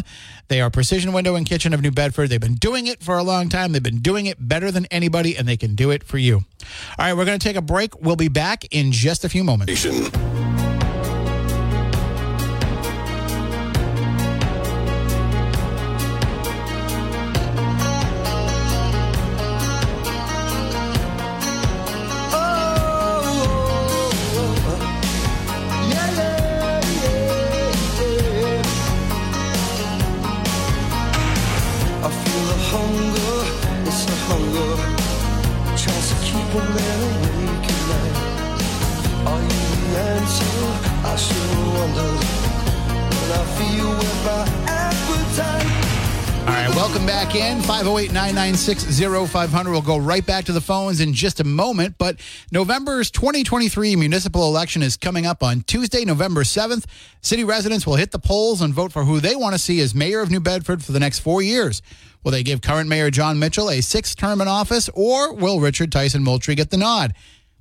They 0.51 0.59
are 0.59 0.69
Precision 0.69 1.13
Window 1.13 1.35
and 1.35 1.45
Kitchen 1.45 1.73
of 1.73 1.81
New 1.81 1.91
Bedford. 1.91 2.29
They've 2.29 2.37
been 2.37 2.55
doing 2.55 2.87
it 2.87 3.01
for 3.01 3.17
a 3.17 3.23
long 3.23 3.47
time. 3.47 3.71
They've 3.71 3.81
been 3.81 4.01
doing 4.01 4.25
it 4.25 4.49
better 4.49 4.69
than 4.69 4.85
anybody, 4.87 5.37
and 5.37 5.47
they 5.47 5.55
can 5.55 5.75
do 5.75 5.91
it 5.91 6.03
for 6.03 6.17
you. 6.17 6.41
All 6.99 7.05
right, 7.05 7.13
we're 7.13 7.23
going 7.23 7.39
to 7.39 7.47
take 7.47 7.55
a 7.55 7.61
break. 7.61 8.01
We'll 8.01 8.17
be 8.17 8.27
back 8.27 8.65
in 8.69 8.91
just 8.91 9.23
a 9.23 9.29
few 9.29 9.45
moments. 9.45 9.71
208 48.01 48.15
996 48.15 49.31
0500. 49.31 49.71
We'll 49.71 49.81
go 49.83 49.97
right 49.97 50.25
back 50.25 50.45
to 50.45 50.51
the 50.51 50.61
phones 50.61 51.01
in 51.01 51.13
just 51.13 51.39
a 51.39 51.43
moment. 51.43 51.99
But 51.99 52.19
November's 52.51 53.11
2023 53.11 53.95
municipal 53.95 54.47
election 54.47 54.81
is 54.81 54.97
coming 54.97 55.27
up 55.27 55.43
on 55.43 55.61
Tuesday, 55.61 56.03
November 56.03 56.41
7th. 56.41 56.85
City 57.21 57.43
residents 57.43 57.85
will 57.85 57.97
hit 57.97 58.09
the 58.09 58.17
polls 58.17 58.59
and 58.59 58.73
vote 58.73 58.91
for 58.91 59.03
who 59.03 59.19
they 59.19 59.35
want 59.35 59.53
to 59.53 59.59
see 59.59 59.79
as 59.81 59.93
mayor 59.93 60.21
of 60.21 60.31
New 60.31 60.39
Bedford 60.39 60.83
for 60.83 60.93
the 60.93 60.99
next 60.99 61.19
four 61.19 61.43
years. 61.43 61.83
Will 62.23 62.31
they 62.31 62.41
give 62.41 62.61
current 62.61 62.89
Mayor 62.89 63.11
Jon 63.11 63.37
Mitchell 63.37 63.69
a 63.69 63.81
sixth 63.81 64.17
term 64.17 64.41
in 64.41 64.47
office, 64.47 64.89
or 64.95 65.35
will 65.35 65.59
Richard 65.59 65.91
Tyson 65.91 66.23
Moultrie 66.23 66.55
get 66.55 66.71
the 66.71 66.77
nod? 66.77 67.13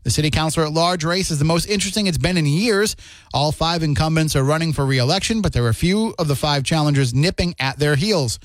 The 0.04 0.10
city 0.10 0.30
councilor 0.30 0.64
at 0.64 0.72
large 0.72 1.04
race 1.04 1.30
is 1.30 1.38
the 1.38 1.44
most 1.44 1.66
interesting 1.66 2.06
it's 2.06 2.16
been 2.16 2.38
in 2.38 2.46
years. 2.46 2.96
All 3.34 3.52
five 3.52 3.82
incumbents 3.82 4.34
are 4.36 4.44
running 4.44 4.72
for 4.72 4.86
reelection, 4.86 5.42
but 5.42 5.52
there 5.52 5.64
are 5.64 5.68
a 5.68 5.74
few 5.74 6.14
of 6.18 6.28
the 6.28 6.36
five 6.36 6.64
challengers 6.64 7.12
nipping 7.12 7.54
at 7.58 7.78
their 7.78 7.96
heels. 7.96 8.38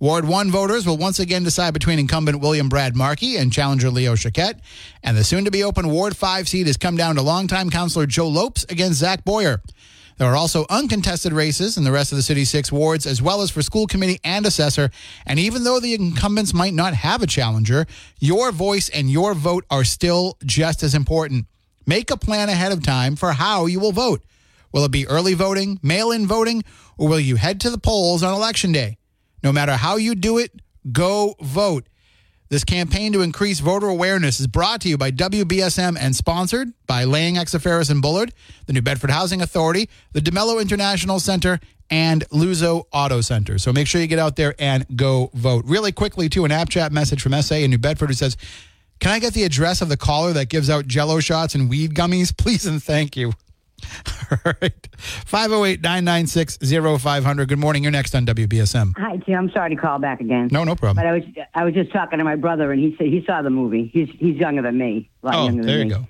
Ward 0.00 0.28
1 0.28 0.52
voters 0.52 0.86
will 0.86 0.96
once 0.96 1.18
again 1.18 1.42
decide 1.42 1.74
between 1.74 1.98
incumbent 1.98 2.38
William 2.38 2.68
Brad 2.68 2.94
Markey 2.94 3.36
and 3.36 3.52
challenger 3.52 3.90
Leo 3.90 4.14
Chiquette. 4.14 4.60
And 5.02 5.16
the 5.16 5.24
soon 5.24 5.44
to 5.44 5.50
be 5.50 5.64
open 5.64 5.88
Ward 5.88 6.16
5 6.16 6.48
seat 6.48 6.68
has 6.68 6.76
come 6.76 6.96
down 6.96 7.16
to 7.16 7.22
longtime 7.22 7.68
councilor 7.68 8.06
Joe 8.06 8.28
Lopes 8.28 8.64
against 8.68 9.00
Zach 9.00 9.24
Boyer. 9.24 9.60
There 10.16 10.28
are 10.28 10.36
also 10.36 10.66
uncontested 10.70 11.32
races 11.32 11.76
in 11.76 11.82
the 11.82 11.90
rest 11.90 12.12
of 12.12 12.16
the 12.16 12.22
city's 12.22 12.48
six 12.48 12.70
wards, 12.70 13.06
as 13.06 13.20
well 13.20 13.42
as 13.42 13.50
for 13.50 13.60
school 13.60 13.88
committee 13.88 14.20
and 14.22 14.46
assessor. 14.46 14.90
And 15.26 15.40
even 15.40 15.64
though 15.64 15.80
the 15.80 15.94
incumbents 15.94 16.54
might 16.54 16.74
not 16.74 16.94
have 16.94 17.20
a 17.20 17.26
challenger, 17.26 17.84
your 18.20 18.52
voice 18.52 18.88
and 18.90 19.10
your 19.10 19.34
vote 19.34 19.64
are 19.68 19.82
still 19.82 20.38
just 20.44 20.84
as 20.84 20.94
important. 20.94 21.46
Make 21.86 22.12
a 22.12 22.16
plan 22.16 22.48
ahead 22.48 22.70
of 22.70 22.84
time 22.84 23.16
for 23.16 23.32
how 23.32 23.66
you 23.66 23.80
will 23.80 23.90
vote. 23.90 24.22
Will 24.72 24.84
it 24.84 24.92
be 24.92 25.08
early 25.08 25.34
voting, 25.34 25.80
mail 25.82 26.12
in 26.12 26.24
voting, 26.24 26.62
or 26.96 27.08
will 27.08 27.18
you 27.18 27.34
head 27.34 27.60
to 27.62 27.70
the 27.70 27.78
polls 27.78 28.22
on 28.22 28.32
election 28.32 28.70
day? 28.70 28.97
No 29.42 29.52
matter 29.52 29.72
how 29.72 29.96
you 29.96 30.14
do 30.14 30.38
it, 30.38 30.52
go 30.92 31.34
vote. 31.40 31.88
This 32.50 32.64
campaign 32.64 33.12
to 33.12 33.20
increase 33.20 33.60
voter 33.60 33.88
awareness 33.88 34.40
is 34.40 34.46
brought 34.46 34.80
to 34.80 34.88
you 34.88 34.96
by 34.96 35.10
WBSM 35.10 35.98
and 36.00 36.16
sponsored 36.16 36.72
by 36.86 37.04
Lang 37.04 37.34
Xifaras 37.34 37.90
and 37.90 38.00
Bullard, 38.00 38.32
the 38.64 38.72
New 38.72 38.80
Bedford 38.80 39.10
Housing 39.10 39.42
Authority, 39.42 39.90
the 40.12 40.20
DeMello 40.20 40.58
International 40.60 41.20
Center, 41.20 41.60
and 41.90 42.26
Luzo 42.30 42.84
Auto 42.90 43.20
Center. 43.20 43.58
So 43.58 43.70
make 43.70 43.86
sure 43.86 44.00
you 44.00 44.06
get 44.06 44.18
out 44.18 44.36
there 44.36 44.54
and 44.58 44.86
go 44.96 45.30
vote. 45.34 45.64
Really 45.66 45.92
quickly, 45.92 46.30
too, 46.30 46.46
an 46.46 46.52
app 46.52 46.70
chat 46.70 46.90
message 46.90 47.20
from 47.20 47.40
SA 47.42 47.56
in 47.56 47.70
New 47.70 47.78
Bedford 47.78 48.08
who 48.08 48.14
says, 48.14 48.38
Can 48.98 49.12
I 49.12 49.18
get 49.18 49.34
the 49.34 49.44
address 49.44 49.82
of 49.82 49.90
the 49.90 49.98
caller 49.98 50.32
that 50.32 50.48
gives 50.48 50.70
out 50.70 50.86
jello 50.86 51.20
shots 51.20 51.54
and 51.54 51.68
weed 51.68 51.94
gummies? 51.94 52.34
Please 52.36 52.64
and 52.64 52.82
thank 52.82 53.14
you. 53.14 53.32
All 54.44 54.52
right. 54.60 54.88
508 54.98 55.80
996 55.82 56.58
0500. 57.02 57.48
Good 57.48 57.58
morning. 57.58 57.82
You're 57.82 57.92
next 57.92 58.14
on 58.14 58.26
WBSM. 58.26 58.92
Hi, 58.98 59.16
Jim. 59.18 59.34
I'm 59.38 59.50
sorry 59.50 59.70
to 59.74 59.80
call 59.80 59.98
back 59.98 60.20
again. 60.20 60.48
No, 60.50 60.64
no 60.64 60.74
problem. 60.74 60.96
But 60.96 61.06
I 61.06 61.12
was 61.14 61.22
I 61.54 61.64
was 61.64 61.74
just 61.74 61.92
talking 61.92 62.18
to 62.18 62.24
my 62.24 62.36
brother, 62.36 62.70
and 62.72 62.80
he 62.80 62.94
said 62.98 63.06
he 63.06 63.24
saw 63.26 63.42
the 63.42 63.50
movie. 63.50 63.90
He's 63.92 64.08
he's 64.18 64.36
younger 64.36 64.62
than 64.62 64.76
me. 64.78 65.10
A 65.22 65.26
lot 65.26 65.34
Oh, 65.34 65.44
younger 65.44 65.62
than 65.62 65.66
there 65.66 65.78
you 65.78 65.84
me. 65.84 65.90
go. 65.90 66.06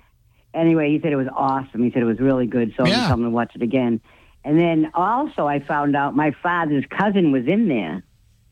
Anyway, 0.53 0.89
he 0.91 0.99
said 1.01 1.11
it 1.13 1.15
was 1.15 1.27
awesome. 1.35 1.83
He 1.83 1.91
said 1.91 2.01
it 2.01 2.05
was 2.05 2.19
really 2.19 2.47
good, 2.47 2.73
so 2.75 2.85
Yeah. 2.85 3.05
I'm 3.05 3.19
him 3.19 3.23
to 3.25 3.29
watch 3.29 3.51
it 3.55 3.61
again. 3.61 4.01
And 4.43 4.59
then 4.59 4.89
also, 4.95 5.45
I 5.47 5.59
found 5.59 5.95
out 5.95 6.15
my 6.15 6.31
father's 6.41 6.85
cousin 6.89 7.31
was 7.31 7.45
in 7.45 7.67
there. 7.67 8.03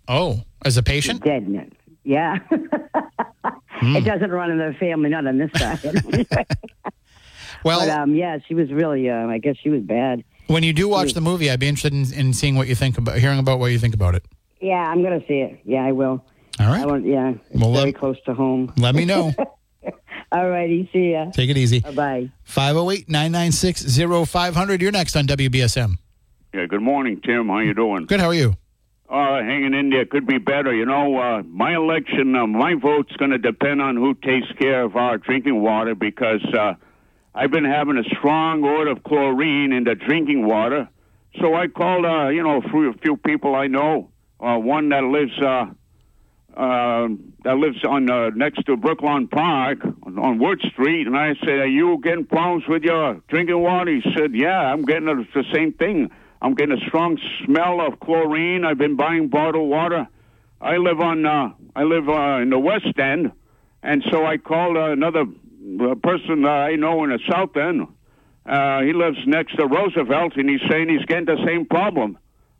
Oh, 0.07 0.41
as 0.63 0.77
a 0.77 0.83
patient? 0.83 1.23
Dead. 1.23 1.43
n- 1.43 1.71
Yeah. 2.03 2.37
Hmm. 3.79 3.95
It 3.95 4.05
doesn't 4.05 4.31
run 4.31 4.49
in 4.49 4.57
the 4.57 4.73
family, 4.79 5.11
not 5.11 5.27
on 5.27 5.37
this 5.37 5.51
side. 5.55 5.79
Well, 7.63 7.79
but 7.79 7.89
um, 7.89 8.15
yeah, 8.15 8.37
she 8.47 8.53
was 8.53 8.71
really. 8.71 9.09
Uh, 9.09 9.27
I 9.27 9.37
guess 9.39 9.55
she 9.61 9.69
was 9.69 9.81
bad. 9.81 10.23
when 10.47 10.63
you 10.63 10.73
do 10.73 10.87
watch 10.87 11.13
the 11.13 11.21
movie, 11.21 11.49
I'd 11.51 11.59
be 11.59 11.67
interested 11.67 11.93
in, 11.93 12.11
in 12.13 12.33
seeing 12.33 12.55
what 12.55 12.67
you 12.67 12.75
think 12.75 12.97
about, 12.97 13.17
hearing 13.17 13.39
about 13.39 13.59
what 13.59 13.71
you 13.71 13.79
think 13.79 13.93
about 13.93 14.15
it. 14.15 14.23
Yeah, 14.61 14.75
I'm 14.75 15.03
gonna 15.03 15.21
see 15.27 15.39
it. 15.39 15.59
Yeah, 15.65 15.83
I 15.85 15.91
will. 15.91 16.23
All 16.59 16.67
right. 16.67 16.81
I 16.81 16.85
want. 16.85 17.05
Yeah, 17.05 17.33
it's 17.51 17.61
Well, 17.61 17.73
very 17.73 17.85
let- 17.91 17.95
close 17.99 18.17
to 18.25 18.33
home. 18.33 18.73
Let 18.77 18.95
me 18.95 19.05
know. 19.05 19.33
All 20.31 20.49
righty. 20.49 20.89
See 20.91 21.11
ya. 21.13 21.31
Take 21.31 21.49
it 21.49 21.57
easy. 21.57 21.79
Bye 21.79 21.91
bye. 21.91 22.31
508 22.43 23.07
996 23.09 23.97
0500. 24.29 24.81
You're 24.81 24.91
next 24.91 25.15
on 25.15 25.25
WBSM. 25.27 25.93
Yeah, 26.53 26.65
good 26.65 26.81
morning, 26.81 27.21
Tim. 27.23 27.47
How 27.47 27.59
you 27.59 27.73
doing? 27.73 28.05
Good. 28.07 28.19
How 28.19 28.27
are 28.27 28.33
you? 28.33 28.55
Uh, 29.09 29.41
hanging 29.41 29.73
in 29.73 29.89
there 29.89 30.05
could 30.05 30.27
be 30.27 30.37
better. 30.37 30.73
You 30.73 30.85
know, 30.85 31.17
uh, 31.17 31.43
my 31.43 31.75
election, 31.75 32.35
uh, 32.35 32.45
my 32.45 32.73
vote's 32.73 33.15
going 33.15 33.31
to 33.31 33.37
depend 33.37 33.81
on 33.81 33.95
who 33.95 34.13
takes 34.15 34.47
care 34.59 34.81
of 34.83 34.97
our 34.97 35.17
drinking 35.17 35.61
water 35.61 35.95
because 35.95 36.43
uh, 36.53 36.73
I've 37.37 37.51
been 37.51 37.65
having 37.65 37.99
a 37.99 38.03
strong 38.17 38.63
odor 38.65 38.89
of 38.89 39.03
chlorine 39.03 39.71
in 39.71 39.83
the 39.83 39.93
drinking 39.93 40.47
water. 40.47 40.89
So 41.39 41.53
I 41.53 41.67
called, 41.67 42.03
uh, 42.03 42.29
you 42.29 42.41
know, 42.41 42.57
a 42.57 42.61
few, 42.61 42.89
a 42.89 42.93
few 42.93 43.15
people 43.15 43.53
I 43.53 43.67
know. 43.67 44.09
Uh, 44.39 44.57
one 44.57 44.89
that 44.89 45.03
lives 45.03 45.39
uh, 45.39 45.65
uh, 46.59 47.07
that 47.43 47.57
lives 47.57 47.77
on 47.87 48.09
uh, 48.09 48.31
next 48.31 48.65
to 48.65 48.75
Brooklawn 48.75 49.29
Park 49.29 49.85
on, 50.01 50.17
on 50.17 50.39
Wood 50.39 50.61
Street, 50.71 51.05
and 51.05 51.15
I 51.15 51.35
said, 51.41 51.59
"Are 51.59 51.67
you 51.67 51.99
getting 52.03 52.25
problems 52.25 52.63
with 52.67 52.81
your 52.81 53.21
drinking 53.27 53.61
water?" 53.61 53.91
He 53.91 54.01
said, 54.15 54.33
"Yeah, 54.33 54.59
I'm 54.59 54.83
getting 54.83 55.05
the 55.05 55.27
the 55.35 55.43
same 55.53 55.73
thing. 55.73 56.09
I'm 56.41 56.55
getting 56.55 56.75
a 56.75 56.85
strong 56.87 57.19
smell 57.45 57.81
of 57.81 57.99
chlorine. 57.99 58.65
I've 58.65 58.79
been 58.79 58.95
buying 58.95 59.27
bottled 59.27 59.69
water. 59.69 60.07
I 60.59 60.77
live 60.77 60.99
on 60.99 61.25
uh, 61.25 61.53
I 61.75 61.83
live 61.83 62.09
uh, 62.09 62.39
in 62.41 62.49
the 62.49 62.59
West 62.59 62.97
End, 62.97 63.31
and 63.83 64.03
so 64.11 64.25
I 64.25 64.37
called 64.37 64.77
uh, 64.77 64.91
another 64.91 65.25
uh, 65.79 65.95
person 65.95 66.45
I 66.45 66.75
know 66.75 67.03
in 67.03 67.09
the 67.09 67.19
South 67.29 67.55
End. 67.57 67.87
Uh, 68.45 68.81
he 68.81 68.93
lives 68.93 69.17
next 69.25 69.55
to 69.57 69.67
Roosevelt, 69.67 70.33
and 70.37 70.49
he's 70.49 70.61
saying 70.69 70.89
he's 70.89 71.05
getting 71.05 71.25
the 71.25 71.43
same 71.45 71.65
problem. 71.65 72.17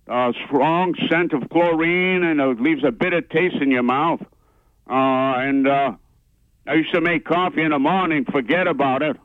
Uh, 0.08 0.32
strong 0.46 0.96
scent 1.10 1.34
of 1.34 1.50
chlorine, 1.50 2.24
and 2.24 2.40
it 2.40 2.62
leaves 2.62 2.84
a 2.84 2.92
bitter 2.92 3.22
taste 3.22 3.56
in 3.62 3.72
your 3.72 3.84
mouth. 3.84 4.22
Uh, 4.90 4.94
and 5.40 5.68
uh, 5.68 5.92
I 6.66 6.74
used 6.74 6.94
to 6.94 7.02
make 7.02 7.26
coffee 7.26 7.62
in 7.62 7.72
the 7.72 7.80
morning, 7.80 8.26
forget 8.26 8.68
about 8.68 9.02
it. 9.02 9.18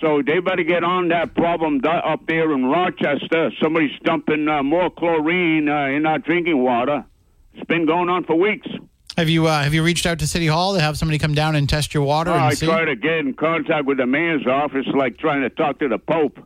So 0.00 0.22
they 0.24 0.38
better 0.38 0.62
get 0.62 0.84
on 0.84 1.08
that 1.08 1.34
problem 1.34 1.80
up 1.84 2.26
there 2.26 2.52
in 2.52 2.66
Rochester. 2.66 3.50
Somebody's 3.60 3.98
dumping 4.04 4.48
uh, 4.48 4.62
more 4.62 4.90
chlorine 4.90 5.68
uh, 5.68 5.86
in 5.86 6.06
our 6.06 6.18
drinking 6.18 6.62
water. 6.62 7.04
It's 7.54 7.66
been 7.66 7.84
going 7.84 8.08
on 8.08 8.24
for 8.24 8.36
weeks. 8.36 8.68
Have 9.18 9.28
you 9.28 9.48
uh, 9.48 9.64
have 9.64 9.74
you 9.74 9.82
reached 9.82 10.06
out 10.06 10.20
to 10.20 10.28
City 10.28 10.46
Hall 10.46 10.74
to 10.74 10.80
have 10.80 10.96
somebody 10.96 11.18
come 11.18 11.34
down 11.34 11.56
and 11.56 11.68
test 11.68 11.92
your 11.92 12.04
water? 12.04 12.30
Oh, 12.30 12.34
and 12.34 12.44
I 12.44 12.54
see? 12.54 12.66
try 12.66 12.84
to 12.84 12.94
get 12.94 13.18
in 13.18 13.34
contact 13.34 13.84
with 13.84 13.98
the 13.98 14.06
mayor's 14.06 14.46
office, 14.46 14.86
like 14.94 15.18
trying 15.18 15.42
to 15.42 15.50
talk 15.50 15.80
to 15.80 15.88
the 15.88 15.98
Pope. 15.98 16.38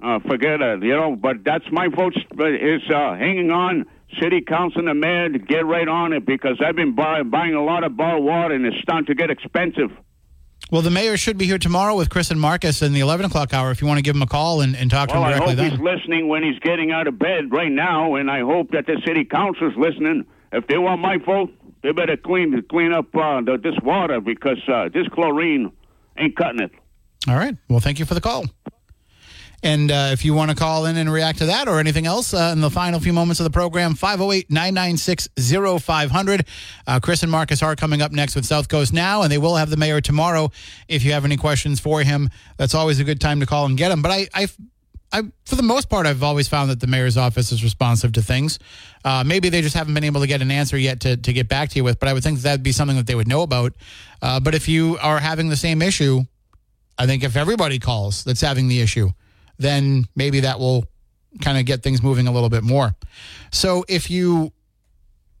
Uh, 0.00 0.20
forget 0.20 0.60
it, 0.60 0.84
you 0.84 0.94
know. 0.94 1.16
But 1.16 1.42
that's 1.44 1.64
my 1.72 1.88
vote 1.88 2.14
is 2.16 2.82
uh, 2.88 3.16
hanging 3.16 3.50
on. 3.50 3.86
City 4.22 4.42
council 4.42 4.78
and 4.78 4.86
the 4.86 4.94
mayor 4.94 5.28
to 5.28 5.40
get 5.40 5.66
right 5.66 5.88
on 5.88 6.12
it 6.12 6.24
because 6.24 6.60
I've 6.64 6.76
been 6.76 6.94
buy- 6.94 7.24
buying 7.24 7.54
a 7.54 7.64
lot 7.64 7.82
of 7.82 7.96
bottled 7.96 8.24
water 8.24 8.54
and 8.54 8.64
it's 8.64 8.76
starting 8.80 9.06
to 9.06 9.14
get 9.16 9.28
expensive. 9.30 9.90
Well, 10.70 10.82
the 10.82 10.90
mayor 10.90 11.16
should 11.16 11.36
be 11.36 11.46
here 11.46 11.58
tomorrow 11.58 11.96
with 11.96 12.10
Chris 12.10 12.30
and 12.30 12.40
Marcus 12.40 12.80
in 12.80 12.92
the 12.92 13.00
11 13.00 13.26
o'clock 13.26 13.52
hour 13.52 13.72
if 13.72 13.80
you 13.80 13.88
want 13.88 13.98
to 13.98 14.02
give 14.02 14.14
him 14.14 14.22
a 14.22 14.26
call 14.28 14.60
and, 14.60 14.76
and 14.76 14.88
talk 14.88 15.08
to 15.08 15.14
Well, 15.16 15.24
him 15.24 15.30
I 15.30 15.32
directly 15.32 15.54
hope 15.56 15.56
then. 15.56 15.70
he's 15.72 15.80
listening 15.80 16.28
when 16.28 16.44
he's 16.44 16.60
getting 16.60 16.92
out 16.92 17.08
of 17.08 17.18
bed 17.18 17.50
right 17.50 17.72
now, 17.72 18.14
and 18.14 18.30
I 18.30 18.42
hope 18.42 18.70
that 18.70 18.86
the 18.86 19.02
city 19.04 19.24
council's 19.24 19.74
listening. 19.76 20.26
If 20.52 20.68
they 20.68 20.78
want 20.78 21.00
my 21.00 21.16
vote, 21.16 21.50
they 21.84 21.92
better 21.92 22.16
clean 22.16 22.60
clean 22.70 22.92
up 22.92 23.14
uh, 23.14 23.42
the, 23.42 23.58
this 23.62 23.74
water 23.82 24.18
because 24.18 24.58
uh, 24.68 24.88
this 24.88 25.06
chlorine 25.08 25.70
ain't 26.18 26.34
cutting 26.34 26.62
it. 26.62 26.72
All 27.28 27.36
right. 27.36 27.54
Well, 27.68 27.80
thank 27.80 27.98
you 27.98 28.06
for 28.06 28.14
the 28.14 28.22
call. 28.22 28.46
And 29.62 29.90
uh, 29.90 30.10
if 30.12 30.24
you 30.24 30.34
want 30.34 30.50
to 30.50 30.56
call 30.56 30.84
in 30.84 30.96
and 30.96 31.10
react 31.10 31.38
to 31.38 31.46
that 31.46 31.68
or 31.68 31.80
anything 31.80 32.06
else 32.06 32.34
uh, 32.34 32.50
in 32.52 32.60
the 32.60 32.70
final 32.70 33.00
few 33.00 33.12
moments 33.14 33.40
of 33.40 33.44
the 33.44 33.50
program, 33.50 33.94
508 33.94 34.50
996 34.50 35.28
0500. 35.82 36.46
Uh, 36.86 37.00
Chris 37.00 37.22
and 37.22 37.32
Marcus 37.32 37.62
are 37.62 37.76
coming 37.76 38.02
up 38.02 38.12
next 38.12 38.34
with 38.34 38.44
South 38.44 38.68
Coast 38.68 38.92
Now, 38.92 39.22
and 39.22 39.32
they 39.32 39.38
will 39.38 39.56
have 39.56 39.70
the 39.70 39.78
mayor 39.78 40.02
tomorrow. 40.02 40.50
If 40.88 41.02
you 41.02 41.12
have 41.12 41.24
any 41.24 41.38
questions 41.38 41.80
for 41.80 42.02
him, 42.02 42.28
that's 42.58 42.74
always 42.74 43.00
a 43.00 43.04
good 43.04 43.22
time 43.22 43.40
to 43.40 43.46
call 43.46 43.64
and 43.64 43.76
get 43.76 43.90
him. 43.90 44.02
But 44.02 44.10
I, 44.10 44.28
I, 44.34 44.48
I 45.14 45.22
for 45.46 45.54
the 45.54 45.62
most 45.62 45.88
part, 45.88 46.06
I've 46.06 46.24
always 46.24 46.48
found 46.48 46.70
that 46.70 46.80
the 46.80 46.88
mayor's 46.88 47.16
office 47.16 47.52
is 47.52 47.62
responsive 47.62 48.12
to 48.14 48.22
things. 48.22 48.58
Uh, 49.04 49.22
maybe 49.24 49.48
they 49.48 49.62
just 49.62 49.76
haven't 49.76 49.94
been 49.94 50.02
able 50.02 50.20
to 50.20 50.26
get 50.26 50.42
an 50.42 50.50
answer 50.50 50.76
yet 50.76 51.00
to, 51.00 51.16
to 51.16 51.32
get 51.32 51.48
back 51.48 51.68
to 51.70 51.76
you 51.76 51.84
with, 51.84 52.00
but 52.00 52.08
I 52.08 52.12
would 52.12 52.24
think 52.24 52.40
that'd 52.40 52.64
be 52.64 52.72
something 52.72 52.96
that 52.96 53.06
they 53.06 53.14
would 53.14 53.28
know 53.28 53.42
about. 53.42 53.74
Uh, 54.20 54.40
but 54.40 54.56
if 54.56 54.68
you 54.68 54.98
are 55.00 55.20
having 55.20 55.48
the 55.48 55.56
same 55.56 55.82
issue, 55.82 56.22
I 56.98 57.06
think 57.06 57.22
if 57.22 57.36
everybody 57.36 57.78
calls 57.78 58.24
that's 58.24 58.40
having 58.40 58.66
the 58.66 58.80
issue, 58.80 59.10
then 59.56 60.06
maybe 60.16 60.40
that 60.40 60.58
will 60.58 60.84
kind 61.40 61.58
of 61.58 61.64
get 61.64 61.84
things 61.84 62.02
moving 62.02 62.26
a 62.26 62.32
little 62.32 62.48
bit 62.48 62.64
more. 62.64 62.96
So 63.52 63.84
if 63.88 64.10
you 64.10 64.52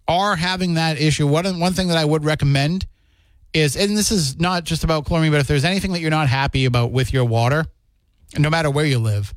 are 0.06 0.36
having 0.36 0.74
that 0.74 1.00
issue, 1.00 1.26
one 1.26 1.58
one 1.58 1.72
thing 1.72 1.88
that 1.88 1.98
I 1.98 2.04
would 2.04 2.24
recommend 2.24 2.86
is, 3.52 3.76
and 3.76 3.96
this 3.96 4.12
is 4.12 4.38
not 4.38 4.62
just 4.62 4.84
about 4.84 5.04
chlorine, 5.04 5.32
but 5.32 5.40
if 5.40 5.48
there's 5.48 5.64
anything 5.64 5.92
that 5.92 6.00
you're 6.00 6.10
not 6.10 6.28
happy 6.28 6.64
about 6.64 6.92
with 6.92 7.12
your 7.12 7.24
water, 7.24 7.64
no 8.38 8.50
matter 8.50 8.70
where 8.70 8.84
you 8.84 8.98
live, 8.98 9.34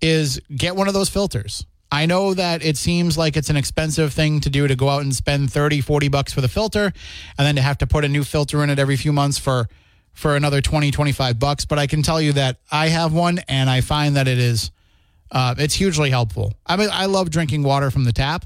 is 0.00 0.40
get 0.54 0.76
one 0.76 0.88
of 0.88 0.94
those 0.94 1.08
filters. 1.08 1.66
I 1.90 2.06
know 2.06 2.34
that 2.34 2.64
it 2.64 2.76
seems 2.76 3.16
like 3.16 3.36
it's 3.36 3.50
an 3.50 3.56
expensive 3.56 4.12
thing 4.12 4.40
to 4.40 4.50
do 4.50 4.66
to 4.66 4.74
go 4.74 4.88
out 4.88 5.02
and 5.02 5.14
spend 5.14 5.52
30, 5.52 5.80
40 5.80 6.08
bucks 6.08 6.32
for 6.32 6.40
the 6.40 6.48
filter 6.48 6.92
and 7.38 7.46
then 7.46 7.54
to 7.54 7.62
have 7.62 7.78
to 7.78 7.86
put 7.86 8.04
a 8.04 8.08
new 8.08 8.24
filter 8.24 8.64
in 8.64 8.70
it 8.70 8.78
every 8.78 8.96
few 8.96 9.12
months 9.12 9.38
for 9.38 9.68
for 10.12 10.36
another 10.36 10.60
20, 10.60 10.90
25 10.92 11.38
bucks. 11.38 11.64
But 11.64 11.78
I 11.78 11.86
can 11.86 12.02
tell 12.02 12.20
you 12.20 12.32
that 12.34 12.58
I 12.70 12.88
have 12.88 13.12
one 13.12 13.40
and 13.48 13.68
I 13.68 13.80
find 13.80 14.16
that 14.16 14.28
it 14.28 14.38
is 14.38 14.70
uh, 15.30 15.54
it's 15.58 15.74
hugely 15.74 16.10
helpful. 16.10 16.52
I 16.66 16.76
mean, 16.76 16.88
I 16.92 17.06
love 17.06 17.30
drinking 17.30 17.62
water 17.62 17.90
from 17.90 18.04
the 18.04 18.12
tap, 18.12 18.44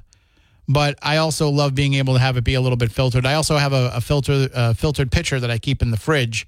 but 0.69 0.99
I 1.03 1.17
also 1.17 1.49
love 1.49 1.75
being 1.75 1.95
able 1.95 2.15
to 2.15 2.21
have 2.21 2.37
it 2.37 2.45
be 2.45 2.55
a 2.55 2.61
little 2.61 2.77
bit 2.77 2.93
filtered. 2.93 3.25
I 3.27 3.35
also 3.35 3.57
have 3.57 3.73
a, 3.73 3.93
a 3.95 4.01
filter 4.01 4.75
filtered 4.75 5.11
pitcher 5.11 5.41
that 5.41 5.51
I 5.51 5.59
keep 5.59 5.81
in 5.81 5.91
the 5.91 5.97
fridge. 5.97 6.47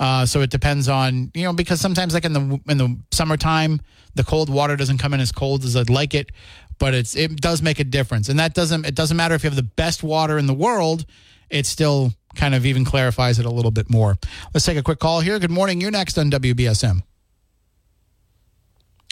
Uh, 0.00 0.24
so 0.24 0.40
it 0.40 0.50
depends 0.50 0.88
on 0.88 1.30
you 1.34 1.42
know 1.42 1.52
because 1.52 1.80
sometimes 1.80 2.14
like 2.14 2.24
in 2.24 2.32
the 2.32 2.60
in 2.68 2.78
the 2.78 2.96
summertime 3.10 3.80
the 4.14 4.24
cold 4.24 4.48
water 4.48 4.76
doesn't 4.76 4.98
come 4.98 5.12
in 5.14 5.20
as 5.20 5.32
cold 5.32 5.64
as 5.64 5.76
I'd 5.76 5.90
like 5.90 6.14
it, 6.14 6.30
but 6.78 6.94
it's 6.94 7.16
it 7.16 7.40
does 7.40 7.62
make 7.62 7.80
a 7.80 7.84
difference, 7.84 8.28
and 8.28 8.38
that 8.38 8.54
doesn't 8.54 8.86
it 8.86 8.94
doesn't 8.94 9.16
matter 9.16 9.34
if 9.34 9.42
you 9.42 9.50
have 9.50 9.56
the 9.56 9.62
best 9.62 10.02
water 10.02 10.38
in 10.38 10.46
the 10.46 10.54
world, 10.54 11.04
it 11.50 11.66
still 11.66 12.12
kind 12.34 12.54
of 12.54 12.64
even 12.66 12.84
clarifies 12.84 13.38
it 13.38 13.46
a 13.46 13.50
little 13.50 13.70
bit 13.70 13.90
more. 13.90 14.16
Let's 14.54 14.66
take 14.66 14.76
a 14.76 14.82
quick 14.82 14.98
call 14.98 15.20
here. 15.20 15.38
Good 15.38 15.50
morning, 15.50 15.80
you're 15.80 15.90
next 15.90 16.18
on 16.18 16.30
WBSM. 16.30 17.02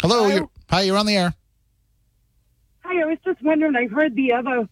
Hello, 0.02 0.26
You're, 0.26 0.50
hi, 0.68 0.82
you're 0.82 0.98
on 0.98 1.06
the 1.06 1.16
air. 1.16 1.34
Hi, 2.80 3.02
I 3.02 3.06
was 3.06 3.18
just 3.24 3.42
wondering. 3.42 3.74
I 3.74 3.86
heard 3.86 4.14
the 4.14 4.32
other 4.32 4.68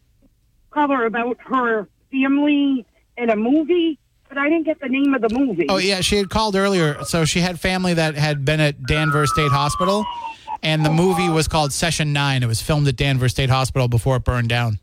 caller 0.70 1.06
about 1.06 1.38
her 1.40 1.88
family 2.12 2.84
in 3.16 3.30
a 3.30 3.36
movie, 3.36 3.98
but 4.35 4.41
I 4.41 4.49
didn't 4.49 4.64
get 4.64 4.80
the 4.80 4.89
name 4.89 5.14
of 5.14 5.22
the 5.22 5.28
movie. 5.28 5.66
Oh 5.68 5.76
yeah, 5.76 6.01
she 6.01 6.16
had 6.16 6.28
called 6.28 6.57
earlier. 6.57 7.03
So 7.05 7.24
she 7.24 7.41
had 7.41 7.61
family 7.61 7.95
that 7.95 8.16
had 8.16 8.45
been 8.45 8.61
at 8.61 8.82
Danvers 8.85 9.30
State 9.30 9.51
Hospital, 9.51 10.05
and 10.62 10.85
the 10.85 10.91
movie 10.91 11.28
was 11.28 11.47
called 11.47 11.72
Session 11.72 12.12
Nine. 12.12 12.43
It 12.43 12.47
was 12.47 12.61
filmed 12.61 12.89
at 12.89 12.97
Danvers 12.97 13.32
State 13.32 13.51
Hospital 13.51 13.87
before 13.87 14.16
it 14.16 14.24
burned 14.24 14.49
down. 14.49 14.80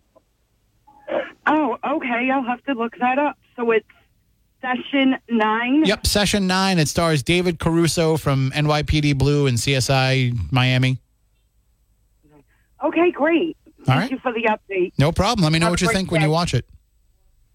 Oh, 1.47 1.78
okay. 1.86 2.30
I'll 2.32 2.43
have 2.43 2.64
to 2.66 2.74
look 2.74 2.93
that 2.99 3.20
up. 3.20 3.38
So 3.56 3.72
it's 3.72 3.86
session 4.62 5.18
nine. 5.30 5.84
Yep, 5.86 6.08
Session 6.08 6.47
Nine. 6.47 6.80
It 6.80 6.88
stars 6.88 7.24
David 7.24 7.60
Caruso 7.60 8.16
from 8.16 8.52
NYPD 8.52 9.18
Blue 9.18 9.47
and 9.47 9.58
CSI 9.58 10.52
Miami. 10.52 10.99
Okay, 12.84 13.12
great. 13.12 13.58
All 13.66 13.86
Thank 13.86 13.99
right. 13.99 14.12
you 14.12 14.20
for 14.20 14.32
the 14.32 14.43
update. 14.43 14.93
No 14.97 15.12
problem. 15.12 15.43
Let 15.43 15.52
me 15.52 15.60
know 15.60 15.66
Have 15.66 15.74
what 15.74 15.82
you 15.82 15.89
think 15.89 16.12
when 16.12 16.22
you 16.22 16.30
watch 16.30 16.54
it. 16.54 16.66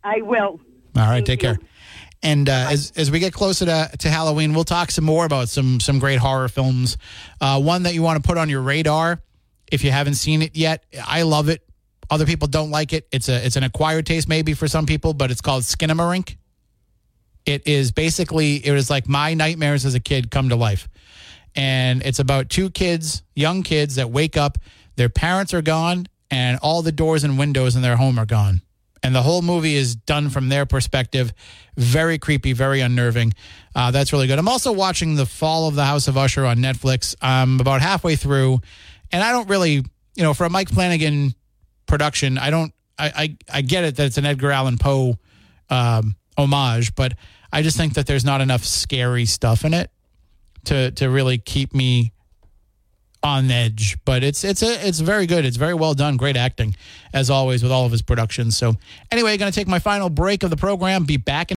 I 0.04 0.20
will. 0.22 0.60
All 0.96 1.08
right, 1.08 1.24
take 1.24 1.40
care. 1.40 1.58
And 2.22 2.48
uh, 2.48 2.68
as 2.70 2.92
as 2.96 3.10
we 3.10 3.18
get 3.18 3.32
closer 3.32 3.66
to, 3.66 3.90
to 3.98 4.08
Halloween, 4.08 4.54
we'll 4.54 4.64
talk 4.64 4.90
some 4.90 5.04
more 5.04 5.24
about 5.24 5.48
some 5.48 5.80
some 5.80 5.98
great 5.98 6.18
horror 6.18 6.48
films. 6.48 6.96
Uh, 7.40 7.60
one 7.60 7.84
that 7.84 7.94
you 7.94 8.02
want 8.02 8.22
to 8.22 8.26
put 8.26 8.38
on 8.38 8.48
your 8.48 8.62
radar 8.62 9.20
if 9.70 9.84
you 9.84 9.90
haven't 9.90 10.14
seen 10.14 10.42
it 10.42 10.56
yet. 10.56 10.84
I 11.06 11.22
love 11.22 11.48
it. 11.48 11.62
Other 12.08 12.26
people 12.26 12.48
don't 12.48 12.70
like 12.70 12.92
it. 12.92 13.06
It's 13.12 13.28
a 13.28 13.44
it's 13.44 13.56
an 13.56 13.64
acquired 13.64 14.06
taste 14.06 14.28
maybe 14.28 14.54
for 14.54 14.68
some 14.68 14.86
people, 14.86 15.12
but 15.12 15.30
it's 15.30 15.40
called 15.40 15.64
Skinamarink. 15.64 16.36
It 17.44 17.66
is 17.66 17.92
basically 17.92 18.64
it 18.64 18.72
was 18.72 18.90
like 18.90 19.08
my 19.08 19.34
nightmares 19.34 19.84
as 19.84 19.94
a 19.94 20.00
kid 20.00 20.30
come 20.30 20.48
to 20.48 20.56
life. 20.56 20.88
And 21.54 22.02
it's 22.02 22.18
about 22.18 22.50
two 22.50 22.70
kids, 22.70 23.22
young 23.34 23.62
kids 23.62 23.94
that 23.94 24.10
wake 24.10 24.36
up, 24.36 24.58
their 24.96 25.08
parents 25.08 25.54
are 25.54 25.62
gone, 25.62 26.06
and 26.30 26.58
all 26.60 26.82
the 26.82 26.92
doors 26.92 27.24
and 27.24 27.38
windows 27.38 27.76
in 27.76 27.82
their 27.82 27.96
home 27.96 28.18
are 28.18 28.26
gone. 28.26 28.60
And 29.06 29.14
the 29.14 29.22
whole 29.22 29.40
movie 29.40 29.76
is 29.76 29.94
done 29.94 30.30
from 30.30 30.48
their 30.48 30.66
perspective. 30.66 31.32
Very 31.76 32.18
creepy, 32.18 32.52
very 32.52 32.80
unnerving. 32.80 33.34
Uh, 33.72 33.92
that's 33.92 34.12
really 34.12 34.26
good. 34.26 34.36
I'm 34.36 34.48
also 34.48 34.72
watching 34.72 35.14
The 35.14 35.26
Fall 35.26 35.68
of 35.68 35.76
the 35.76 35.84
House 35.84 36.08
of 36.08 36.16
Usher 36.16 36.44
on 36.44 36.56
Netflix. 36.56 37.14
I'm 37.22 37.60
about 37.60 37.82
halfway 37.82 38.16
through, 38.16 38.58
and 39.12 39.22
I 39.22 39.30
don't 39.30 39.48
really, 39.48 39.84
you 40.16 40.22
know, 40.24 40.34
for 40.34 40.44
a 40.44 40.50
Mike 40.50 40.70
Flanagan 40.70 41.34
production, 41.86 42.36
I 42.36 42.50
don't, 42.50 42.72
I, 42.98 43.06
I, 43.06 43.58
I 43.58 43.62
get 43.62 43.84
it 43.84 43.94
that 43.94 44.06
it's 44.06 44.18
an 44.18 44.26
Edgar 44.26 44.50
Allan 44.50 44.76
Poe 44.76 45.16
um, 45.70 46.16
homage, 46.36 46.96
but 46.96 47.12
I 47.52 47.62
just 47.62 47.76
think 47.76 47.94
that 47.94 48.08
there's 48.08 48.24
not 48.24 48.40
enough 48.40 48.64
scary 48.64 49.24
stuff 49.24 49.64
in 49.64 49.72
it 49.72 49.88
to 50.64 50.90
to 50.90 51.08
really 51.08 51.38
keep 51.38 51.72
me 51.72 52.12
on 53.26 53.50
edge. 53.50 53.98
But 54.04 54.22
it's 54.22 54.44
it's 54.44 54.62
a 54.62 54.86
it's 54.86 55.00
very 55.00 55.26
good. 55.26 55.44
It's 55.44 55.56
very 55.56 55.74
well 55.74 55.92
done. 55.92 56.16
Great 56.16 56.36
acting 56.36 56.74
as 57.12 57.28
always 57.28 57.62
with 57.62 57.72
all 57.72 57.84
of 57.84 57.92
his 57.92 58.02
productions. 58.02 58.56
So 58.56 58.76
anyway, 59.10 59.36
going 59.36 59.50
to 59.50 59.54
take 59.58 59.68
my 59.68 59.78
final 59.78 60.08
break 60.08 60.42
of 60.42 60.50
the 60.50 60.56
program. 60.56 61.04
Be 61.04 61.16
back 61.16 61.42
in 61.42 61.44